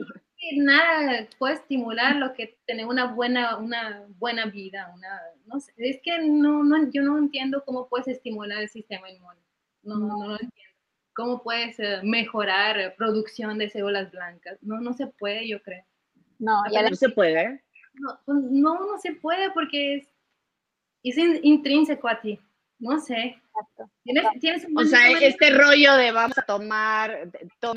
Nada 0.57 1.28
puede 1.39 1.55
estimular 1.55 2.16
lo 2.16 2.33
que 2.33 2.59
tener 2.66 2.87
una 2.87 3.12
buena, 3.12 3.59
una 3.59 4.07
buena 4.16 4.47
vida, 4.47 4.91
una, 4.97 5.20
no 5.45 5.61
sé, 5.61 5.70
es 5.76 6.01
que 6.03 6.18
no, 6.18 6.64
no, 6.64 6.91
yo 6.91 7.03
no 7.03 7.18
entiendo 7.18 7.62
cómo 7.66 7.89
puedes 7.89 8.09
estimular 8.09 8.62
el 8.62 8.70
sistema 8.70 9.11
inmune. 9.11 9.39
No, 9.83 9.99
no, 9.99 10.07
no 10.07 10.28
lo 10.28 10.41
entiendo 10.41 10.70
cómo 11.21 11.43
puedes 11.43 11.79
eh, 11.79 12.01
mejorar 12.03 12.95
producción 12.97 13.59
de 13.59 13.68
células 13.68 14.11
blancas. 14.11 14.59
No, 14.62 14.81
no 14.81 14.95
se 14.95 15.07
puede, 15.07 15.47
yo 15.47 15.62
creo. 15.62 15.85
No, 16.39 16.62
ya 16.73 16.89
no 16.89 16.97
se 16.97 17.11
puede. 17.11 17.62
No, 17.93 18.18
pues, 18.25 18.39
no, 18.51 18.87
no 18.87 18.99
se 18.99 19.12
puede 19.12 19.51
porque 19.51 19.97
es, 19.97 20.09
es 21.03 21.18
intrínseco 21.43 22.09
a 22.09 22.21
ti. 22.21 22.41
No 22.79 22.99
sé. 22.99 23.37
¿Tienes, 24.03 24.25
tienes 24.41 24.66
o 24.75 24.85
sea, 24.85 25.11
este 25.21 25.51
rollo 25.51 25.95
de 25.97 26.12
vamos 26.12 26.39
a 26.39 26.43
tomar, 26.43 27.31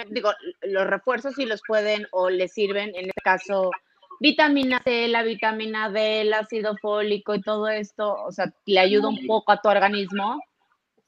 digo, 0.10 0.32
los 0.62 0.88
refuerzos 0.88 1.36
si 1.36 1.46
los 1.46 1.62
pueden 1.68 2.08
o 2.12 2.30
les 2.30 2.54
sirven, 2.54 2.96
en 2.96 3.08
este 3.08 3.22
caso, 3.22 3.72
vitamina 4.22 4.82
C, 4.86 5.10
la 5.10 5.24
vitamina 5.24 5.90
D, 5.90 6.22
el 6.22 6.34
ácido 6.34 6.78
fólico 6.82 7.36
y 7.36 7.42
todo 7.42 7.68
esto, 7.68 8.14
o 8.14 8.32
sea, 8.32 8.54
le 8.66 8.80
ayuda 8.80 9.10
un 9.10 9.28
poco 9.28 9.52
a 9.52 9.60
tu 9.60 9.68
organismo 9.68 10.40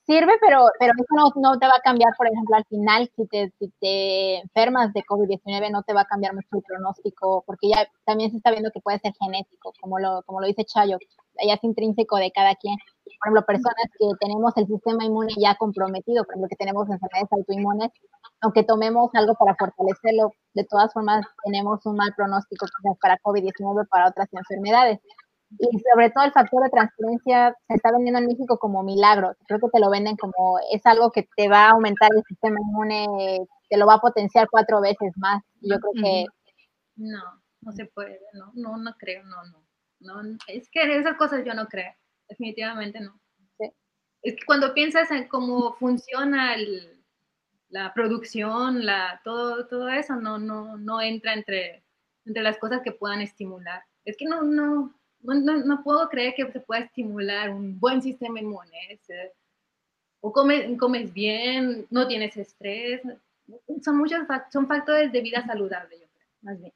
sirve, 0.06 0.34
pero, 0.40 0.68
pero 0.80 0.94
eso 0.98 1.34
no, 1.36 1.58
te 1.60 1.66
va 1.66 1.74
a 1.78 1.82
cambiar, 1.84 2.14
por 2.18 2.28
ejemplo, 2.28 2.56
al 2.56 2.66
final, 2.66 3.12
si 3.16 3.26
te, 3.28 4.38
enfermas 4.40 4.94
de 4.94 5.04
COVID-19, 5.04 5.72
no 5.72 5.84
te 5.84 5.94
va 5.94 6.02
a 6.02 6.06
cambiar 6.06 6.34
mucho 6.34 6.48
el 6.54 6.62
pronóstico, 6.62 7.44
porque 7.46 7.70
ya 7.70 7.88
también 8.06 8.32
se 8.32 8.38
está 8.38 8.52
viendo 8.52 8.72
que 8.72 8.82
puede 8.82 9.00
ser 9.00 9.14
genético, 9.20 9.74
como 9.82 10.00
lo, 10.00 10.22
como 10.24 10.42
lo 10.42 10.48
dice 10.48 10.66
Chayo, 10.66 10.98
ya 11.46 11.54
es 11.56 11.64
intrínseco 11.64 12.18
de 12.18 12.32
cada 12.32 12.56
quien. 12.56 12.78
Por 13.06 13.28
ejemplo, 13.28 13.46
personas 13.46 13.86
que 13.98 14.08
tenemos 14.20 14.54
el 14.58 14.68
sistema 14.68 15.06
inmune 15.06 15.34
ya 15.38 15.56
comprometido, 15.56 16.24
por 16.24 16.34
ejemplo, 16.34 16.50
que 16.50 16.56
tenemos 16.56 16.90
enfermedades 16.90 17.32
autoinmunes, 17.32 17.92
aunque 18.42 18.64
tomemos 18.64 19.10
algo 19.14 19.34
para 19.36 19.56
fortalecerlo, 19.56 20.32
de 20.54 20.64
todas 20.66 20.94
formas 20.94 21.26
tenemos 21.44 21.86
un 21.86 21.96
mal 21.96 22.14
pronóstico 22.16 22.66
para 23.02 23.18
COVID-19 23.20 23.88
para 23.90 24.10
otras 24.10 24.28
enfermedades. 24.32 25.00
Y 25.60 25.80
sobre 25.80 26.10
todo 26.10 26.24
el 26.24 26.32
factor 26.32 26.64
de 26.64 26.70
transferencia 26.70 27.56
se 27.68 27.76
está 27.76 27.92
vendiendo 27.92 28.20
en 28.20 28.28
México 28.28 28.58
como 28.58 28.84
milagro. 28.84 29.36
Creo 29.48 29.60
que 29.60 29.70
te 29.72 29.80
lo 29.80 29.90
venden 29.90 30.18
como 30.18 30.60
es 30.72 30.86
algo 30.86 31.12
que 31.12 31.28
te 31.36 31.48
va 31.48 31.68
a 31.68 31.72
aumentar 31.72 32.10
el 32.16 32.24
sistema 32.28 32.60
inmune, 32.60 33.46
te 33.70 33.78
lo 33.78 33.88
va 33.88 33.96
a 33.96 34.02
potenciar 34.02 34.48
cuatro 34.50 34.82
veces 34.82 35.14
más. 35.18 35.44
yo 35.62 35.80
creo 35.80 36.04
que... 36.04 36.26
No, 36.98 37.24
no 37.62 37.72
se 37.72 37.86
puede, 37.86 38.20
no, 38.34 38.52
no, 38.54 38.78
no 38.78 38.94
creo, 38.98 39.24
no, 39.24 39.44
no. 39.46 40.24
no 40.24 40.38
es 40.48 40.70
que 40.70 40.98
esas 40.98 41.18
cosas 41.18 41.44
yo 41.46 41.54
no 41.54 41.68
creo, 41.68 41.94
definitivamente 42.30 43.00
no. 43.00 43.20
Es 44.22 44.36
que 44.36 44.46
cuando 44.46 44.74
piensas 44.74 45.12
en 45.12 45.28
cómo 45.28 45.74
funciona 45.74 46.56
la 47.70 47.94
producción, 47.94 48.84
la, 48.84 49.22
todo, 49.24 49.68
todo 49.68 49.88
eso, 49.90 50.16
no, 50.16 50.40
no, 50.40 50.78
no 50.78 51.00
entra 51.00 51.34
entre, 51.34 51.84
entre 52.26 52.42
las 52.42 52.58
cosas 52.58 52.82
que 52.82 52.92
puedan 52.92 53.22
estimular. 53.22 53.84
Es 54.04 54.18
que 54.18 54.26
no, 54.26 54.42
no, 54.42 54.96
no, 55.26 55.84
puedo 55.84 56.08
creer 56.10 56.34
que 56.36 56.52
se 56.52 56.60
pueda 56.60 56.82
estimular 56.82 57.50
un 57.50 57.80
buen 57.80 58.02
sistema 58.02 58.40
inmune. 58.40 59.00
o 60.22 60.32
comes, 60.32 60.78
comes 60.78 61.14
bien, 61.14 61.86
no 61.90 62.08
tienes 62.08 62.36
estrés. 62.38 63.02
Son 63.84 63.98
muchos 63.98 64.20
son 64.52 64.68
factores 64.68 65.12
de 65.12 65.22
vida 65.22 65.46
saludable, 65.46 66.00
yo 66.00 66.08
creo, 66.08 66.28
más 66.42 66.60
bien. 66.60 66.74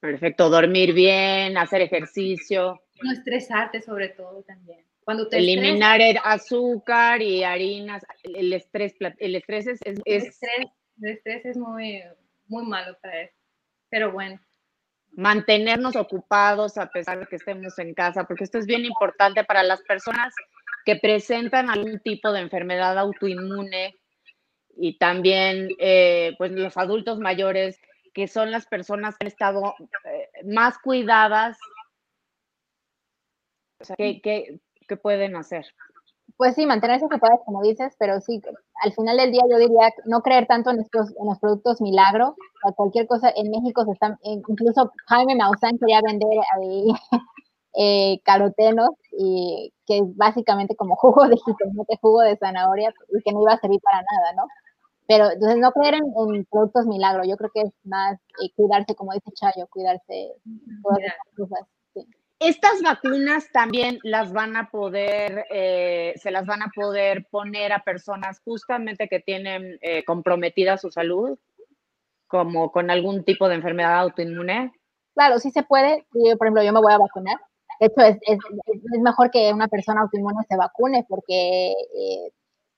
Perfecto, 0.00 0.48
dormir 0.48 0.94
bien, 0.94 1.58
hacer 1.58 1.82
ejercicio. 1.82 2.80
No 3.02 3.12
estresarte 3.12 3.82
sobre 3.82 4.08
todo 4.10 4.42
también. 4.42 4.84
Cuando 5.04 5.28
te 5.28 5.38
Eliminar 5.38 6.00
el 6.00 6.18
azúcar 6.22 7.22
y 7.22 7.42
harinas. 7.42 8.04
El 8.22 8.52
estrés, 8.52 8.94
el 9.18 9.34
estrés 9.34 9.66
es... 9.66 9.80
El, 9.84 10.02
estrés, 10.04 10.66
el 11.00 11.10
estrés 11.10 11.46
es 11.46 11.56
muy, 11.56 12.02
muy 12.46 12.64
malo 12.64 12.96
para 13.00 13.22
eso. 13.22 13.34
Pero 13.90 14.12
bueno 14.12 14.38
mantenernos 15.18 15.96
ocupados 15.96 16.78
a 16.78 16.86
pesar 16.90 17.18
de 17.18 17.26
que 17.26 17.34
estemos 17.34 17.76
en 17.80 17.92
casa, 17.92 18.22
porque 18.22 18.44
esto 18.44 18.56
es 18.56 18.66
bien 18.66 18.84
importante 18.84 19.42
para 19.42 19.64
las 19.64 19.82
personas 19.82 20.32
que 20.84 20.94
presentan 20.94 21.70
algún 21.70 21.98
tipo 21.98 22.30
de 22.30 22.40
enfermedad 22.40 22.96
autoinmune 22.96 23.96
y 24.76 24.96
también 24.96 25.70
eh, 25.80 26.36
pues 26.38 26.52
los 26.52 26.76
adultos 26.76 27.18
mayores, 27.18 27.80
que 28.14 28.28
son 28.28 28.52
las 28.52 28.66
personas 28.66 29.16
que 29.18 29.24
han 29.24 29.32
estado 29.32 29.74
eh, 30.04 30.28
más 30.44 30.78
cuidadas. 30.78 31.58
Sea, 33.80 33.96
¿qué, 33.96 34.20
qué 34.22 34.96
pueden 34.96 35.34
hacer? 35.34 35.66
Pues 36.38 36.54
sí, 36.54 36.66
mantenerse 36.66 37.04
ocupadas, 37.04 37.40
como 37.44 37.62
dices, 37.62 37.96
pero 37.98 38.20
sí, 38.20 38.40
al 38.84 38.92
final 38.92 39.16
del 39.16 39.32
día 39.32 39.42
yo 39.50 39.58
diría 39.58 39.90
no 40.04 40.22
creer 40.22 40.46
tanto 40.46 40.70
en, 40.70 40.78
estos, 40.78 41.10
en 41.18 41.26
los 41.26 41.40
productos 41.40 41.80
milagro, 41.80 42.36
o 42.62 42.72
cualquier 42.74 43.08
cosa, 43.08 43.32
en 43.34 43.50
México 43.50 43.84
se 43.84 43.90
están, 43.90 44.16
incluso 44.22 44.92
Jaime 45.08 45.34
Maussan 45.34 45.78
quería 45.78 46.00
vender 46.00 46.38
ahí 46.54 46.86
eh, 47.74 48.20
carotenos, 48.24 48.90
y 49.18 49.72
que 49.84 49.98
es 49.98 50.16
básicamente 50.16 50.76
como 50.76 50.94
jugo 50.94 51.26
de 51.26 51.36
jitomate, 51.38 51.98
jugo 52.00 52.20
de 52.20 52.36
zanahoria, 52.36 52.94
y 53.08 53.20
que 53.22 53.32
no 53.32 53.42
iba 53.42 53.54
a 53.54 53.60
servir 53.60 53.80
para 53.80 53.98
nada, 53.98 54.32
¿no? 54.36 54.46
Pero 55.08 55.32
entonces 55.32 55.58
no 55.58 55.72
creer 55.72 55.94
en, 55.94 56.44
productos 56.44 56.86
milagro, 56.86 57.24
yo 57.24 57.36
creo 57.36 57.50
que 57.52 57.62
es 57.62 57.72
más 57.82 58.14
eh, 58.40 58.52
cuidarse, 58.54 58.94
como 58.94 59.12
dice 59.12 59.32
Chayo, 59.32 59.66
cuidarse 59.70 60.34
todas 60.84 60.98
esas 61.00 61.18
cosas. 61.36 61.77
Estas 62.40 62.82
vacunas 62.82 63.50
también 63.52 63.98
las 64.02 64.32
van 64.32 64.56
a 64.56 64.70
poder, 64.70 65.46
eh, 65.50 66.14
se 66.16 66.30
las 66.30 66.46
van 66.46 66.62
a 66.62 66.70
poder 66.74 67.26
poner 67.30 67.72
a 67.72 67.82
personas 67.82 68.40
justamente 68.44 69.08
que 69.08 69.20
tienen 69.20 69.78
eh, 69.80 70.04
comprometida 70.04 70.78
su 70.78 70.90
salud, 70.90 71.38
como 72.28 72.70
con 72.70 72.90
algún 72.90 73.24
tipo 73.24 73.48
de 73.48 73.56
enfermedad 73.56 73.98
autoinmune. 73.98 74.72
Claro, 75.14 75.38
sí 75.40 75.50
se 75.50 75.64
puede. 75.64 76.06
por 76.12 76.46
ejemplo, 76.46 76.62
yo 76.62 76.72
me 76.72 76.80
voy 76.80 76.92
a 76.92 76.98
vacunar. 76.98 77.38
De 77.80 77.86
hecho, 77.86 78.02
es 78.02 78.38
mejor 79.00 79.30
que 79.30 79.52
una 79.52 79.68
persona 79.68 80.02
autoinmune 80.02 80.44
se 80.48 80.56
vacune 80.56 81.04
porque 81.08 81.70
eh, 81.70 82.32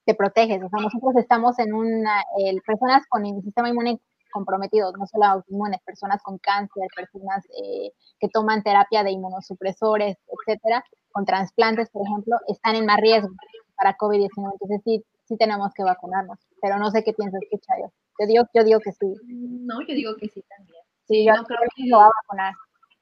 te 0.05 0.15
proteges. 0.15 0.63
O 0.63 0.69
sea, 0.69 0.81
nosotros 0.81 1.17
estamos 1.17 1.59
en 1.59 1.75
una, 1.75 2.23
personas 2.67 3.07
con 3.09 3.27
el 3.27 3.43
sistema 3.43 3.69
inmune 3.69 4.01
comprometidos, 4.31 4.95
no 4.99 5.07
solo 5.07 5.25
autoinmunes, 5.27 5.81
personas 5.83 6.23
con 6.23 6.39
cáncer, 6.39 6.87
personas 6.95 7.47
eh, 7.63 7.93
que 8.19 8.29
toman 8.29 8.63
terapia 8.63 9.03
de 9.03 9.11
inmunosupresores, 9.11 10.17
etcétera, 10.27 10.85
con 11.11 11.25
trasplantes, 11.25 11.91
por 11.91 12.07
ejemplo, 12.07 12.37
están 12.49 12.77
en 12.77 12.87
más 12.87 13.01
riesgo 13.01 13.31
para 13.77 13.97
COVID-19. 13.97 14.53
Entonces 14.53 14.81
sí, 14.85 15.05
sí 15.25 15.37
tenemos 15.37 15.73
que 15.75 15.83
vacunarnos. 15.83 16.39
Pero 16.61 16.79
no 16.79 16.91
sé 16.91 17.03
qué 17.03 17.13
piensas 17.13 17.41
tú, 17.51 17.59
Chayo. 17.59 17.93
Yo 18.19 18.27
digo, 18.27 18.45
yo 18.55 18.65
digo 18.65 18.81
que 18.81 18.93
sí. 18.93 19.15
No, 19.27 19.81
yo 19.81 19.95
digo 19.95 20.15
que 20.17 20.29
sí 20.29 20.43
también. 20.43 20.83
Sí, 21.07 21.25
yo 21.25 21.33
creo 21.45 21.59
que 21.75 21.87
lo 21.87 21.99
va 21.99 22.07
a 22.07 22.11
vacunar. 22.23 22.55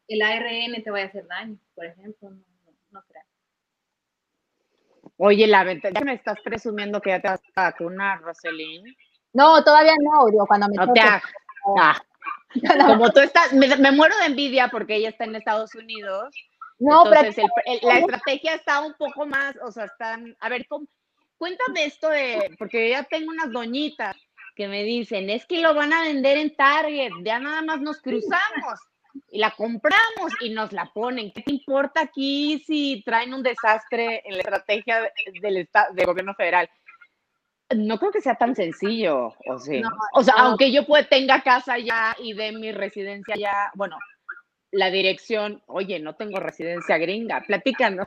El 0.06 0.22
ARN 0.22 0.82
te 0.82 0.90
va 0.90 1.00
a 1.00 1.04
hacer 1.04 1.26
daño, 1.26 1.58
por 1.74 1.84
ejemplo, 1.84 2.30
no, 2.30 2.42
no, 2.90 3.02
creo. 3.06 3.22
Oye, 5.18 5.46
la 5.46 5.64
ya 5.74 6.00
me 6.00 6.14
estás 6.14 6.40
presumiendo 6.42 7.00
que 7.00 7.10
ya 7.10 7.20
te 7.20 7.28
vas 7.28 7.42
a 7.56 7.64
vacunar, 7.64 8.22
Roselín. 8.22 8.84
No, 9.32 9.62
todavía 9.62 9.94
no, 10.00 10.26
digo, 10.30 10.46
cuando 10.46 10.68
me 10.68 10.76
no 10.76 10.92
ah. 11.78 12.00
Como 12.86 13.10
tú 13.10 13.20
estás, 13.20 13.52
me, 13.52 13.92
muero 13.92 14.16
de 14.18 14.26
envidia 14.26 14.68
porque 14.68 14.96
ella 14.96 15.10
está 15.10 15.24
en 15.24 15.36
Estados 15.36 15.74
Unidos. 15.74 16.34
No, 16.78 17.06
Entonces, 17.06 17.44
la 17.82 17.98
estrategia 17.98 18.54
está 18.54 18.80
un 18.80 18.94
poco 18.94 19.26
más, 19.26 19.56
o 19.62 19.72
sea, 19.72 19.84
están, 19.84 20.36
a 20.40 20.48
ver, 20.48 20.66
cuéntame 21.36 21.84
esto 21.84 22.08
de, 22.08 22.54
porque 22.58 22.90
ya 22.90 23.02
tengo 23.02 23.30
unas 23.30 23.50
doñitas 23.50 24.16
que 24.54 24.68
me 24.68 24.84
dicen, 24.84 25.28
es 25.28 25.44
que 25.44 25.60
lo 25.60 25.74
van 25.74 25.92
a 25.92 26.02
vender 26.02 26.38
en 26.38 26.54
Target, 26.54 27.10
ya 27.24 27.38
nada 27.38 27.62
más 27.62 27.80
nos 27.80 28.00
cruzamos 28.00 28.78
y 29.30 29.38
la 29.38 29.50
compramos 29.52 30.32
y 30.40 30.50
nos 30.50 30.72
la 30.72 30.86
ponen. 30.92 31.32
¿Qué 31.32 31.42
te 31.42 31.52
importa 31.52 32.02
aquí 32.02 32.62
si 32.66 33.02
traen 33.04 33.34
un 33.34 33.42
desastre 33.42 34.22
en 34.24 34.34
la 34.34 34.40
estrategia 34.40 35.00
del, 35.42 35.68
del 35.92 36.06
gobierno 36.06 36.34
federal? 36.34 36.70
No 37.76 37.98
creo 37.98 38.10
que 38.10 38.22
sea 38.22 38.34
tan 38.34 38.54
sencillo, 38.54 39.34
o 39.46 39.58
sea, 39.58 39.82
o 40.14 40.22
sea, 40.22 40.34
aunque 40.38 40.72
yo 40.72 40.86
pueda, 40.86 41.06
tenga 41.06 41.42
casa 41.42 41.78
ya 41.78 42.16
y 42.18 42.32
de 42.32 42.52
mi 42.52 42.72
residencia 42.72 43.34
ya, 43.36 43.70
bueno, 43.74 43.98
la 44.70 44.90
dirección, 44.90 45.62
oye, 45.66 46.00
no 46.00 46.14
tengo 46.14 46.40
residencia 46.40 46.96
gringa, 46.98 47.42
platícanos. 47.46 48.06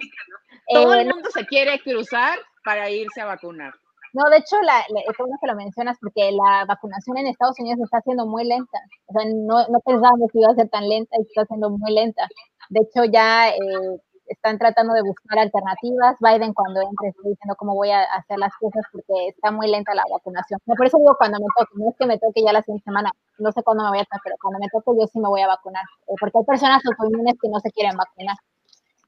Todo 0.67 0.93
el 0.95 1.07
eh, 1.07 1.13
mundo 1.13 1.29
se 1.31 1.45
quiere 1.45 1.79
cruzar 1.79 2.39
para 2.63 2.89
irse 2.89 3.21
a 3.21 3.25
vacunar. 3.25 3.73
No, 4.13 4.29
de 4.29 4.37
hecho, 4.37 4.61
la, 4.61 4.79
es 4.79 5.17
bueno 5.17 5.37
que 5.39 5.47
lo 5.47 5.55
mencionas 5.55 5.97
porque 6.01 6.31
la 6.31 6.65
vacunación 6.65 7.17
en 7.17 7.27
Estados 7.27 7.59
Unidos 7.59 7.79
está 7.83 8.01
siendo 8.01 8.25
muy 8.25 8.43
lenta. 8.45 8.77
O 9.07 9.13
sea, 9.13 9.25
no, 9.25 9.67
no 9.67 9.79
pensábamos 9.85 10.29
que 10.31 10.39
iba 10.39 10.51
a 10.51 10.55
ser 10.55 10.69
tan 10.69 10.87
lenta 10.89 11.15
y 11.17 11.21
está 11.21 11.45
siendo 11.45 11.69
muy 11.69 11.93
lenta. 11.93 12.27
De 12.69 12.81
hecho, 12.81 13.05
ya 13.05 13.49
eh, 13.49 14.01
están 14.31 14.57
tratando 14.57 14.93
de 14.93 15.01
buscar 15.01 15.39
alternativas. 15.39 16.15
Biden 16.19 16.53
cuando 16.53 16.81
entre 16.81 17.09
está 17.09 17.21
diciendo 17.27 17.55
cómo 17.57 17.75
voy 17.75 17.91
a 17.91 18.03
hacer 18.03 18.37
las 18.39 18.55
cosas 18.57 18.83
porque 18.91 19.27
está 19.27 19.51
muy 19.51 19.67
lenta 19.69 19.93
la 19.93 20.03
vacunación. 20.09 20.59
por 20.65 20.85
eso 20.85 20.97
digo 20.97 21.15
cuando 21.17 21.39
me 21.39 21.45
toque, 21.57 21.71
no 21.75 21.89
es 21.89 21.95
que 21.97 22.05
me 22.05 22.19
toque 22.19 22.43
ya 22.43 22.53
la 22.53 22.61
siguiente 22.61 22.85
semana, 22.85 23.11
no 23.39 23.51
sé 23.51 23.63
cuándo 23.63 23.83
me 23.83 23.89
voy 23.89 23.99
a 23.99 24.03
tocar, 24.03 24.21
pero 24.23 24.35
cuando 24.41 24.59
me 24.59 24.69
toque 24.69 24.99
yo 24.99 25.07
sí 25.07 25.19
me 25.19 25.29
voy 25.29 25.41
a 25.41 25.47
vacunar, 25.47 25.83
eh, 26.07 26.15
porque 26.19 26.37
hay 26.39 26.45
personas 26.45 26.81
autoinmunes 26.85 27.35
que 27.41 27.49
no 27.49 27.59
se 27.59 27.71
quieren 27.71 27.97
vacunar. 27.97 28.37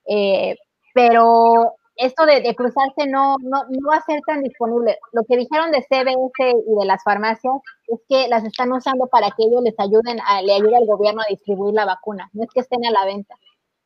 Eh, 0.06 0.56
pero 0.94 1.76
esto 1.96 2.26
de, 2.26 2.56
cruzarse 2.56 3.08
no, 3.08 3.38
no, 3.40 3.64
no, 3.70 3.90
va 3.90 3.98
a 3.98 4.02
ser 4.02 4.20
tan 4.26 4.42
disponible. 4.42 4.98
Lo 5.12 5.24
que 5.24 5.38
dijeron 5.38 5.72
de 5.72 5.84
CBS 5.84 6.64
y 6.68 6.76
de 6.80 6.86
las 6.86 7.04
farmacias 7.04 7.54
es 7.88 8.00
que 8.10 8.28
las 8.28 8.44
están 8.44 8.72
usando 8.72 9.08
para 9.08 9.28
que 9.32 9.44
ellos 9.44 9.62
les 9.62 9.80
ayuden, 9.80 10.20
a, 10.26 10.42
le 10.42 10.54
ayude 10.54 10.76
al 10.76 10.88
gobierno 10.88 11.22
a 11.22 11.30
distribuir 11.30 11.74
la 11.76 11.86
vacuna, 11.86 12.30
no 12.34 12.44
es 12.44 12.50
que 12.54 12.62
estén 12.62 12.86
a 12.86 12.92
la 12.92 13.06
venta. 13.06 13.36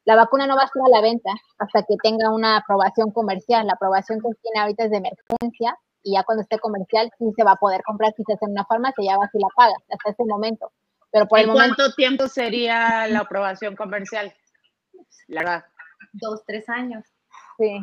La 0.07 0.15
vacuna 0.15 0.47
no 0.47 0.55
va 0.55 0.61
a 0.61 0.65
estar 0.65 0.81
a 0.85 0.89
la 0.89 1.01
venta 1.01 1.31
hasta 1.57 1.83
que 1.83 1.97
tenga 2.01 2.29
una 2.31 2.55
aprobación 2.55 3.11
comercial. 3.11 3.67
La 3.67 3.73
aprobación 3.73 4.21
que 4.21 4.29
tiene 4.41 4.61
ahorita 4.61 4.85
es 4.85 4.91
de 4.91 4.97
emergencia 4.99 5.77
y 6.01 6.13
ya 6.13 6.23
cuando 6.23 6.43
esté 6.43 6.59
comercial 6.59 7.11
sí 7.19 7.25
se 7.35 7.43
va 7.43 7.51
a 7.51 7.55
poder 7.57 7.81
comprar 7.83 8.13
quizás 8.15 8.41
en 8.41 8.51
una 8.51 8.63
farmacia, 8.63 9.03
ya 9.03 9.17
va 9.17 9.27
si 9.29 9.37
la 9.37 9.49
paga 9.53 9.73
hasta 9.91 10.11
ese 10.11 10.23
momento. 10.23 10.71
Pero 11.11 11.27
por 11.27 11.39
el 11.39 11.51
cuánto 11.51 11.91
tiempo 11.91 12.29
sería 12.29 13.05
la 13.07 13.19
aprobación 13.19 13.75
comercial? 13.75 14.33
La 15.27 15.41
verdad. 15.41 15.65
Dos, 16.13 16.41
tres 16.45 16.69
años. 16.69 17.03
Sí. 17.57 17.81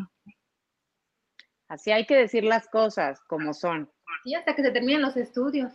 Así 1.69 1.93
hay 1.93 2.07
que 2.07 2.17
decir 2.17 2.45
las 2.45 2.69
cosas 2.69 3.21
como 3.29 3.53
son. 3.53 3.93
Sí, 4.25 4.35
hasta 4.35 4.57
que 4.57 4.63
se 4.63 4.71
terminen 4.71 5.03
los 5.03 5.19
estudios. 5.19 5.75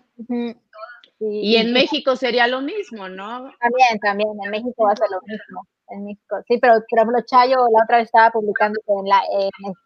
Y 1.19 1.57
en 1.57 1.73
México 1.73 2.15
sería 2.15 2.47
lo 2.47 2.61
mismo, 2.61 3.07
¿no? 3.07 3.51
También, 3.59 3.99
también, 4.01 4.29
en 4.43 4.49
México 4.49 4.85
va 4.85 4.93
a 4.93 4.95
ser 4.95 5.11
lo 5.11 5.21
mismo 5.27 5.67
en 5.89 6.05
México. 6.05 6.37
Sí, 6.47 6.57
pero 6.59 6.73
por 6.89 6.99
ejemplo, 6.99 7.21
Chayo 7.25 7.57
la 7.71 7.83
otra 7.83 7.97
vez 7.97 8.05
estaba 8.05 8.31
publicando 8.31 8.79
que 8.85 8.93
en, 8.93 9.05
la, 9.05 9.21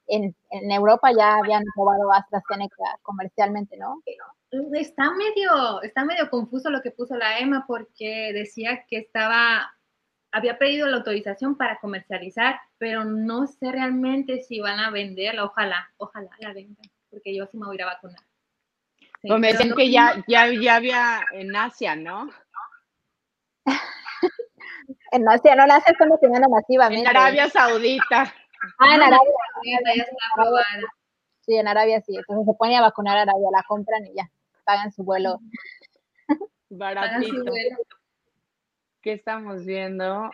en, 0.07 0.35
en, 0.49 0.71
Europa 0.71 1.11
ya 1.17 1.35
habían 1.35 1.63
probado 1.75 2.11
AstraZeneca 2.11 2.99
comercialmente, 3.01 3.77
¿no? 3.77 4.01
Está 4.73 5.11
medio, 5.11 5.81
está 5.81 6.05
medio 6.05 6.29
confuso 6.29 6.69
lo 6.69 6.81
que 6.81 6.91
puso 6.91 7.15
la 7.15 7.39
EMA 7.39 7.65
porque 7.67 8.31
decía 8.33 8.85
que 8.87 8.97
estaba, 8.97 9.73
había 10.31 10.57
pedido 10.57 10.87
la 10.87 10.97
autorización 10.97 11.57
para 11.57 11.79
comercializar, 11.79 12.59
pero 12.77 13.03
no 13.03 13.47
sé 13.47 13.71
realmente 13.71 14.43
si 14.43 14.59
van 14.59 14.79
a 14.79 14.91
venderla. 14.91 15.45
Ojalá, 15.45 15.89
ojalá 15.97 16.29
la 16.39 16.53
vendan, 16.53 16.85
porque 17.09 17.35
yo 17.35 17.47
sí 17.47 17.57
me 17.57 17.65
voy 17.65 17.75
a 17.75 17.77
ir 17.77 17.83
a 17.83 17.93
vacunar. 17.93 18.19
pues 19.21 19.39
me 19.39 19.51
dicen 19.53 19.73
que 19.73 19.89
ya, 19.89 20.23
ya, 20.27 20.47
ya 20.47 20.75
había 20.75 21.21
en 21.31 21.55
Asia, 21.55 21.95
¿no? 21.95 22.29
en 25.13 25.29
Asia, 25.29 25.55
no 25.55 25.65
la 25.67 25.75
hace 25.75 25.93
promocionando 25.93 26.49
masivamente. 26.49 27.09
En 27.09 27.15
Arabia 27.15 27.49
Saudita. 27.49 28.33
Ah, 28.79 28.95
en 28.95 29.01
Arabia. 29.01 29.31
Saudita. 30.35 30.87
Sí, 31.45 31.55
en 31.55 31.67
Arabia 31.67 32.01
sí. 32.01 32.15
Entonces 32.15 32.45
se 32.45 32.53
pone 32.57 32.77
a 32.77 32.81
vacunar 32.81 33.17
a 33.17 33.21
Arabia, 33.21 33.49
la 33.51 33.63
compran 33.63 34.05
y 34.05 34.15
ya, 34.15 34.29
pagan 34.63 34.91
su 34.91 35.03
vuelo. 35.03 35.39
Baratito. 36.69 37.51
¿Qué 39.01 39.13
estamos 39.13 39.65
viendo? 39.65 40.31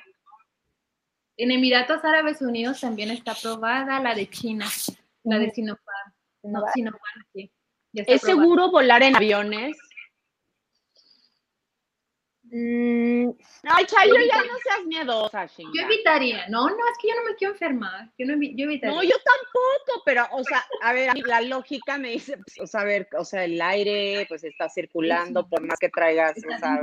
En 1.36 1.52
Emiratos 1.52 2.04
Árabes 2.06 2.42
Unidos 2.42 2.80
también 2.82 3.12
está 3.12 3.32
aprobada 3.32 4.00
la 4.00 4.14
de 4.14 4.30
China, 4.30 4.66
la 5.24 5.40
de 5.40 5.50
Sinopharm. 5.50 6.14
No, 6.44 6.62
Sinopharm, 6.74 7.26
sí. 7.34 7.52
¿Es 7.94 8.22
seguro 8.22 8.70
volar 8.72 9.02
en 9.04 9.16
aviones? 9.16 9.78
Mm, 12.52 13.26
no, 13.26 13.86
Chayo, 13.86 14.14
ya 14.28 14.44
no 14.44 14.58
seas 14.64 14.86
miedosa, 14.88 15.46
Yo 15.46 15.84
evitaría, 15.84 16.48
no, 16.50 16.68
no, 16.68 16.76
es 16.76 16.98
que 17.00 17.10
yo 17.10 17.16
no 17.16 17.30
me 17.30 17.36
quiero 17.36 17.54
enfermar, 17.54 18.10
yo, 18.18 18.26
no, 18.26 18.34
yo 18.42 18.66
evitaría. 18.66 18.96
No, 18.96 19.04
yo 19.04 19.16
tampoco, 19.24 20.04
pero, 20.04 20.26
o 20.32 20.44
sea, 20.44 20.66
a 20.82 20.94
ver, 20.94 21.12
la 21.28 21.42
lógica 21.42 22.00
me 22.00 22.10
dice, 22.10 22.38
pues, 22.38 22.60
o 22.60 22.66
sea, 22.66 22.82
a 22.82 22.86
ver, 22.86 23.08
o 23.16 23.24
sea, 23.24 23.44
el 23.44 23.62
aire, 23.62 24.26
pues, 24.28 24.44
está 24.44 24.68
circulando, 24.68 25.48
por 25.48 25.62
más 25.62 25.78
que 25.78 25.90
traigas, 25.90 26.38
o 26.38 26.58
sea, 26.58 26.82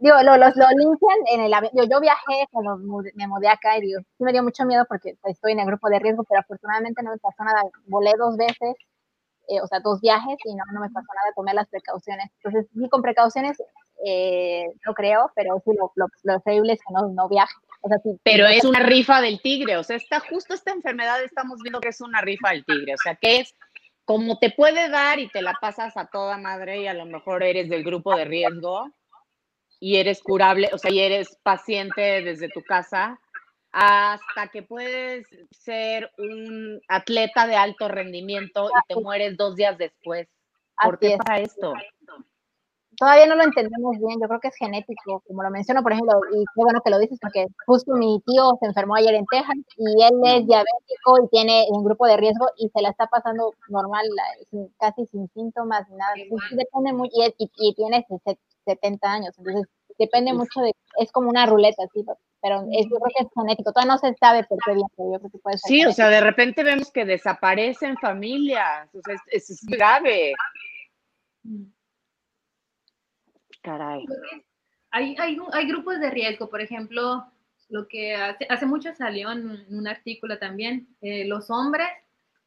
digo, 0.00 0.16
lo, 0.22 0.36
los, 0.38 0.56
lo 0.56 0.66
limpian 0.70 1.18
en 1.30 1.40
el 1.42 1.52
avión, 1.52 1.72
yo, 1.74 1.84
yo, 1.84 2.00
viajé 2.00 2.46
cuando 2.50 2.78
me 3.14 3.26
mudé 3.26 3.48
acá 3.48 3.76
y 3.76 3.82
digo, 3.82 4.00
sí 4.00 4.24
me 4.24 4.32
dio 4.32 4.42
mucho 4.42 4.64
miedo 4.64 4.86
porque 4.88 5.16
pues, 5.20 5.34
estoy 5.34 5.52
en 5.52 5.60
el 5.60 5.66
grupo 5.66 5.90
de 5.90 5.98
riesgo, 5.98 6.24
pero 6.24 6.40
afortunadamente 6.40 7.02
no 7.02 7.10
me 7.10 7.18
pasó 7.18 7.44
nada, 7.44 7.62
volé 7.86 8.12
dos 8.18 8.36
veces, 8.38 8.74
eh, 9.48 9.60
o 9.60 9.66
sea, 9.66 9.80
dos 9.80 10.00
viajes 10.00 10.38
y 10.44 10.54
no, 10.54 10.64
no 10.72 10.80
me 10.80 10.88
pasó 10.88 11.06
nada, 11.14 11.32
tomé 11.36 11.52
las 11.52 11.68
precauciones. 11.68 12.30
Entonces, 12.42 12.70
sí, 12.72 12.88
con 12.88 13.02
precauciones 13.02 13.58
eh, 14.04 14.64
no 14.86 14.94
creo, 14.94 15.30
pero 15.34 15.62
sí, 15.64 15.70
lo, 15.78 15.92
lo, 15.94 16.06
lo 16.22 16.36
es 16.36 16.80
que 16.80 16.92
no, 16.92 17.08
no 17.08 17.28
viaje. 17.28 17.54
O 17.82 17.88
sea, 17.88 17.98
sí, 17.98 18.18
pero 18.22 18.46
es 18.46 18.64
una 18.64 18.80
rifa 18.80 19.20
del 19.20 19.40
tigre, 19.42 19.76
o 19.76 19.82
sea, 19.82 19.96
está 19.96 20.20
justo 20.20 20.54
esta 20.54 20.72
enfermedad, 20.72 21.22
estamos 21.22 21.60
viendo 21.62 21.80
que 21.80 21.88
es 21.88 22.00
una 22.00 22.22
rifa 22.22 22.50
del 22.50 22.64
tigre, 22.64 22.94
o 22.94 22.98
sea, 22.98 23.14
que 23.14 23.40
es 23.40 23.54
como 24.06 24.38
te 24.38 24.50
puede 24.50 24.88
dar 24.88 25.18
y 25.18 25.28
te 25.28 25.42
la 25.42 25.54
pasas 25.60 25.96
a 25.96 26.06
toda 26.06 26.38
madre 26.38 26.82
y 26.82 26.86
a 26.86 26.94
lo 26.94 27.06
mejor 27.06 27.42
eres 27.42 27.68
del 27.68 27.84
grupo 27.84 28.16
de 28.16 28.24
riesgo 28.24 28.90
y 29.80 29.96
eres 29.96 30.22
curable, 30.22 30.70
o 30.72 30.78
sea, 30.78 30.90
y 30.90 31.00
eres 31.00 31.38
paciente 31.42 32.22
desde 32.22 32.48
tu 32.48 32.62
casa, 32.62 33.20
hasta 33.70 34.48
que 34.48 34.62
puedes 34.62 35.26
ser 35.50 36.10
un 36.16 36.80
atleta 36.88 37.46
de 37.46 37.56
alto 37.56 37.88
rendimiento 37.88 38.68
y 38.68 38.94
te 38.94 39.00
mueres 39.00 39.36
dos 39.36 39.56
días 39.56 39.76
después. 39.76 40.28
¿Por 40.82 40.98
qué 40.98 41.18
pasa 41.18 41.40
esto? 41.40 41.74
Todavía 42.96 43.26
no 43.26 43.36
lo 43.36 43.44
entendemos 43.44 43.98
bien, 43.98 44.20
yo 44.20 44.28
creo 44.28 44.40
que 44.40 44.48
es 44.48 44.56
genético, 44.56 45.22
como 45.26 45.42
lo 45.42 45.50
menciono, 45.50 45.82
por 45.82 45.92
ejemplo, 45.92 46.20
y 46.32 46.38
qué 46.38 46.62
bueno 46.62 46.80
que 46.84 46.90
lo 46.90 46.98
dices, 46.98 47.18
porque 47.20 47.46
justo 47.66 47.94
mi 47.94 48.20
tío 48.26 48.56
se 48.60 48.66
enfermó 48.66 48.96
ayer 48.96 49.14
en 49.14 49.26
Texas 49.26 49.56
y 49.76 50.02
él 50.02 50.20
es 50.24 50.46
diabético 50.46 51.24
y 51.24 51.28
tiene 51.28 51.66
un 51.70 51.84
grupo 51.84 52.06
de 52.06 52.16
riesgo 52.16 52.46
y 52.56 52.68
se 52.68 52.82
la 52.82 52.90
está 52.90 53.06
pasando 53.06 53.52
normal, 53.68 54.04
casi 54.78 55.06
sin 55.06 55.28
síntomas, 55.34 55.88
nada, 55.90 56.14
depende 56.52 56.92
muy, 56.92 57.08
y, 57.12 57.50
y, 57.56 57.74
tiene 57.74 58.06
70 58.64 59.12
años, 59.12 59.34
entonces 59.38 59.66
depende 59.98 60.32
mucho 60.32 60.60
de, 60.60 60.72
es 60.98 61.12
como 61.12 61.28
una 61.28 61.46
ruleta, 61.46 61.84
¿sí? 61.92 62.04
pero 62.42 62.60
es, 62.72 62.86
yo 62.90 62.96
creo 62.96 63.12
que 63.16 63.24
es 63.24 63.28
genético, 63.34 63.72
todavía 63.72 63.94
no 63.94 63.98
se 63.98 64.14
sabe 64.14 64.44
por 64.44 64.58
qué 64.64 64.74
bien, 64.74 64.86
pero 64.96 65.12
yo 65.12 65.18
creo 65.18 65.30
que 65.30 65.38
puede 65.38 65.58
ser. 65.58 65.68
Sí, 65.68 65.86
o 65.86 65.92
sea, 65.92 66.08
de 66.08 66.20
repente 66.20 66.62
vemos 66.62 66.90
que 66.90 67.04
desaparecen 67.04 67.96
familias, 67.96 68.88
o 68.94 69.00
sea, 69.02 69.16
es, 69.32 69.50
es 69.50 69.60
grave. 69.66 70.34
Caray. 73.64 74.04
Hay, 74.90 75.16
hay, 75.18 75.38
hay, 75.52 75.66
grupos 75.66 75.98
de 75.98 76.10
riesgo, 76.10 76.50
por 76.50 76.60
ejemplo, 76.60 77.24
lo 77.70 77.88
que 77.88 78.14
hace, 78.14 78.46
hace 78.50 78.66
mucho 78.66 78.94
salió 78.94 79.32
en, 79.32 79.66
un 79.70 79.88
artículo 79.88 80.38
también, 80.38 80.86
eh, 81.00 81.24
los 81.24 81.50
hombres, 81.50 81.88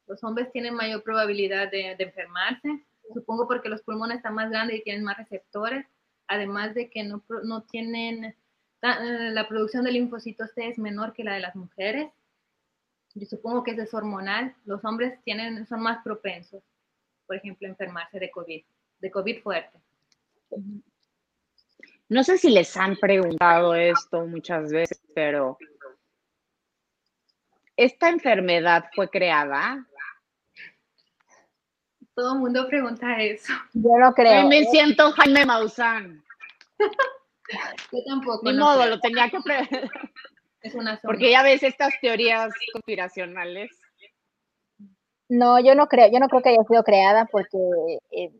los 0.06 0.24
hombres 0.24 0.52
tienen 0.54 0.76
mayor 0.76 1.04
probabilidad 1.04 1.70
de, 1.72 1.96
de 1.98 2.04
enfermarse, 2.04 2.86
supongo 3.14 3.48
porque 3.48 3.68
los 3.68 3.82
pulmones 3.82 4.18
están 4.18 4.36
más 4.36 4.52
grandes 4.52 4.78
y 4.78 4.84
tienen 4.84 5.04
más 5.04 5.18
receptores, 5.18 5.88
además 6.28 6.76
de 6.76 6.90
que 6.90 7.04
no, 7.04 7.24
no 7.44 7.64
tienen, 7.64 8.26
eh, 8.26 8.36
la 8.82 9.48
producción 9.48 9.84
de 9.84 9.92
linfocitos 9.92 10.54
T 10.54 10.70
es 10.70 10.78
menor 10.78 11.14
que 11.14 11.24
la 11.24 11.34
de 11.34 11.40
las 11.40 11.56
mujeres. 11.56 12.12
Yo 13.16 13.26
supongo 13.26 13.64
que 13.64 13.72
eso 13.72 13.82
es 13.82 13.94
hormonal. 13.94 14.56
Los 14.66 14.86
hombres 14.86 15.20
tienen, 15.24 15.66
son 15.66 15.82
más 15.82 16.04
propensos, 16.04 16.62
por 17.26 17.38
ejemplo, 17.38 17.68
a 17.68 17.72
enfermarse 17.72 18.20
de 18.20 18.30
COVID, 18.30 18.64
de 19.00 19.12
COVID 19.12 19.42
fuerte. 19.42 19.80
No 22.10 22.24
sé 22.24 22.38
si 22.38 22.50
les 22.50 22.76
han 22.78 22.96
preguntado 22.96 23.76
esto 23.76 24.26
muchas 24.26 24.72
veces, 24.72 25.02
pero 25.14 25.58
¿esta 27.76 28.10
enfermedad 28.10 28.86
fue 28.96 29.10
creada? 29.10 29.86
Todo 32.16 32.34
el 32.34 32.40
mundo 32.40 32.68
pregunta 32.68 33.22
eso. 33.22 33.54
Yo 33.74 33.92
no 34.00 34.14
creo. 34.14 34.48
me 34.48 34.64
siento 34.66 35.12
Jaime 35.12 35.46
Maussan. 35.46 36.24
Yo 37.92 38.00
tampoco. 38.08 38.42
Ni 38.44 38.58
modo, 38.58 38.86
lo 38.88 39.00
tenía 39.00 39.30
que. 39.30 39.38
Es 40.62 40.74
una 40.74 41.00
Porque 41.02 41.30
ya 41.30 41.44
ves 41.44 41.62
estas 41.62 41.94
teorías 42.02 42.52
conspiracionales. 42.74 43.70
No, 45.30 45.60
yo 45.60 45.76
no 45.76 45.88
creo, 45.88 46.12
yo 46.12 46.20
no 46.20 46.28
creo 46.28 46.42
que 46.42 46.50
haya 46.50 46.64
sido 46.64 46.84
creada 46.84 47.26
porque 47.26 47.58
eh, 48.12 48.32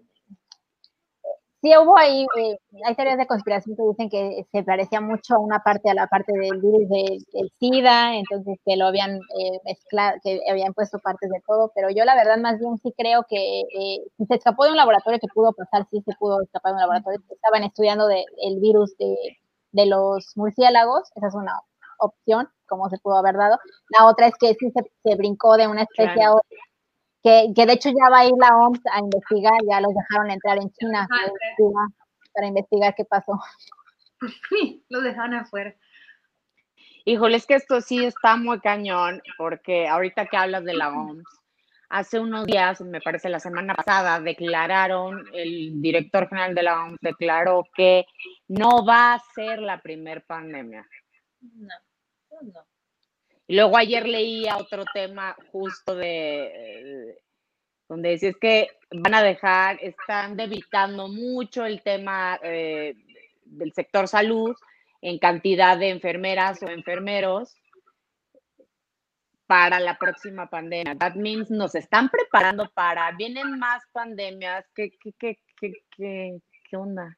sí 1.62 1.72
hubo 1.78 1.98
ahí, 1.98 2.26
eh, 2.38 2.58
hay 2.86 2.96
teorías 2.96 3.18
de 3.18 3.28
conspiración 3.28 3.76
que 3.76 3.84
dicen 3.84 4.10
que 4.10 4.46
se 4.52 4.64
parecía 4.64 5.02
mucho 5.02 5.36
a 5.36 5.40
una 5.40 5.60
parte, 5.60 5.90
a 5.90 5.94
la 5.94 6.08
parte 6.08 6.34
del 6.34 6.62
virus 6.62 6.90
del, 6.90 7.52
SIDA, 7.60 8.16
entonces 8.16 8.60
que 8.66 8.78
lo 8.78 8.86
habían 8.88 9.18
eh, 9.18 9.60
mezclado, 9.66 10.18
que 10.24 10.40
habían 10.50 10.74
puesto 10.74 11.00
partes 11.00 11.30
de 11.30 11.42
todo, 11.48 11.72
pero 11.76 11.90
yo 11.90 12.06
la 12.06 12.16
verdad 12.16 12.38
más 12.38 12.60
bien 12.60 12.78
sí 12.78 12.94
creo 12.98 13.26
que 13.28 13.62
eh, 13.62 14.00
si 14.18 14.26
se 14.26 14.36
escapó 14.36 14.66
de 14.66 14.72
un 14.72 14.78
laboratorio 14.78 15.20
que 15.20 15.28
pudo 15.34 15.54
pasar, 15.54 15.88
sí 15.92 16.02
se 16.06 16.14
pudo 16.20 16.42
escapar 16.42 16.72
de 16.72 16.76
un 16.76 16.82
laboratorio, 16.82 17.20
estaban 17.30 17.64
estudiando 17.64 18.08
de, 18.08 18.24
el 18.44 18.60
virus 18.60 18.96
de, 18.98 19.16
de 19.72 19.86
los 19.86 20.34
murciélagos, 20.36 21.10
esa 21.16 21.28
es 21.28 21.36
una 21.36 21.60
opción, 22.00 22.48
como 22.68 22.90
se 22.90 22.98
pudo 23.00 23.18
haber 23.18 23.36
dado. 23.36 23.58
La 23.98 24.06
otra 24.08 24.28
es 24.28 24.36
que 24.40 24.54
sí 24.56 24.72
se, 24.72 24.82
se 25.04 25.16
brincó 25.16 25.58
de 25.58 25.68
una 25.68 25.84
especie 25.84 26.24
a 26.24 26.32
otra 26.34 26.58
que, 27.24 27.54
de 27.56 27.74
hecho 27.74 27.90
ya 27.90 28.10
va 28.10 28.20
a 28.20 28.26
ir 28.26 28.34
la 28.40 28.56
OMS 28.58 28.82
a 28.92 29.00
investigar, 29.00 29.54
ya 29.70 29.82
los 29.82 29.94
dejaron 29.94 30.32
entrar 30.32 30.58
en 30.58 30.72
China 30.72 31.08
para 32.34 32.48
investigar 32.48 32.96
qué 32.96 33.06
pasó. 33.06 33.40
los 34.90 35.04
dejaron 35.04 35.34
afuera. 35.36 35.76
Híjole, 37.06 37.38
es 37.38 37.46
que 37.46 37.56
esto 37.56 37.80
sí 37.82 38.04
está 38.04 38.36
muy 38.36 38.60
cañón, 38.60 39.22
porque 39.38 39.88
ahorita 39.88 40.26
que 40.26 40.38
hablas 40.38 40.66
de 40.66 40.74
la 40.74 40.90
OMS, 40.90 41.24
hace 41.90 42.20
unos 42.20 42.46
días, 42.46 42.82
me 42.82 43.00
parece 43.02 43.30
la 43.30 43.40
semana 43.40 43.74
pasada, 43.76 44.20
declararon, 44.20 45.26
el 45.34 45.82
director 45.82 46.28
general 46.28 46.54
de 46.54 46.64
la 46.64 46.84
OMS 46.84 46.98
declaró 47.02 47.64
que 47.76 48.06
no 48.48 48.86
va 48.86 49.14
a 49.14 49.24
ser 49.34 49.60
la 49.60 49.82
primer 49.82 50.26
pandemia. 50.26 50.86
No, 51.42 51.76
no. 52.42 52.77
Luego 53.48 53.78
ayer 53.78 54.08
leía 54.08 54.58
otro 54.58 54.84
tema 54.94 55.36
justo 55.52 55.96
de, 55.96 57.18
donde 57.88 58.10
decía 58.10 58.30
es 58.30 58.38
que 58.38 58.68
van 58.92 59.14
a 59.14 59.24
dejar, 59.24 59.78
están 59.82 60.36
debilitando 60.36 61.08
mucho 61.08 61.66
el 61.66 61.82
tema 61.82 62.40
eh, 62.44 62.94
del 63.46 63.72
sector 63.74 64.08
salud 64.08 64.56
en 65.02 65.20
cantidad 65.20 65.78
de 65.78 65.90
enfermeras 65.90 66.62
o 66.62 66.68
enfermeros 66.68 67.56
para 69.46 69.80
la 69.80 69.98
próxima 69.98 70.50
pandemia. 70.50 70.96
That 70.96 71.16
means 71.16 71.50
nos 71.50 71.74
están 71.76 72.10
preparando 72.10 72.70
para, 72.74 73.10
vienen 73.14 73.58
más 73.58 73.82
pandemias, 73.94 74.66
¿qué, 74.76 74.92
qué, 75.02 75.14
qué, 75.18 75.40
qué, 75.60 75.74
qué, 75.96 76.42
qué 76.70 76.78
onda? 76.78 77.16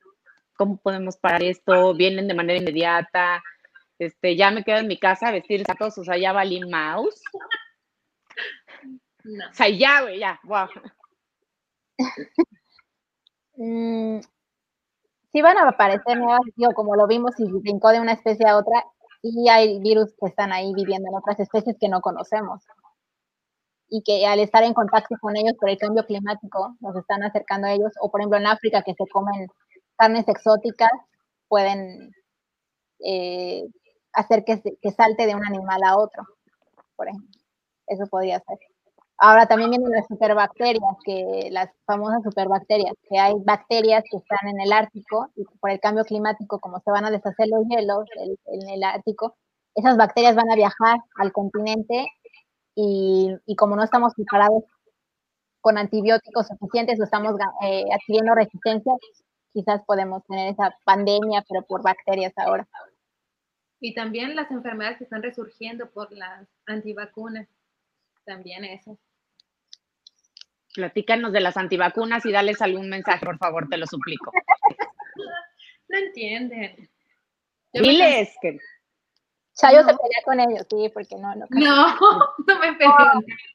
¿Cómo 0.56 0.78
podemos 0.78 1.18
parar 1.18 1.42
esto? 1.42 1.96
¿Vienen 1.96 2.28
de 2.28 2.34
manera 2.36 2.60
inmediata? 2.60 3.42
Este, 4.00 4.36
ya 4.38 4.50
me 4.50 4.64
quedo 4.64 4.78
en 4.78 4.88
mi 4.88 4.98
casa 4.98 5.28
a 5.28 5.32
vestir 5.32 5.66
zapatos, 5.66 5.98
o 5.98 6.04
sea, 6.04 6.18
ya 6.18 6.32
valí 6.32 6.62
mouse. 6.66 7.22
O 9.26 9.54
sea, 9.54 9.70
ya, 9.70 10.02
güey, 10.02 10.20
ya, 10.20 10.40
wow. 10.44 10.68
Mm, 13.62 14.22
sí 15.34 15.42
van 15.42 15.58
a 15.58 15.68
aparecer 15.68 16.18
nuevas, 16.18 16.40
digo, 16.56 16.72
como 16.74 16.96
lo 16.96 17.08
vimos 17.08 17.38
y 17.40 17.52
brincó 17.52 17.90
de 17.90 18.00
una 18.00 18.14
especie 18.14 18.48
a 18.48 18.58
otra, 18.58 18.86
y 19.22 19.50
hay 19.50 19.80
virus 19.80 20.14
que 20.20 20.28
están 20.28 20.54
ahí 20.54 20.74
viviendo 20.74 21.10
en 21.10 21.16
otras 21.16 21.40
especies 21.42 21.76
que 21.80 21.90
no 21.90 22.00
conocemos. 22.00 22.64
Y 23.90 24.02
que 24.04 24.26
al 24.26 24.40
estar 24.40 24.64
en 24.64 24.74
contacto 24.74 25.16
con 25.20 25.36
ellos 25.36 25.56
por 25.60 25.70
el 25.70 25.78
cambio 25.78 26.06
climático, 26.06 26.78
nos 26.80 26.96
están 26.96 27.24
acercando 27.24 27.68
a 27.68 27.74
ellos, 27.74 27.92
o 28.02 28.10
por 28.10 28.22
ejemplo 28.22 28.40
en 28.40 28.48
África 28.48 28.82
que 28.84 28.94
se 28.94 29.06
comen 29.12 29.48
carnes 29.98 30.28
exóticas, 30.28 30.92
pueden 31.50 32.14
eh, 33.00 33.66
hacer 34.14 34.44
que, 34.44 34.62
que 34.82 34.92
salte 34.92 35.26
de 35.28 35.36
un 35.36 35.46
animal 35.46 35.84
a 35.84 35.98
otro, 35.98 36.24
por 36.96 37.08
ejemplo. 37.08 37.40
Eso 37.88 38.06
podría 38.08 38.40
ser. 38.40 38.58
Ahora 39.18 39.48
también 39.48 39.72
vienen 39.72 39.92
las 39.92 40.08
superbacterias, 40.08 40.96
que 41.04 41.50
las 41.52 41.70
famosas 41.86 42.24
superbacterias, 42.24 42.94
que 43.10 43.20
hay 43.20 43.34
bacterias 43.44 44.04
que 44.10 44.18
están 44.18 44.48
en 44.48 44.62
el 44.62 44.72
Ártico 44.72 45.28
y 45.36 45.44
por 45.60 45.72
el 45.72 45.80
cambio 45.82 46.06
climático, 46.06 46.60
como 46.60 46.80
se 46.80 46.92
van 46.92 47.06
a 47.06 47.12
deshacer 47.12 47.48
los 47.50 47.66
hielos 47.68 48.06
en 48.46 48.70
el 48.70 48.84
Ártico, 48.84 49.36
esas 49.76 49.98
bacterias 49.98 50.36
van 50.36 50.50
a 50.52 50.56
viajar 50.56 51.00
al 51.16 51.32
continente 51.34 52.08
y, 52.76 53.36
y 53.46 53.56
como 53.56 53.76
no 53.76 53.84
estamos 53.84 54.14
preparados 54.16 54.64
con 55.62 55.78
antibióticos 55.78 56.48
suficientes 56.48 57.00
o 57.00 57.04
estamos 57.04 57.36
eh, 57.64 57.86
adquiriendo 57.94 58.34
resistencia, 58.36 58.94
quizás 59.54 59.82
podemos 59.86 60.24
tener 60.26 60.54
esa 60.54 60.74
pandemia, 60.86 61.44
pero 61.48 61.64
por 61.64 61.84
bacterias 61.84 62.34
ahora. 62.38 62.68
Y 63.80 63.94
también 63.94 64.36
las 64.36 64.52
enfermedades 64.52 64.98
que 64.98 65.06
están 65.06 65.24
resurgiendo 65.24 65.90
por 65.90 66.12
las 66.12 66.48
antivacunas, 66.66 67.48
también 68.26 68.66
eso. 68.66 69.00
Platícanos 70.76 71.32
de 71.32 71.40
las 71.40 71.58
antivacunas 71.58 72.26
y 72.26 72.32
dales 72.32 72.62
algún 72.62 72.90
mensaje, 72.90 73.26
por 73.26 73.38
favor, 73.38 73.68
te 73.70 73.78
lo 73.78 73.88
suplico. 73.88 74.32
no 75.90 75.98
entienden. 75.98 76.90
Diles 77.74 78.36
que... 78.42 78.58
Chayo 79.54 79.80
se 79.80 79.88
pelea 79.88 80.22
con 80.24 80.40
ellos, 80.40 80.66
sí, 80.70 80.90
porque 80.94 81.16
no, 81.18 81.36
no. 81.36 81.46
No, 81.50 81.98
no 82.48 82.60
me 82.60 82.74
peleo. 82.74 82.96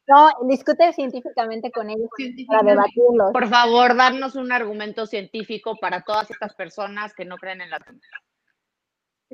No, 0.07 0.31
discute 0.49 0.93
científicamente 0.93 1.71
con 1.71 1.89
ellos 1.89 2.09
para 2.47 2.63
debatirlos. 2.63 3.33
Por 3.33 3.49
favor, 3.49 3.97
darnos 3.97 4.35
un 4.35 4.53
argumento 4.53 5.07
científico 5.07 5.77
para 5.81 6.03
todas 6.03 6.31
estas 6.31 6.55
personas 6.55 7.15
que 7.15 7.25
no 7.25 7.39
creen 7.39 7.63
en 7.63 7.71
la 7.71 7.79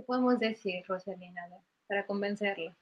¿Qué 0.01 0.07
podemos 0.07 0.39
decir, 0.39 0.83
Rosalina, 0.89 1.43
para 1.87 2.07
convencerlo? 2.07 2.75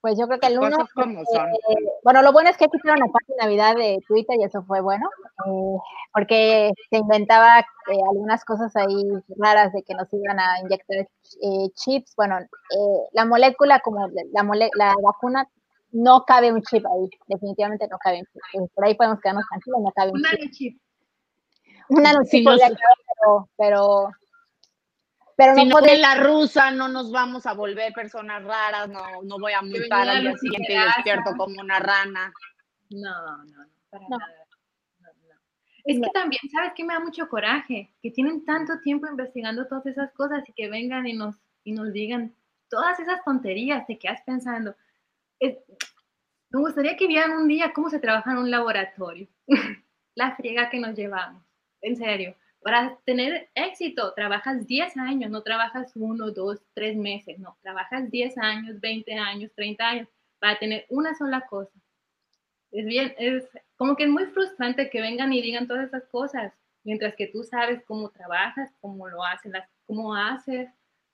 Pues 0.00 0.16
yo 0.16 0.28
creo 0.28 0.38
que 0.38 0.46
el 0.46 0.60
uno, 0.60 0.76
eh, 0.78 1.74
bueno, 2.04 2.22
lo 2.22 2.32
bueno 2.32 2.50
es 2.50 2.56
que 2.56 2.68
quitaron 2.68 3.00
la 3.00 3.12
página 3.12 3.42
Navidad 3.42 3.74
de 3.74 3.98
Twitter 4.06 4.36
y 4.38 4.44
eso 4.44 4.62
fue 4.62 4.80
bueno, 4.80 5.10
eh, 5.44 5.78
porque 6.12 6.70
se 6.88 6.98
inventaba 6.98 7.58
eh, 7.58 8.00
algunas 8.08 8.44
cosas 8.44 8.76
ahí 8.76 9.02
raras 9.38 9.72
de 9.72 9.82
que 9.82 9.94
nos 9.94 10.06
iban 10.12 10.38
a 10.38 10.60
inyectar 10.60 11.08
chips. 11.74 12.14
Bueno, 12.14 12.38
la 13.10 13.24
molécula, 13.24 13.80
como 13.80 14.06
la, 14.06 14.68
la 14.76 14.94
vacuna, 15.02 15.48
no 15.90 16.24
cabe 16.24 16.52
un 16.52 16.62
chip 16.62 16.86
ahí, 16.86 17.10
definitivamente 17.26 17.88
no 17.88 17.98
cabe 17.98 18.20
un 18.20 18.26
chip. 18.52 18.72
Por 18.72 18.84
ahí 18.84 18.94
podemos 18.94 19.18
quedarnos 19.20 19.46
tranquilos, 19.50 19.80
no 19.82 19.90
cabe 19.90 20.12
un 20.12 20.50
chip. 20.52 20.80
Una 21.88 22.12
chip. 22.22 22.46
pero, 22.46 23.48
pero 23.56 24.12
pero 25.38 25.54
si 25.54 25.66
no, 25.66 25.78
la 25.78 26.16
rusa 26.16 26.72
no 26.72 26.88
nos 26.88 27.12
vamos 27.12 27.46
a 27.46 27.54
volver 27.54 27.92
personas 27.92 28.42
raras, 28.42 28.88
no, 28.88 29.22
no 29.22 29.38
voy 29.38 29.52
a 29.52 29.62
mutar 29.62 30.08
al 30.08 30.22
día 30.22 30.36
siguiente 30.36 30.72
y 30.72 30.76
despierto 30.76 31.30
como 31.36 31.60
una 31.60 31.78
rana. 31.78 32.32
No, 32.90 33.44
no, 33.44 33.44
no, 33.44 33.68
para 33.88 34.08
nada. 34.08 34.34
Es 35.84 36.00
que 36.00 36.10
también, 36.12 36.40
¿sabes 36.50 36.72
qué 36.74 36.82
me 36.82 36.92
da 36.92 36.98
mucho 36.98 37.28
coraje? 37.28 37.88
Que 38.02 38.10
tienen 38.10 38.44
tanto 38.44 38.80
tiempo 38.80 39.06
investigando 39.06 39.68
todas 39.68 39.86
esas 39.86 40.10
cosas 40.10 40.42
y 40.48 40.52
que 40.54 40.68
vengan 40.68 41.06
y 41.06 41.12
nos, 41.12 41.36
y 41.62 41.70
nos 41.70 41.92
digan 41.92 42.34
todas 42.68 42.98
esas 42.98 43.22
tonterías, 43.24 43.86
te 43.86 43.96
quedas 43.96 44.20
pensando. 44.22 44.74
me 45.40 45.54
gustaría 46.50 46.96
que 46.96 47.06
vieran 47.06 47.30
un 47.30 47.46
día 47.46 47.72
cómo 47.72 47.90
se 47.90 48.00
trabaja 48.00 48.32
en 48.32 48.38
un 48.38 48.50
laboratorio, 48.50 49.28
la 50.16 50.34
friega 50.34 50.68
que 50.68 50.80
nos 50.80 50.96
llevamos, 50.96 51.44
en 51.80 51.96
serio 51.96 52.34
Para 52.60 52.98
tener 53.04 53.48
éxito, 53.54 54.12
trabajas 54.14 54.66
10 54.66 54.96
años, 54.96 55.30
no 55.30 55.42
trabajas 55.42 55.92
uno, 55.94 56.30
dos, 56.32 56.60
tres 56.74 56.96
meses, 56.96 57.38
no, 57.38 57.56
trabajas 57.62 58.10
10 58.10 58.36
años, 58.38 58.80
20 58.80 59.14
años, 59.14 59.52
30 59.54 59.88
años 59.88 60.08
para 60.40 60.58
tener 60.58 60.84
una 60.88 61.14
sola 61.14 61.46
cosa. 61.46 61.72
Es 62.70 62.84
bien, 62.84 63.14
es 63.18 63.48
como 63.76 63.96
que 63.96 64.04
es 64.04 64.10
muy 64.10 64.26
frustrante 64.26 64.90
que 64.90 65.00
vengan 65.00 65.32
y 65.32 65.40
digan 65.40 65.66
todas 65.66 65.88
esas 65.88 66.04
cosas, 66.08 66.52
mientras 66.84 67.14
que 67.14 67.28
tú 67.28 67.44
sabes 67.44 67.82
cómo 67.86 68.10
trabajas, 68.10 68.70
cómo 68.80 69.08
lo 69.08 69.24
haces, 69.24 69.52
cómo 69.86 70.14
haces, 70.14 70.68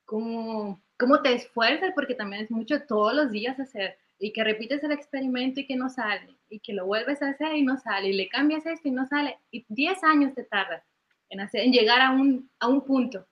cómo, 0.05 0.82
cómo 0.99 1.22
te 1.22 1.34
esfuerzas, 1.34 1.92
porque 1.95 2.14
también 2.14 2.45
es 2.45 2.51
mucho 2.51 2.82
todos 2.86 3.14
los 3.14 3.30
días 3.30 3.61
hacer 3.61 3.99
y 4.18 4.32
que 4.32 4.45
repites 4.45 4.82
el 4.82 4.92
experimento 4.92 5.61
y 5.61 5.66
que 5.66 5.76
no 5.76 5.88
sale, 5.90 6.36
y 6.49 6.61
que 6.61 6.72
lo 6.72 6.86
vuelves 6.86 7.20
a 7.22 7.30
hacer 7.30 7.55
y 7.55 7.62
no 7.62 7.76
sale, 7.76 8.09
y 8.09 8.12
le 8.14 8.28
cambias 8.28 8.64
esto 8.64 8.88
y 8.88 8.92
no 8.92 9.07
sale, 9.07 9.38
y 9.51 9.66
10 9.68 10.03
años 10.05 10.34
te 10.34 10.45
tardas 10.45 10.82
en, 11.28 11.40
hacer, 11.40 11.62
en 11.62 11.72
llegar 11.72 12.00
a 12.00 12.10
un, 12.10 12.50
a 12.58 12.68
un 12.68 12.82
punto. 12.82 13.26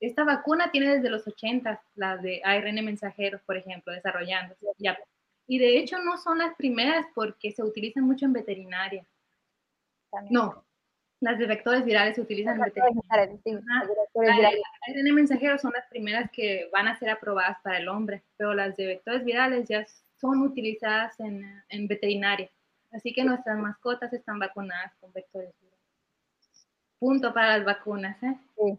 Esta 0.00 0.24
vacuna 0.24 0.70
tiene 0.70 0.96
desde 0.96 1.10
los 1.10 1.26
80, 1.26 1.82
las 1.94 2.22
de 2.22 2.40
ARN 2.42 2.84
mensajeros, 2.84 3.42
por 3.42 3.56
ejemplo, 3.56 3.92
desarrollándose. 3.92 4.66
Ya. 4.78 4.98
Y 5.46 5.58
de 5.58 5.78
hecho 5.78 5.98
no 5.98 6.16
son 6.16 6.38
las 6.38 6.54
primeras 6.54 7.06
porque 7.14 7.52
se 7.52 7.62
utilizan 7.62 8.04
mucho 8.04 8.24
en 8.24 8.32
veterinaria. 8.32 9.06
No, 10.30 10.64
las 11.20 11.38
de 11.38 11.46
vectores 11.46 11.84
virales 11.84 12.14
se 12.14 12.22
utilizan 12.22 12.56
en 12.56 12.62
veterinaria. 12.62 13.02
Las 14.14 14.96
ARN 14.96 15.14
mensajeros 15.14 15.60
son 15.60 15.72
las 15.72 15.86
primeras 15.88 16.30
que 16.30 16.68
van 16.72 16.88
a 16.88 16.98
ser 16.98 17.10
aprobadas 17.10 17.58
para 17.62 17.78
el 17.78 17.88
hombre, 17.88 18.22
pero 18.38 18.54
las 18.54 18.76
de 18.76 18.86
vectores 18.86 19.24
virales 19.24 19.68
ya 19.68 19.86
son 20.16 20.40
utilizadas 20.42 21.20
en, 21.20 21.44
en 21.68 21.86
veterinaria. 21.86 22.50
Así 22.90 23.12
que 23.12 23.22
nuestras 23.22 23.58
mascotas 23.58 24.12
están 24.12 24.38
vacunadas 24.38 24.94
con 24.98 25.12
vectores 25.12 25.52
virales. 25.60 25.69
Punto 27.00 27.34
para 27.34 27.56
las 27.56 27.66
vacunas, 27.66 28.22
¿eh? 28.22 28.36
Sí. 28.56 28.78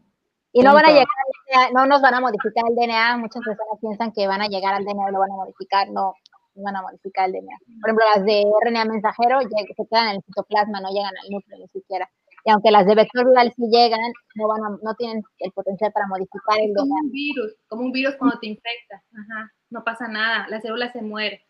Y 0.53 0.61
no 0.61 0.74
van 0.74 0.86
a 0.86 0.89
llegar 0.89 1.07
al 1.07 1.74
no 1.74 1.86
nos 1.86 2.01
van 2.01 2.13
a 2.13 2.22
modificar 2.22 2.63
el 2.69 2.76
DNA. 2.76 3.17
Muchas 3.17 3.43
personas 3.43 3.80
piensan 3.82 4.11
que 4.11 4.28
van 4.28 4.41
a 4.41 4.47
llegar 4.47 4.74
al 4.74 4.86
DNA 4.86 5.09
y 5.09 5.11
lo 5.11 5.19
van 5.19 5.32
a 5.32 5.36
modificar. 5.36 5.89
No, 5.89 6.13
no 6.55 6.63
van 6.63 6.76
a 6.76 6.82
modificar 6.82 7.26
el 7.26 7.34
DNA. 7.34 7.57
Por 7.82 7.89
ejemplo, 7.89 8.05
las 8.15 8.26
de 8.26 8.43
RNA 8.63 8.86
mensajero 8.86 9.39
se 9.41 9.88
quedan 9.89 10.09
en 10.09 10.15
el 10.17 10.24
citoplasma, 10.24 10.82
no 10.82 10.89
llegan 10.89 11.13
al 11.17 11.30
núcleo 11.32 11.57
ni 11.59 11.67
siquiera. 11.69 12.09
Y 12.43 12.51
aunque 12.51 12.72
las 12.72 12.86
de 12.86 12.95
vector 12.95 13.28
viral 13.28 13.53
sí 13.55 13.63
llegan, 13.69 14.11
no, 14.36 14.47
van 14.47 14.61
no 14.82 14.95
tienen 14.95 15.24
el 15.39 15.51
potencial 15.51 15.91
para 15.91 16.07
modificar 16.07 16.59
el 16.59 16.74
DNA. 16.74 16.82
Como 16.82 16.95
un 16.95 17.11
virus, 17.11 17.55
como 17.67 17.82
un 17.84 17.91
virus 17.91 18.15
cuando 18.17 18.39
te 18.39 18.47
infecta. 18.47 19.03
Ajá, 19.13 19.51
no 19.69 19.84
pasa 19.84 20.07
nada, 20.07 20.47
la 20.49 20.61
célula 20.61 20.91
se 20.91 21.01
muere. 21.01 21.45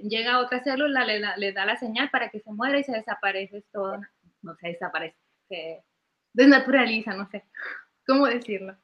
Llega 0.00 0.40
otra 0.40 0.62
célula, 0.64 1.04
le 1.04 1.20
da, 1.20 1.36
le 1.36 1.52
da 1.52 1.64
la 1.64 1.76
señal 1.76 2.10
para 2.10 2.30
que 2.30 2.40
se 2.40 2.52
muera 2.52 2.78
y 2.78 2.84
se 2.84 2.92
desaparece 2.92 3.64
todo. 3.72 3.98
No 4.42 4.54
se 4.56 4.68
desaparece, 4.68 5.16
se 5.48 5.84
desnaturaliza, 6.32 7.14
no 7.14 7.28
sé 7.30 7.44
cómo 8.06 8.26
decirlo. 8.26 8.76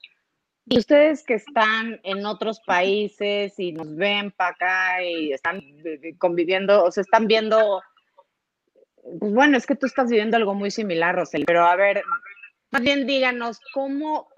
Y 0.66 0.78
ustedes 0.78 1.22
que 1.24 1.34
están 1.34 2.00
en 2.04 2.24
otros 2.24 2.60
países 2.60 3.58
y 3.58 3.72
nos 3.72 3.94
ven 3.96 4.30
para 4.30 4.50
acá 4.50 5.02
y 5.02 5.32
están 5.32 5.60
conviviendo, 6.18 6.84
o 6.84 6.90
se 6.90 7.02
están 7.02 7.26
viendo, 7.26 7.82
pues 9.20 9.32
bueno, 9.34 9.58
es 9.58 9.66
que 9.66 9.76
tú 9.76 9.84
estás 9.84 10.08
viviendo 10.08 10.38
algo 10.38 10.54
muy 10.54 10.70
similar, 10.70 11.14
Rosel, 11.16 11.44
pero 11.46 11.66
a 11.66 11.76
ver, 11.76 12.02
más 12.70 12.80
bien 12.80 13.06
díganos 13.06 13.60
cómo, 13.74 14.30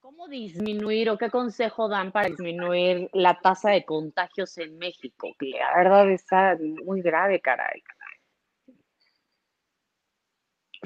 cómo 0.00 0.26
disminuir 0.26 1.10
o 1.10 1.18
qué 1.18 1.30
consejo 1.30 1.88
dan 1.88 2.10
para 2.10 2.28
disminuir 2.28 3.08
la 3.12 3.38
tasa 3.38 3.70
de 3.70 3.84
contagios 3.84 4.58
en 4.58 4.76
México, 4.78 5.28
que 5.38 5.50
la 5.50 5.76
verdad 5.76 6.10
está 6.10 6.58
muy 6.84 7.02
grave, 7.02 7.40
caray. 7.40 7.84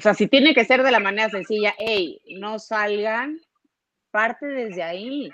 O 0.01 0.03
sea, 0.03 0.15
si 0.15 0.25
tiene 0.25 0.55
que 0.55 0.65
ser 0.65 0.81
de 0.81 0.89
la 0.89 0.99
manera 0.99 1.29
sencilla, 1.29 1.75
hey, 1.77 2.19
no 2.39 2.57
salgan, 2.57 3.39
parte 4.09 4.47
desde 4.47 4.81
ahí. 4.81 5.29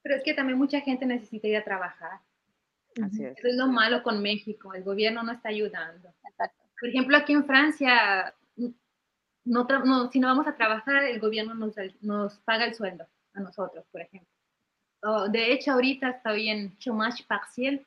Pero 0.00 0.16
es 0.16 0.22
que 0.24 0.32
también 0.32 0.56
mucha 0.56 0.80
gente 0.80 1.04
necesita 1.04 1.48
ir 1.48 1.58
a 1.58 1.62
trabajar. 1.62 2.20
Así 3.04 3.22
es. 3.22 3.36
Eso 3.36 3.48
es 3.48 3.54
lo 3.56 3.66
malo 3.66 4.02
con 4.02 4.22
México, 4.22 4.72
el 4.72 4.82
gobierno 4.82 5.22
no 5.22 5.32
está 5.32 5.50
ayudando. 5.50 6.14
Por 6.80 6.88
ejemplo, 6.88 7.14
aquí 7.14 7.34
en 7.34 7.44
Francia, 7.44 8.34
no, 9.44 9.68
si 10.10 10.18
no 10.18 10.28
vamos 10.28 10.46
a 10.46 10.56
trabajar, 10.56 11.04
el 11.04 11.20
gobierno 11.20 11.52
nos, 11.52 11.74
nos 12.00 12.38
paga 12.46 12.64
el 12.64 12.74
sueldo 12.74 13.06
a 13.34 13.40
nosotros, 13.40 13.84
por 13.92 14.00
ejemplo. 14.00 14.30
de 15.28 15.52
hecho, 15.52 15.72
ahorita 15.72 16.08
estoy 16.08 16.48
en 16.48 16.74
chômage 16.78 17.22
partiel, 17.24 17.84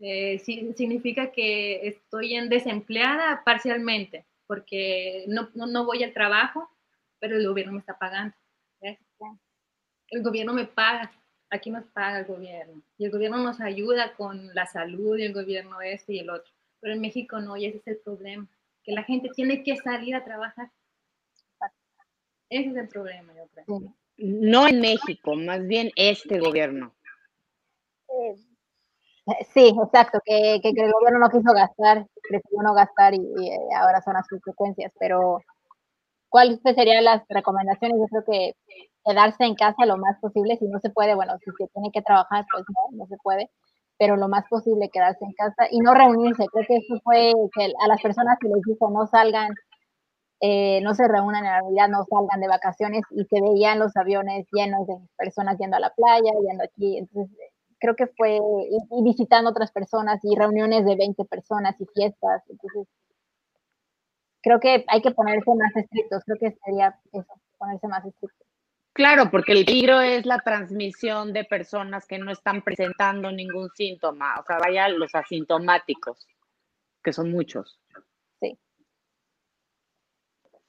eh, 0.00 0.40
significa 0.40 1.30
que 1.30 1.86
estoy 1.86 2.34
en 2.34 2.48
desempleada 2.48 3.44
parcialmente 3.44 4.24
porque 4.46 5.24
no, 5.28 5.50
no, 5.54 5.84
voy 5.84 6.02
al 6.02 6.12
trabajo, 6.12 6.70
pero 7.18 7.36
el 7.36 7.46
gobierno 7.46 7.72
me 7.72 7.80
está 7.80 7.98
pagando. 7.98 8.34
El 10.08 10.22
gobierno 10.22 10.52
me 10.52 10.66
paga, 10.66 11.10
aquí 11.50 11.70
nos 11.70 11.84
paga 11.86 12.20
el 12.20 12.26
gobierno. 12.26 12.82
Y 12.96 13.06
el 13.06 13.10
gobierno 13.10 13.38
nos 13.38 13.60
ayuda 13.60 14.14
con 14.14 14.54
la 14.54 14.66
salud 14.66 15.18
y 15.18 15.24
el 15.24 15.32
gobierno 15.32 15.80
este 15.80 16.14
y 16.14 16.18
el 16.20 16.30
otro. 16.30 16.52
Pero 16.80 16.94
en 16.94 17.00
México 17.00 17.40
no, 17.40 17.56
y 17.56 17.66
ese 17.66 17.78
es 17.78 17.86
el 17.88 17.96
problema, 17.98 18.46
que 18.84 18.92
la 18.92 19.02
gente 19.02 19.30
tiene 19.34 19.64
que 19.64 19.76
salir 19.76 20.14
a 20.14 20.24
trabajar. 20.24 20.70
Ese 22.48 22.70
es 22.70 22.76
el 22.76 22.88
problema, 22.88 23.34
yo 23.34 23.48
creo. 23.48 23.94
No 24.18 24.68
en 24.68 24.80
México, 24.80 25.34
más 25.34 25.66
bien 25.66 25.90
este 25.96 26.38
gobierno. 26.38 26.94
Eh, 28.08 28.36
Sí, 29.52 29.74
exacto, 29.82 30.20
que, 30.24 30.60
que, 30.62 30.68
el 30.68 30.92
gobierno 30.92 31.18
no 31.18 31.30
quiso 31.30 31.52
gastar, 31.52 32.06
prefirió 32.28 32.62
no 32.62 32.74
gastar 32.74 33.12
y, 33.14 33.18
eh, 33.18 33.58
ahora 33.76 34.00
son 34.00 34.14
las 34.14 34.28
consecuencias. 34.28 34.92
Pero, 35.00 35.40
¿cuáles 36.28 36.60
serían 36.62 37.04
las 37.04 37.22
recomendaciones? 37.28 37.98
Yo 37.98 38.06
creo 38.06 38.24
que 38.24 38.56
quedarse 39.04 39.44
en 39.44 39.54
casa 39.56 39.86
lo 39.86 39.96
más 39.98 40.18
posible, 40.20 40.56
si 40.58 40.66
no 40.66 40.80
se 40.80 40.90
puede, 40.90 41.14
bueno, 41.16 41.34
si 41.38 41.50
se 41.58 41.68
tiene 41.68 41.90
que 41.92 42.02
trabajar, 42.02 42.46
pues 42.52 42.64
no, 42.68 42.98
no 42.98 43.06
se 43.06 43.16
puede, 43.22 43.50
pero 43.98 44.16
lo 44.16 44.28
más 44.28 44.44
posible 44.48 44.90
quedarse 44.92 45.24
en 45.24 45.32
casa 45.32 45.66
y 45.70 45.80
no 45.80 45.94
reunirse. 45.94 46.46
Creo 46.52 46.66
que 46.68 46.76
eso 46.76 46.94
fue 47.04 47.32
que 47.54 47.72
a 47.84 47.88
las 47.88 48.02
personas 48.02 48.38
que 48.40 48.48
les 48.48 48.62
dijo 48.64 48.90
no 48.90 49.06
salgan, 49.08 49.50
eh, 50.40 50.80
no 50.82 50.94
se 50.94 51.08
reúnan 51.08 51.44
en 51.44 51.52
la 51.52 51.62
Navidad, 51.62 51.88
no 51.88 52.04
salgan 52.10 52.40
de 52.40 52.48
vacaciones 52.48 53.02
y 53.10 53.24
se 53.26 53.40
veían 53.42 53.78
los 53.80 53.96
aviones 53.96 54.46
llenos 54.52 54.86
de 54.86 54.96
personas 55.16 55.58
yendo 55.58 55.76
a 55.78 55.80
la 55.80 55.90
playa, 55.94 56.32
yendo 56.46 56.64
aquí. 56.64 56.98
Entonces, 56.98 57.36
creo 57.78 57.96
que 57.96 58.06
fue 58.06 58.36
y, 58.36 59.02
visitando 59.02 59.50
otras 59.50 59.72
personas 59.72 60.20
y 60.22 60.34
reuniones 60.34 60.84
de 60.84 60.96
20 60.96 61.24
personas 61.24 61.76
y 61.80 61.86
fiestas. 61.94 62.42
Entonces, 62.48 62.88
creo 64.42 64.60
que 64.60 64.84
hay 64.88 65.02
que 65.02 65.10
ponerse 65.10 65.54
más 65.54 65.74
estrictos. 65.76 66.22
Creo 66.24 66.38
que 66.38 66.58
sería 66.64 66.98
eso, 67.12 67.40
ponerse 67.58 67.88
más 67.88 68.04
estrictos. 68.04 68.46
Claro, 68.92 69.30
porque 69.30 69.52
el 69.52 69.66
peligro 69.66 70.00
es 70.00 70.24
la 70.24 70.38
transmisión 70.38 71.34
de 71.34 71.44
personas 71.44 72.06
que 72.06 72.18
no 72.18 72.32
están 72.32 72.62
presentando 72.62 73.30
ningún 73.30 73.68
síntoma, 73.74 74.40
o 74.40 74.42
sea, 74.42 74.56
vaya 74.56 74.88
los 74.88 75.14
asintomáticos, 75.14 76.26
que 77.04 77.12
son 77.12 77.30
muchos. 77.30 77.78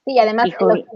Sí, 0.08 0.18
además 0.18 0.46
los 0.46 0.56
contagios, 0.56 0.88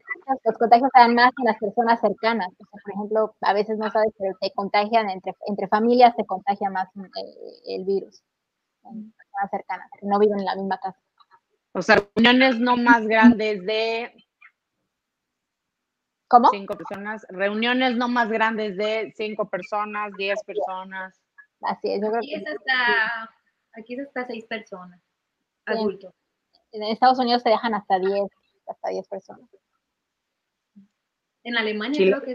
los 0.42 0.56
contagios 0.56 0.90
se 0.94 1.00
dan 1.00 1.14
más 1.14 1.32
en 1.38 1.44
las 1.44 1.58
personas 1.58 2.00
cercanas. 2.00 2.48
por 2.56 2.92
ejemplo, 2.94 3.34
a 3.42 3.52
veces 3.52 3.76
no 3.76 3.90
sabes, 3.90 4.10
pero 4.18 4.34
te 4.40 4.50
contagian 4.52 5.10
entre, 5.10 5.36
entre 5.48 5.68
familias, 5.68 6.14
se 6.16 6.24
contagia 6.24 6.70
más 6.70 6.88
eh, 6.96 7.74
el 7.76 7.84
virus 7.84 8.22
en 8.84 9.12
personas 9.12 9.50
cercanas, 9.50 9.90
que 10.00 10.06
no 10.06 10.18
viven 10.18 10.38
en 10.38 10.46
la 10.46 10.56
misma 10.56 10.78
casa. 10.78 10.98
O 11.72 11.82
sea, 11.82 11.96
reuniones 12.16 12.58
no 12.58 12.78
más 12.78 13.06
grandes 13.06 13.62
de 13.66 14.14
¿Cómo? 16.26 16.48
Cinco 16.48 16.74
personas. 16.74 17.26
Reuniones 17.28 17.94
no 17.94 18.08
más 18.08 18.30
grandes 18.30 18.78
de 18.78 19.12
cinco 19.14 19.50
personas, 19.50 20.10
diez 20.16 20.42
personas. 20.44 21.20
Así 21.60 21.92
es, 21.92 22.00
yo 22.00 22.08
creo 22.08 22.16
aquí 22.16 22.30
que. 22.30 22.36
Es 22.36 22.46
hasta, 22.46 23.30
aquí 23.74 23.92
es 23.92 24.06
hasta 24.06 24.26
seis 24.26 24.46
personas, 24.46 24.98
adultos. 25.66 26.14
En 26.72 26.84
Estados 26.84 27.18
Unidos 27.18 27.44
te 27.44 27.50
dejan 27.50 27.74
hasta 27.74 27.98
diez 27.98 28.24
hasta 28.72 28.90
10 28.90 29.08
personas. 29.08 29.48
En 31.44 31.56
Alemania 31.56 31.98
creo 31.98 32.22
que 32.22 32.34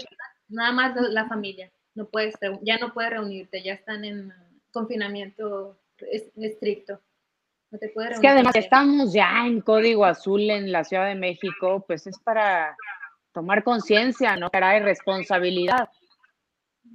nada 0.50 0.72
más 0.72 0.96
la 1.12 1.28
familia, 1.28 1.72
no 1.96 2.08
puedes, 2.08 2.36
ya 2.62 2.78
no 2.78 2.94
puedes 2.94 3.12
reunirte, 3.12 3.64
ya 3.64 3.74
están 3.74 4.06
en 4.06 4.34
confinamiento 4.72 5.78
estricto. 6.36 7.02
No 7.72 7.80
te 7.80 7.90
puedes 7.90 8.12
es 8.14 8.20
que 8.20 8.28
además 8.28 8.56
estamos 8.56 9.14
ya 9.14 9.46
en 9.46 9.62
código 9.62 10.06
azul 10.06 10.50
en 10.50 10.72
la 10.72 10.84
Ciudad 10.84 11.08
de 11.08 11.16
México, 11.16 11.84
pues 11.86 12.08
es 12.08 12.18
para 12.20 12.76
tomar 13.34 13.64
conciencia, 13.64 14.36
¿no? 14.38 14.50
Para 14.50 14.80
responsabilidad. 14.80 15.90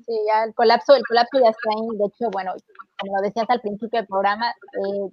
Sí, 0.06 0.12
ya 0.26 0.44
el 0.44 0.54
colapso, 0.54 0.94
el 0.94 1.02
colapso 1.06 1.38
ya 1.38 1.50
está 1.50 1.70
ahí. 1.70 1.98
De 1.98 2.06
hecho, 2.06 2.30
bueno, 2.30 2.54
como 2.98 3.16
lo 3.16 3.22
decías 3.22 3.48
al 3.50 3.60
principio 3.60 4.00
del 4.00 4.06
programa, 4.06 4.50
eh, 4.50 5.10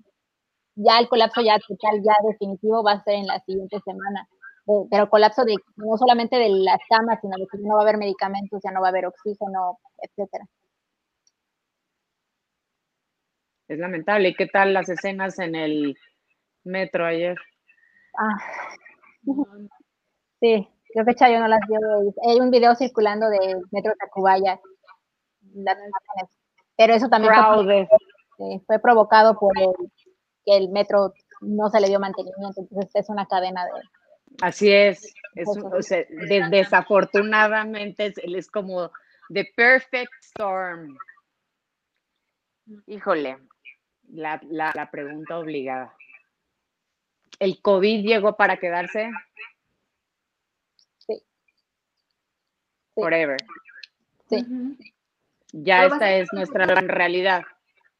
ya 0.80 1.00
el 1.00 1.10
colapso 1.10 1.42
ya 1.42 1.60
total, 1.60 2.02
ya 2.02 2.14
definitivo 2.30 2.84
va 2.84 2.94
a 2.94 3.04
ser 3.04 3.16
en 3.16 3.28
la 3.28 3.40
siguiente 3.42 3.80
semana. 3.84 4.28
Eh, 4.68 4.88
pero 4.90 5.10
colapso 5.10 5.44
de 5.44 5.56
no 5.76 5.98
solamente 5.98 6.38
de 6.38 6.50
las 6.50 6.80
camas, 6.90 7.20
sino 7.22 7.36
de 7.38 7.48
que 7.52 7.58
no 7.58 7.76
va 7.76 7.82
a 7.82 7.84
haber 7.84 7.98
medicamentos, 7.98 8.62
ya 8.64 8.72
no 8.72 8.82
va 8.82 8.88
a 8.88 8.90
haber 8.90 9.06
oxígeno, 9.08 9.80
etcétera. 9.98 10.46
Es 13.68 13.78
lamentable. 13.78 14.30
¿Y 14.30 14.36
qué 14.36 14.48
tal 14.48 14.74
las 14.74 14.90
escenas 14.90 15.38
en 15.40 15.56
el 15.56 15.98
metro 16.64 17.06
ayer? 17.06 17.36
Ah. 18.18 18.38
Sí, 20.40 20.68
creo 20.94 21.06
que 21.06 21.16
Chayo 21.16 21.40
no 21.40 21.48
las 21.48 21.60
vio. 21.68 21.80
Hay 22.28 22.40
un 22.40 22.50
video 22.50 22.74
circulando 22.76 23.30
de 23.30 23.38
Metro 23.72 23.94
Tacubaya. 24.00 24.60
Pero 26.78 26.94
eso 26.94 27.10
también 27.10 27.34
fue, 27.34 28.62
fue, 28.66 28.80
provocado 28.80 29.38
por 29.38 29.52
el, 29.60 29.68
que 30.46 30.58
el 30.58 30.70
metro 30.70 31.14
no 31.42 31.70
se 31.70 31.80
le 31.80 31.88
dio 31.88 32.00
mantenimiento. 32.00 32.62
Entonces 32.62 32.92
es 32.94 33.10
una 33.10 33.26
cadena 33.28 33.66
de... 33.66 33.72
Así 34.42 34.72
es. 34.72 35.14
desafortunadamente 36.50 38.08
es, 38.08 38.18
es 38.18 38.50
como 38.50 38.92
the 39.30 39.46
perfect 39.56 40.12
storm. 40.22 40.98
Híjole, 42.86 43.38
la, 44.10 44.40
la, 44.44 44.92
pregunta 44.92 45.40
obligada. 45.40 45.96
¿El 47.40 47.62
COVID 47.62 48.04
llegó 48.06 48.36
para 48.36 48.58
quedarse? 48.58 49.10
Sí. 51.00 51.24
Forever. 52.94 53.38
Sí. 54.30 54.46
Ya 55.52 55.86
esta 55.86 56.12
es 56.14 56.32
nuestra 56.32 56.66
realidad. 56.66 57.44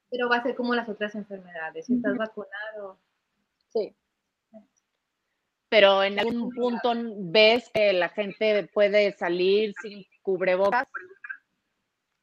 Pero 0.10 0.30
va 0.30 0.38
a 0.38 0.44
ser 0.44 0.56
como 0.56 0.74
las 0.74 0.90
otras 0.90 1.14
enfermedades. 1.16 1.86
Si 1.86 1.96
estás 1.96 2.18
vacunado. 2.18 3.00
Sí. 3.70 3.96
Pero 5.70 6.04
en 6.04 6.20
algún 6.20 6.50
punto 6.52 6.94
ves 7.18 7.70
que 7.72 7.94
la 7.94 8.10
gente 8.10 8.68
puede 8.74 9.12
salir 9.14 9.74
sin 9.82 10.04
cubrebocas. 10.24 10.88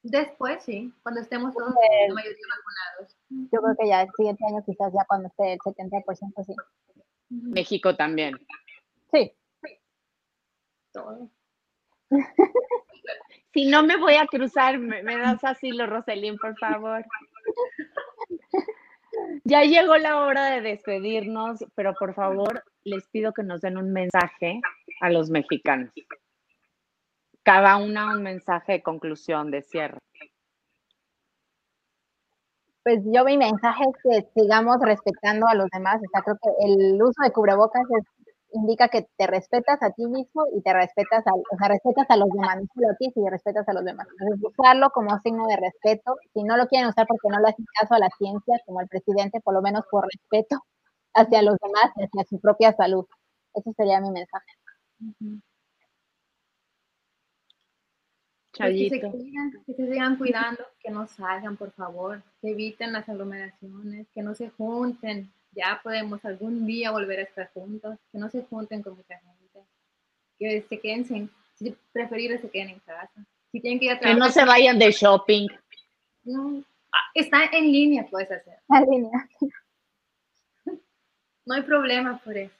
Después, 0.02 0.62
sí, 0.62 0.92
cuando 1.02 1.20
estemos 1.20 1.52
todos 1.54 1.70
la 1.70 2.14
mayoría 2.14 2.36
vacunados. 2.56 3.16
Yo 3.28 3.60
creo 3.60 3.76
que 3.76 3.88
ya 3.88 4.02
el 4.02 4.10
siguiente 4.16 4.44
año, 4.46 4.64
quizás 4.64 4.92
ya 4.92 5.04
cuando 5.08 5.28
esté 5.28 5.54
el 5.54 5.58
70%, 5.58 6.44
sí. 6.44 6.54
México 7.28 7.96
también. 7.96 8.38
Sí. 9.12 9.32
Todo. 10.92 11.30
si 13.52 13.66
no 13.66 13.82
me 13.82 13.96
voy 13.96 14.14
a 14.14 14.26
cruzar, 14.26 14.78
me, 14.78 15.02
das 15.16 15.42
así 15.42 15.72
los 15.72 15.88
Roselín, 15.88 16.38
por 16.38 16.56
favor. 16.56 17.04
Ya 19.44 19.62
llegó 19.62 19.96
la 19.96 20.20
hora 20.20 20.50
de 20.50 20.60
despedirnos, 20.60 21.64
pero 21.74 21.94
por 21.94 22.14
favor 22.14 22.62
les 22.84 23.06
pido 23.08 23.32
que 23.32 23.42
nos 23.42 23.60
den 23.60 23.78
un 23.78 23.92
mensaje 23.92 24.60
a 25.00 25.10
los 25.10 25.30
mexicanos 25.30 25.90
cada 27.46 27.76
una 27.76 28.12
un 28.12 28.24
mensaje 28.24 28.72
de 28.72 28.82
conclusión, 28.82 29.52
de 29.52 29.62
cierre. 29.62 30.00
Pues 32.82 32.98
yo 33.04 33.24
mi 33.24 33.38
mensaje 33.38 33.84
es 33.84 34.02
que 34.02 34.40
sigamos 34.40 34.78
respetando 34.80 35.46
a 35.46 35.54
los 35.54 35.68
demás. 35.72 36.00
O 36.04 36.10
sea, 36.10 36.22
creo 36.22 36.36
que 36.42 36.50
el 36.66 37.00
uso 37.00 37.22
de 37.22 37.30
cubrebocas 37.30 37.84
indica 38.56 38.88
que 38.88 39.08
te 39.16 39.26
respetas 39.26 39.82
a 39.82 39.90
ti 39.90 40.06
mismo 40.06 40.46
y 40.52 40.62
te 40.62 40.72
respetas 40.72 41.26
a, 41.26 41.32
o 41.34 41.56
sea, 41.58 41.68
respetas 41.68 42.06
a 42.08 42.16
los 42.16 42.28
demás, 42.30 42.56
no 42.56 42.66
solo 42.74 42.90
a 42.90 42.96
ti, 42.96 43.10
sino 43.14 43.30
respetas 43.30 43.68
a 43.68 43.72
los 43.72 43.84
demás. 43.84 44.06
Entonces, 44.18 44.40
usarlo 44.42 44.90
como 44.90 45.18
signo 45.20 45.46
de 45.46 45.56
respeto. 45.56 46.16
Si 46.34 46.42
no 46.42 46.56
lo 46.56 46.66
quieren 46.66 46.88
usar 46.88 47.06
porque 47.06 47.28
no 47.28 47.40
le 47.40 47.48
hacen 47.48 47.66
caso 47.80 47.94
a 47.94 47.98
la 47.98 48.10
ciencia, 48.18 48.56
como 48.66 48.80
el 48.80 48.88
presidente, 48.88 49.40
por 49.40 49.54
lo 49.54 49.62
menos 49.62 49.84
por 49.90 50.04
respeto 50.04 50.60
hacia 51.14 51.42
los 51.42 51.56
demás 51.62 51.92
y 51.96 52.04
hacia 52.04 52.24
su 52.24 52.40
propia 52.40 52.72
salud. 52.72 53.06
Ese 53.54 53.72
sería 53.72 54.00
mi 54.00 54.10
mensaje. 54.10 54.52
Pues 58.58 58.72
que, 58.72 58.88
se 58.88 59.00
que 59.00 59.74
se 59.74 59.86
sigan 59.86 60.16
cuidando, 60.16 60.64
que 60.80 60.90
no 60.90 61.06
salgan, 61.06 61.56
por 61.56 61.72
favor, 61.72 62.22
que 62.40 62.50
eviten 62.50 62.92
las 62.92 63.08
aglomeraciones, 63.08 64.06
que 64.14 64.22
no 64.22 64.34
se 64.34 64.48
junten. 64.50 65.30
Ya 65.56 65.80
podemos 65.82 66.22
algún 66.24 66.66
día 66.66 66.90
volver 66.90 67.20
a 67.20 67.22
estar 67.22 67.50
juntos, 67.54 67.98
que 68.12 68.18
no 68.18 68.28
se 68.28 68.42
junten 68.42 68.82
con 68.82 68.94
mucha 68.94 69.18
gente, 69.18 69.60
que 70.38 70.60
se 70.60 70.78
queden, 70.78 71.06
sin, 71.06 71.30
si 71.54 71.74
preferir 71.92 72.38
se 72.38 72.50
queden 72.50 72.68
en 72.68 72.80
casa. 72.80 73.26
Si 73.50 73.60
tienen 73.60 73.78
que 73.78 73.86
ir 73.86 73.92
a 73.92 73.98
trabajar, 73.98 74.16
que 74.16 74.26
no 74.26 74.30
se 74.30 74.44
vayan 74.44 74.78
de 74.78 74.92
shopping. 74.92 75.48
No, 76.24 76.62
ah, 76.92 77.10
está 77.14 77.46
en 77.46 77.72
línea, 77.72 78.06
puedes 78.10 78.30
hacer. 78.30 78.58
En 78.68 78.84
línea. 78.84 79.28
No 81.46 81.54
hay 81.54 81.62
problema 81.62 82.18
por 82.18 82.36
eso. 82.36 82.54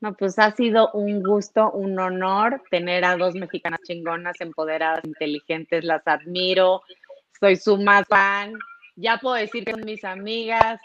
No, 0.00 0.14
pues 0.14 0.38
ha 0.38 0.50
sido 0.50 0.90
un 0.92 1.22
gusto, 1.22 1.70
un 1.70 1.98
honor 1.98 2.62
tener 2.70 3.04
a 3.04 3.16
dos 3.16 3.34
mexicanas 3.34 3.80
chingonas, 3.84 4.40
empoderadas, 4.40 5.04
inteligentes, 5.04 5.84
las 5.84 6.06
admiro, 6.06 6.82
soy 7.38 7.56
su 7.56 7.78
más 7.78 8.06
fan, 8.06 8.54
ya 8.96 9.18
puedo 9.18 9.34
decir 9.34 9.64
que 9.64 9.72
son 9.72 9.84
mis 9.84 10.04
amigas, 10.04 10.80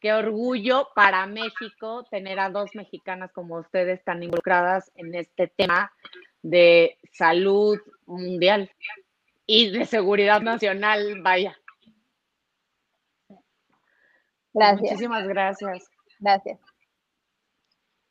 qué 0.00 0.12
orgullo 0.12 0.88
para 0.94 1.26
México 1.26 2.04
tener 2.10 2.38
a 2.38 2.50
dos 2.50 2.70
mexicanas 2.74 3.32
como 3.32 3.58
ustedes 3.58 4.04
tan 4.04 4.22
involucradas 4.22 4.90
en 4.96 5.14
este 5.14 5.48
tema 5.48 5.92
de 6.42 6.98
salud 7.12 7.78
mundial 8.06 8.70
y 9.46 9.70
de 9.70 9.86
seguridad 9.86 10.42
nacional, 10.42 11.22
vaya. 11.22 11.56
Gracias. 14.52 14.82
Muchísimas 14.82 15.26
gracias. 15.26 15.90
Gracias. 16.20 16.60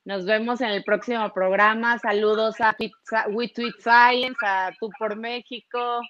Nos 0.05 0.25
vemos 0.25 0.59
en 0.59 0.69
el 0.69 0.83
próximo 0.83 1.31
programa. 1.31 1.97
Saludos 1.99 2.59
a 2.59 2.75
We 3.29 3.47
Tweet 3.47 3.75
Science, 3.79 4.37
a 4.45 4.71
Tú 4.77 4.89
por 4.99 5.15
México. 5.15 6.01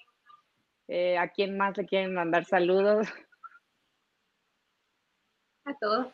Eh, 0.88 1.16
¿A 1.16 1.28
quién 1.28 1.56
más 1.56 1.76
le 1.76 1.86
quieren 1.86 2.14
mandar 2.14 2.44
saludos? 2.44 3.06
A 5.64 5.74
todos. 5.74 6.06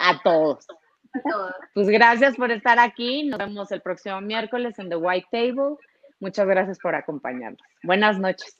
A 0.00 0.22
todos. 0.22 0.66
A 1.12 1.20
todos. 1.30 1.54
Pues 1.74 1.88
gracias 1.88 2.36
por 2.36 2.50
estar 2.50 2.78
aquí. 2.78 3.24
Nos 3.24 3.38
vemos 3.38 3.72
el 3.72 3.80
próximo 3.80 4.20
miércoles 4.20 4.78
en 4.78 4.88
The 4.88 4.96
White 4.96 5.28
Table. 5.30 5.76
Muchas 6.20 6.46
gracias 6.46 6.78
por 6.78 6.94
acompañarnos. 6.94 7.60
Buenas 7.82 8.18
noches. 8.18 8.58